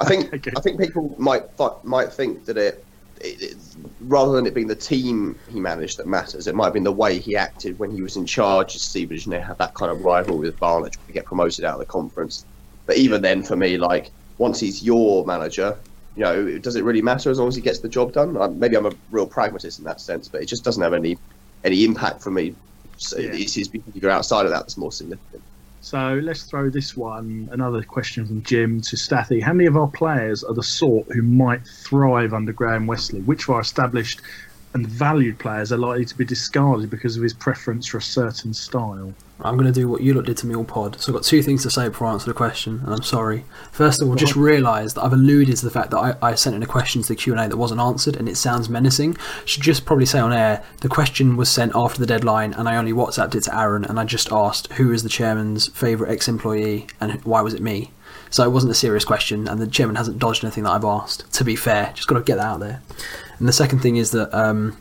[0.00, 0.52] I think Okay.
[0.56, 2.84] I think people might th- might think that it,
[3.20, 3.56] it, it
[4.00, 6.92] rather than it being the team he managed that matters, it might have been the
[6.92, 9.90] way he acted when he was in charge of Stevenage and they had that kind
[9.90, 12.44] of rivalry with Barnet to get promoted out of the conference.
[12.86, 15.76] But even then, for me, like once he's your manager,
[16.16, 18.36] you know, does it really matter as long as he gets the job done?
[18.36, 21.18] Uh, maybe I'm a real pragmatist in that sense, but it just doesn't have any
[21.64, 22.54] any impact for me.
[22.98, 23.30] So Yeah.
[23.32, 25.42] It's his behaviour outside of that that's more significant.
[25.86, 29.40] So let's throw this one, another question from Jim to Stathy.
[29.40, 33.20] How many of our players are the sort who might thrive under Graham Westley?
[33.20, 34.20] Which our established
[34.76, 38.52] and valued players are likely to be discarded because of his preference for a certain
[38.52, 39.14] style?
[39.40, 41.00] I'm going to do what you lot did to me all pod.
[41.00, 43.44] So I've got two things to say before I answer the question, and I'm sorry.
[43.72, 46.56] First of all, just realise that I've alluded to the fact that I, I sent
[46.56, 49.16] in a question to the Q&A that wasn't answered, and it sounds menacing.
[49.46, 52.76] Should just probably say on air, the question was sent after the deadline, and I
[52.76, 56.86] only WhatsApped it to Aaron, and I just asked who is the chairman's favourite ex-employee,
[57.00, 57.92] and why was it me?
[58.30, 61.32] So it wasn't a serious question, and the chairman hasn't dodged anything that I've asked.
[61.34, 62.82] To be fair, just got to get that out there.
[63.38, 64.76] And the second thing is that um,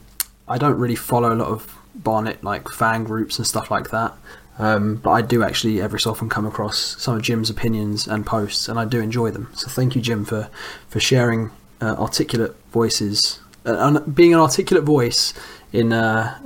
[0.48, 4.14] I don't really follow a lot of Barnet like fan groups and stuff like that.
[4.58, 8.26] Um, but I do actually every so often come across some of Jim's opinions and
[8.26, 9.50] posts, and I do enjoy them.
[9.54, 10.50] So thank you, Jim, for
[10.88, 11.52] for sharing
[11.82, 15.34] uh, articulate voices uh, and being an articulate voice
[15.74, 16.40] in uh,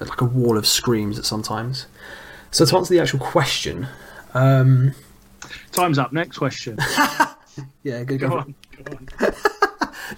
[0.00, 1.86] like a wall of screams at sometimes.
[2.50, 3.88] So to answer the actual question,
[4.34, 4.94] um,
[5.72, 6.12] Time's up.
[6.12, 6.78] Next question.
[7.82, 8.38] yeah, good Go go.
[8.38, 8.54] on.
[8.84, 9.34] Go on.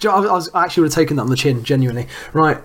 [0.01, 2.07] You know, I, was, I actually would have taken that on the chin, genuinely.
[2.33, 2.57] Right.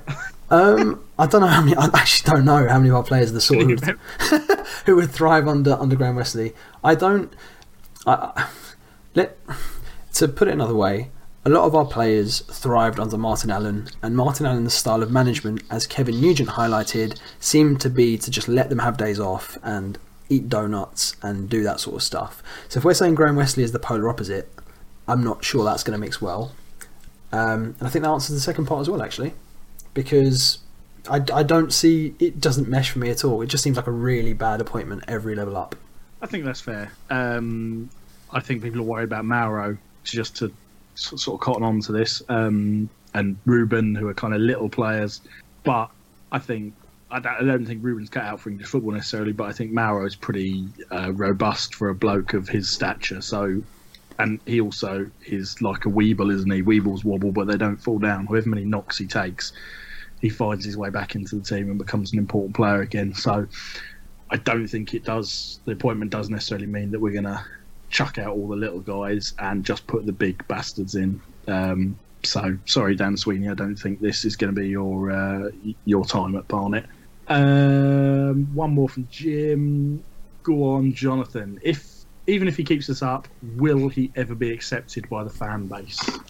[0.50, 1.76] Um, I don't know how many.
[1.76, 3.80] I actually don't know how many of our players are the sort who would,
[4.86, 6.52] who would thrive under under Graham Westley.
[6.84, 7.32] I don't.
[8.06, 8.48] I, I-
[9.14, 9.38] let
[10.14, 11.10] to put it another way.
[11.44, 15.62] A lot of our players thrived under Martin Allen, and Martin Allen's style of management,
[15.70, 19.98] as Kevin Nugent highlighted, seemed to be to just let them have days off and
[20.28, 22.42] eat donuts and do that sort of stuff.
[22.68, 24.52] So if we're saying Graham Westley is the polar opposite,
[25.08, 26.52] I'm not sure that's going to mix well.
[27.32, 29.32] Um, and I think that answers the second part as well, actually,
[29.94, 30.58] because
[31.08, 33.42] I, I don't see it doesn't mesh for me at all.
[33.42, 35.74] It just seems like a really bad appointment every level up.
[36.20, 36.92] I think that's fair.
[37.10, 37.90] Um,
[38.30, 40.52] I think people are worried about Mauro just to
[40.94, 45.20] sort of cotton on to this, um, and Ruben, who are kind of little players.
[45.64, 45.90] But
[46.30, 46.74] I think
[47.12, 50.16] I don't, think Ruben's cut out for English football necessarily, but I think Mauro is
[50.16, 53.20] pretty uh, robust for a bloke of his stature.
[53.20, 53.62] So,
[54.18, 56.62] and he also is like a Weeble, isn't he?
[56.62, 58.26] Weebles wobble, but they don't fall down.
[58.26, 59.52] However many knocks he takes,
[60.20, 63.14] he finds his way back into the team and becomes an important player again.
[63.14, 63.46] So.
[64.30, 65.60] I don't think it does.
[65.66, 67.44] The appointment does necessarily mean that we're going to
[67.90, 71.20] chuck out all the little guys and just put the big bastards in.
[71.46, 73.50] Um, so sorry, Dan Sweeney.
[73.50, 75.50] I don't think this is going to be your uh,
[75.84, 76.86] your time at Barnet.
[77.28, 80.02] Um, one more from Jim.
[80.42, 81.60] Go on, Jonathan.
[81.62, 81.84] If
[82.26, 86.20] even if he keeps this up, will he ever be accepted by the fan base?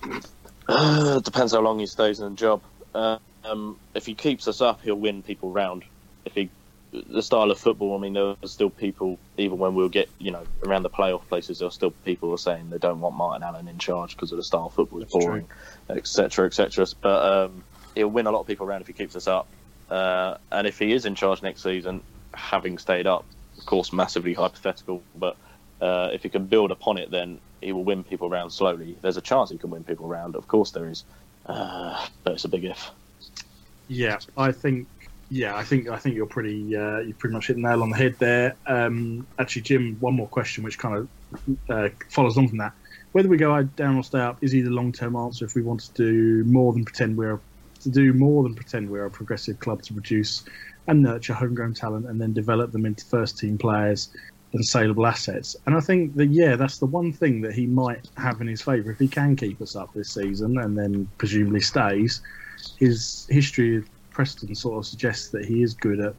[0.68, 2.64] Uh, depends how long he stays in the job.
[2.94, 5.84] Uh, um, if he keeps us up, he'll win people round.
[6.24, 6.52] If he,
[6.92, 10.30] the style of football, I mean, there are still people, even when we'll get, you
[10.32, 13.16] know, around the playoff places, there are still people who are saying they don't want
[13.16, 15.48] Martin Allen in charge because of the style of football is boring,
[15.90, 16.86] etc., etc.
[17.02, 19.50] But um, he'll win a lot of people around if he keeps us up.
[19.90, 22.04] Uh, and if he is in charge next season,
[22.34, 23.28] having stayed up,
[23.58, 25.36] of course, massively hypothetical, but
[25.82, 28.96] uh, if he can build upon it, then he will win people around slowly.
[29.02, 31.04] There's a chance he can win people around, of course there is,
[31.46, 32.90] uh, but it's a big if.
[33.88, 34.86] Yeah, I think.
[35.28, 36.76] Yeah, I think I think you're pretty.
[36.76, 38.54] Uh, you pretty much hit the nail on the head there.
[38.66, 42.72] Um, actually, Jim, one more question, which kind of uh, follows on from that.
[43.12, 45.92] Whether we go down or stay up is either long-term answer if we want to
[45.94, 47.40] do more than pretend we're
[47.80, 50.44] to do more than pretend we're a progressive club to produce
[50.86, 54.10] and nurture homegrown talent and then develop them into first-team players
[54.52, 55.56] and saleable assets.
[55.66, 58.62] And I think that yeah, that's the one thing that he might have in his
[58.62, 62.20] favour if he can keep us up this season and then presumably stays.
[62.78, 66.14] His history of Preston sort of suggests that he is good at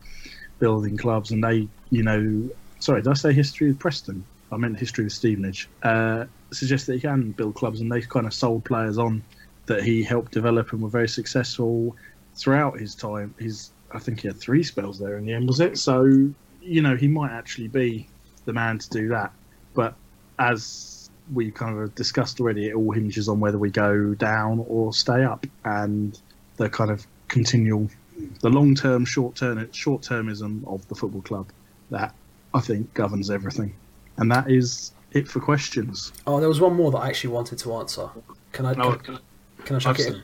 [0.60, 2.50] building clubs, and they, you know,
[2.80, 4.26] sorry, did I say history of Preston?
[4.52, 5.70] I meant history of Stevenage.
[5.82, 9.24] Uh, suggests that he can build clubs, and they kind of sold players on
[9.66, 11.96] that he helped develop and were very successful
[12.36, 13.34] throughout his time.
[13.40, 15.78] His, I think he had three spells there in the end, was it?
[15.78, 16.04] So,
[16.62, 18.08] you know, he might actually be
[18.46, 19.32] the man to do that.
[19.74, 19.96] But
[20.40, 24.94] as we kind of discussed already, it all hinges on whether we go down or
[24.94, 26.20] stay up, and
[26.58, 27.90] the kind of continual,
[28.42, 31.48] the long-term, short-term, short-termism of the football club
[31.90, 32.14] that
[32.54, 33.74] I think governs everything,
[34.18, 36.12] and that is it for questions.
[36.28, 38.10] Oh, there was one more that I actually wanted to answer.
[38.52, 38.74] Can I?
[38.74, 39.20] Oh, Can,
[39.66, 40.24] can I chuck I've it in?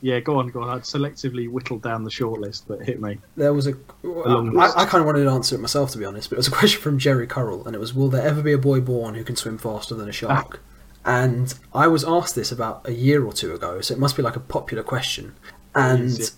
[0.00, 0.68] Yeah, go on, go on.
[0.68, 3.18] I'd selectively whittled down the shortlist, but hit me.
[3.36, 3.74] There was a.
[4.02, 4.76] long list.
[4.76, 6.50] I kind of wanted to answer it myself, to be honest, but it was a
[6.52, 9.24] question from Jerry Currell, and it was: Will there ever be a boy born who
[9.24, 10.60] can swim faster than a shark?
[11.04, 14.22] And I was asked this about a year or two ago, so it must be
[14.22, 15.36] like a popular question.
[15.74, 16.32] And Is it?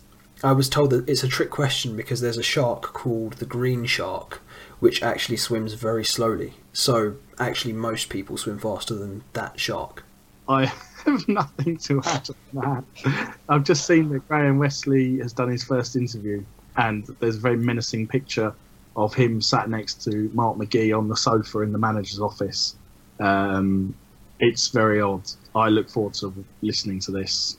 [0.44, 3.84] I was told that it's a trick question because there's a shark called the green
[3.84, 4.40] shark,
[4.78, 6.54] which actually swims very slowly.
[6.72, 10.04] So actually, most people swim faster than that shark.
[10.48, 10.72] I
[11.06, 12.84] have nothing to add to that.
[13.48, 16.44] I've just seen that Graham Westley has done his first interview,
[16.76, 18.54] and there's a very menacing picture
[18.96, 22.76] of him sat next to Mark McGhee on the sofa in the manager's office.
[23.18, 23.94] Um,
[24.38, 25.30] it's very odd.
[25.54, 26.32] I look forward to
[26.62, 27.56] listening to this.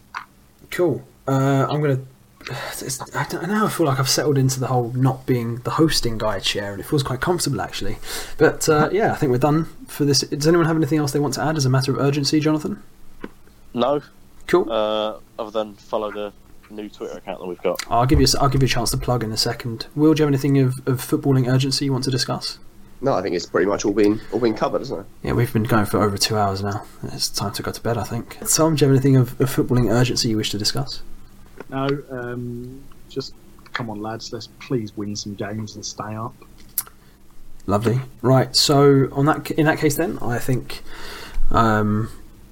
[0.71, 1.03] Cool.
[1.27, 1.99] Uh, I'm gonna.
[2.81, 3.67] It's, I don't know.
[3.67, 6.81] I feel like I've settled into the whole not being the hosting guy chair, and
[6.81, 7.97] it feels quite comfortable actually.
[8.37, 10.21] But uh, yeah, I think we're done for this.
[10.21, 12.81] Does anyone have anything else they want to add as a matter of urgency, Jonathan?
[13.73, 14.01] No,
[14.47, 14.71] Cool.
[14.71, 16.33] uh, other than follow the
[16.69, 17.81] new Twitter account that we've got.
[17.89, 18.27] I'll give you.
[18.33, 19.87] a- I'll give you a chance to plug in a second.
[19.95, 22.59] Will, do you have anything of, of footballing urgency you want to discuss?
[23.03, 25.05] No, I think it's pretty much all been all been covered, isn't it?
[25.23, 26.83] Yeah, we've been going for over two hours now.
[27.03, 28.37] It's time to go to bed, I think.
[28.47, 31.01] Tom, do you have anything of, of footballing urgency you wish to discuss?
[31.69, 33.33] No, um, just
[33.73, 34.31] come on, lads.
[34.31, 36.35] Let's please win some games and stay up.
[37.65, 38.01] Lovely.
[38.21, 38.55] Right.
[38.55, 40.83] So on that, in that case, then I think
[41.49, 42.09] um,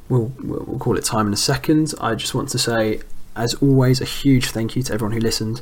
[0.09, 1.93] we'll we'll call it time in a second.
[2.01, 3.01] I just want to say,
[3.35, 5.61] as always, a huge thank you to everyone who listened.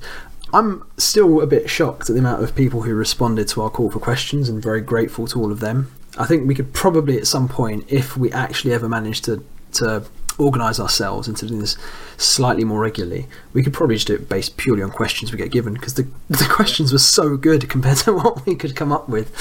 [0.54, 3.92] I'm still a bit shocked at the amount of people who responded to our call
[3.92, 5.92] for questions, and very grateful to all of them.
[6.18, 9.44] I think we could probably, at some point, if we actually ever manage to
[9.74, 10.04] to
[10.40, 11.78] organise ourselves into doing this
[12.18, 15.52] slightly more regularly, we could probably just do it based purely on questions we get
[15.52, 19.10] given because the the questions were so good compared to what we could come up
[19.10, 19.32] with.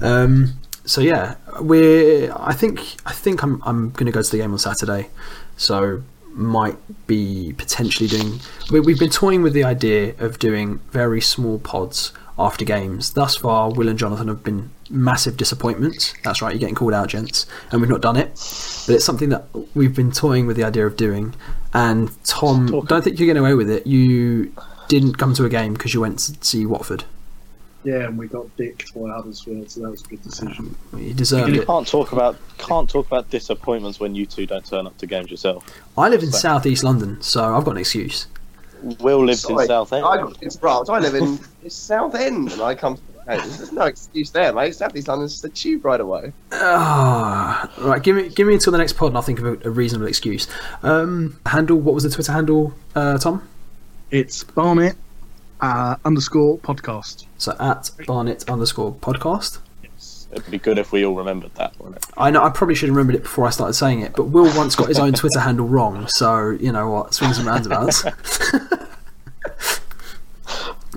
[0.00, 0.54] Um,
[0.84, 2.32] so yeah, we're.
[2.36, 5.08] I think I think I'm I'm going to go to the game on Saturday,
[5.56, 8.40] so might be potentially doing.
[8.70, 13.12] We, we've been toying with the idea of doing very small pods after games.
[13.12, 16.14] Thus far, Will and Jonathan have been massive disappointments.
[16.24, 18.30] That's right, you're getting called out, gents, and we've not done it.
[18.86, 21.34] But it's something that we've been toying with the idea of doing.
[21.72, 23.86] And Tom, don't think you're getting away with it.
[23.86, 24.52] You
[24.88, 27.04] didn't come to a game because you went to see Watford.
[27.84, 30.74] Yeah, and we got dicked by Huddersfield, so that was a good decision.
[30.96, 34.86] You deserved You can't talk about can't talk about disappointments when you two don't turn
[34.86, 35.64] up to games yourself.
[35.98, 38.26] I live in So- South East London, so I've got an excuse.
[39.00, 40.04] Will lives in South Southend.
[40.04, 40.94] I got interrupted.
[40.94, 41.38] I live in
[41.70, 42.98] South End, and I come.
[43.26, 44.74] Hey, there's no excuse there, mate.
[44.74, 46.32] South East London's the tube right away.
[46.52, 48.02] Ah, right.
[48.02, 50.06] Give me, give me until the next pod, and I'll think of a, a reasonable
[50.06, 50.46] excuse.
[50.82, 51.78] Um, handle.
[51.78, 53.46] What was the Twitter handle, uh, Tom?
[54.10, 54.96] It's Barnet
[55.64, 57.26] uh, underscore podcast.
[57.38, 59.58] So at Barnet underscore podcast.
[59.82, 60.28] Yes.
[60.32, 62.06] It'd be good if we all remembered that, wouldn't it?
[62.16, 62.44] I know.
[62.44, 64.88] I probably should have remembered it before I started saying it, but Will once got
[64.88, 67.14] his own Twitter handle wrong, so you know what?
[67.14, 68.04] Swings and roundabouts.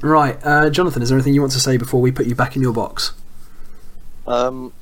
[0.02, 1.02] right, uh, Jonathan.
[1.02, 3.14] Is there anything you want to say before we put you back in your box?
[4.26, 4.73] Um,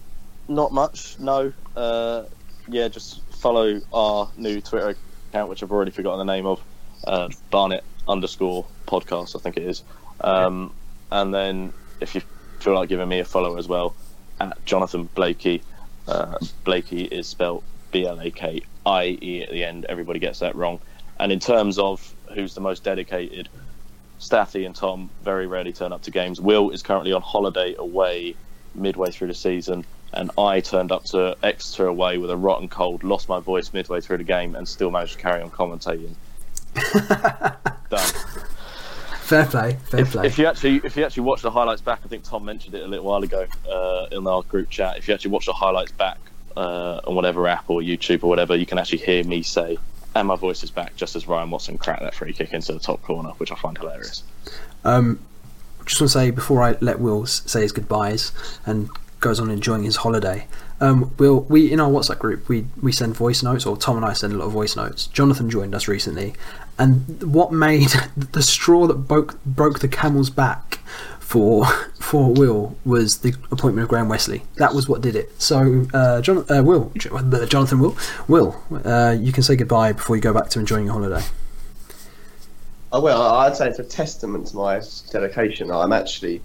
[0.47, 1.19] not much.
[1.19, 1.53] No.
[1.75, 2.23] Uh,
[2.67, 4.95] yeah, just follow our new Twitter
[5.29, 6.61] account, which I've already forgotten the name of.
[7.05, 9.83] Uh, Barnet underscore podcast, I think it is.
[10.21, 10.73] Um,
[11.11, 12.21] and then if you
[12.59, 13.95] feel like giving me a follow as well,
[14.39, 15.61] at Jonathan Blakie.
[16.07, 19.85] Uh, Blakie is spelled B L A K I E at the end.
[19.85, 20.79] Everybody gets that wrong.
[21.19, 23.49] And in terms of who's the most dedicated,
[24.19, 26.41] Staffy and Tom very rarely turn up to games.
[26.41, 28.35] Will is currently on holiday away
[28.73, 33.03] midway through the season, and I turned up to Exeter away with a rotten cold,
[33.03, 36.15] lost my voice midway through the game, and still managed to carry on commentating.
[37.89, 38.45] Done.
[39.25, 39.75] Fair play.
[39.85, 40.27] Fair If, play.
[40.27, 42.83] if you actually if you actually watch the highlights back, I think Tom mentioned it
[42.83, 44.97] a little while ago uh, in our group chat.
[44.97, 46.19] If you actually watch the highlights back
[46.55, 49.79] uh, on whatever app or YouTube or whatever, you can actually hear me say,
[50.15, 52.79] "And my voice is back," just as Ryan Watson cracked that free kick into the
[52.79, 54.21] top corner, which I find hilarious.
[54.83, 55.19] Um,
[55.87, 58.31] just want to say before I let Will say his goodbyes
[58.67, 58.89] and
[59.21, 60.45] goes on enjoying his holiday.
[60.81, 64.05] Um, Will, we in our WhatsApp group we we send voice notes, or Tom and
[64.05, 65.07] I send a lot of voice notes.
[65.07, 66.33] Jonathan joined us recently,
[66.77, 70.79] and what made the straw that broke broke the camel's back
[71.19, 71.65] for
[71.99, 74.43] for Will was the appointment of Graham Westley.
[74.57, 75.41] That was what did it.
[75.41, 77.97] So, uh, John, uh, Will, uh, Jonathan, Will,
[78.27, 81.25] Will, uh, you can say goodbye before you go back to enjoying your holiday.
[82.91, 84.81] Oh, well, I'd say it's a testament to my
[85.11, 85.71] dedication.
[85.71, 86.41] I'm actually,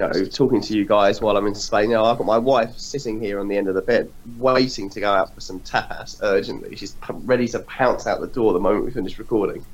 [0.00, 1.90] know, talking to you guys while I'm in Spain.
[1.90, 4.90] You know, I've got my wife sitting here on the end of the bed, waiting
[4.90, 6.76] to go out for some tapas urgently.
[6.76, 9.64] She's p- ready to pounce out the door the moment we finish recording.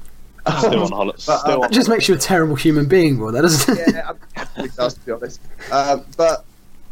[0.58, 1.22] Still on holiday.
[1.26, 3.32] But, uh, Still on That just makes you a terrible human being, Will.
[3.32, 3.78] That doesn't.
[3.94, 5.40] yeah, I'm absolutely sus, to be honest.
[5.72, 6.44] Um, but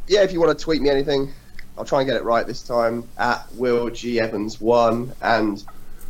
[0.08, 1.32] yeah, if you want to tweet me anything,
[1.78, 5.64] I'll try and get it right this time at Will G Evans one and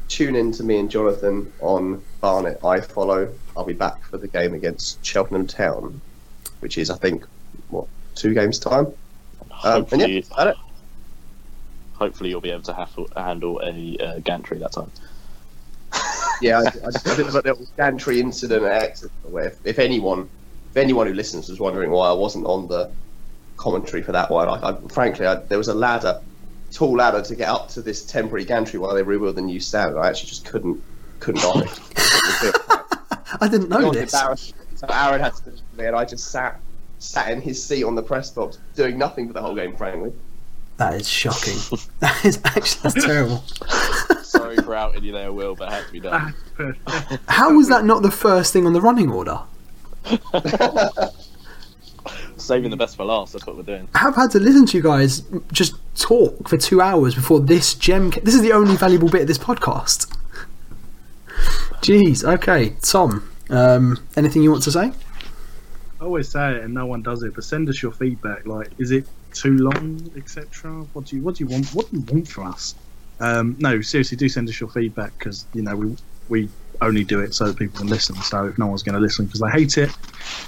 [0.09, 2.63] tune in to me and Jonathan on Barnet.
[2.65, 3.33] I follow.
[3.57, 6.01] I'll be back for the game against Cheltenham Town,
[6.65, 7.25] which is I think
[7.69, 7.87] what
[8.17, 8.87] two games time.
[9.63, 10.57] Um, and yeah, Hopefully- it.
[11.93, 14.91] hopefully you'll be able to handle, handle a uh, gantry that time.
[16.41, 19.79] Yeah, I, I just I did a little gantry incident at Exeter where if, if
[19.79, 20.29] anyone,
[20.71, 22.91] if anyone who listens was wondering why I wasn't on the
[23.59, 26.21] commentary for that one, I, I, frankly, I, there was a ladder,
[26.73, 29.99] tall ladder to get up to this temporary gantry while they rebuild the new stand.
[29.99, 30.83] I actually just couldn't,
[31.21, 31.81] couldn't on it.
[32.43, 32.57] It
[33.41, 34.15] I didn't know beyond this.
[34.15, 34.55] embarrassing.
[34.89, 36.61] So Aaron had to do it for me, and I just sat,
[36.99, 40.13] sat in his seat on the press box, doing nothing for the whole game, frankly.
[40.77, 41.57] That is shocking.
[42.01, 43.39] that is actually that's terrible.
[44.23, 46.35] Sorry for outing you there, Will, but it had to be done.
[47.29, 49.41] How was that not the first thing on the running order?
[52.37, 53.33] Saving the best for last.
[53.33, 53.89] That's what we're doing.
[53.95, 58.11] I've had to listen to you guys just talk for two hours before this gem.
[58.11, 60.13] Ca- this is the only valuable bit of this podcast.
[61.81, 62.25] Jeez.
[62.25, 63.31] Okay, Tom.
[63.51, 64.93] Um, anything you want to say?
[66.01, 68.47] I always say it and no one does it, but send us your feedback.
[68.47, 70.71] Like, is it too long, etc.?
[70.93, 71.69] What do you what do you want?
[71.69, 72.75] What do you want from us?
[73.21, 75.97] Um, no, seriously, do send us your feedback because you know we
[76.29, 76.49] we
[76.81, 78.17] only do it so that people can listen.
[78.17, 79.91] So if no one's going to listen because they hate it,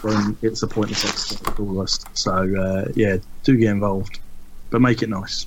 [0.02, 2.04] then it's a pointless exercise for all of us.
[2.14, 4.18] So uh, yeah, do get involved,
[4.70, 5.46] but make it nice.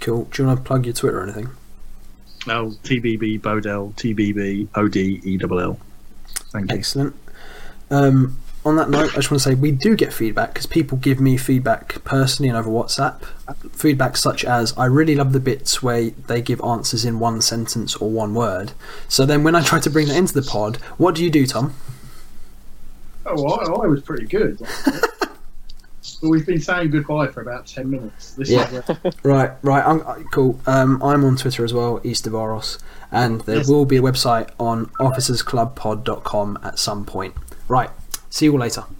[0.00, 0.24] Cool.
[0.24, 1.48] Do you want to plug your Twitter or anything?
[2.46, 5.78] Oh, TBB Bodell, TBB ODELL.
[6.54, 6.78] Thank you.
[6.78, 7.14] Excellent.
[7.90, 10.96] Um, on that note, I just want to say we do get feedback because people
[10.96, 13.22] give me feedback personally and over WhatsApp.
[13.72, 17.94] Feedback such as I really love the bits where they give answers in one sentence
[17.96, 18.72] or one word.
[19.06, 21.46] So then when I try to bring that into the pod, what do you do,
[21.46, 21.74] Tom?
[23.26, 24.58] Oh, well, I, I was pretty good.
[26.24, 28.32] but we've been saying goodbye for about ten minutes.
[28.32, 28.80] This Yeah.
[29.22, 30.58] Right, right, I'm, uh, cool.
[30.66, 32.78] Um, I'm on Twitter as well, East of Eastervaros,
[33.12, 33.68] and there Yes.
[33.68, 37.34] will be a website on officersclubpod.com at some point.
[37.68, 37.90] Right,
[38.30, 38.84] see you all later.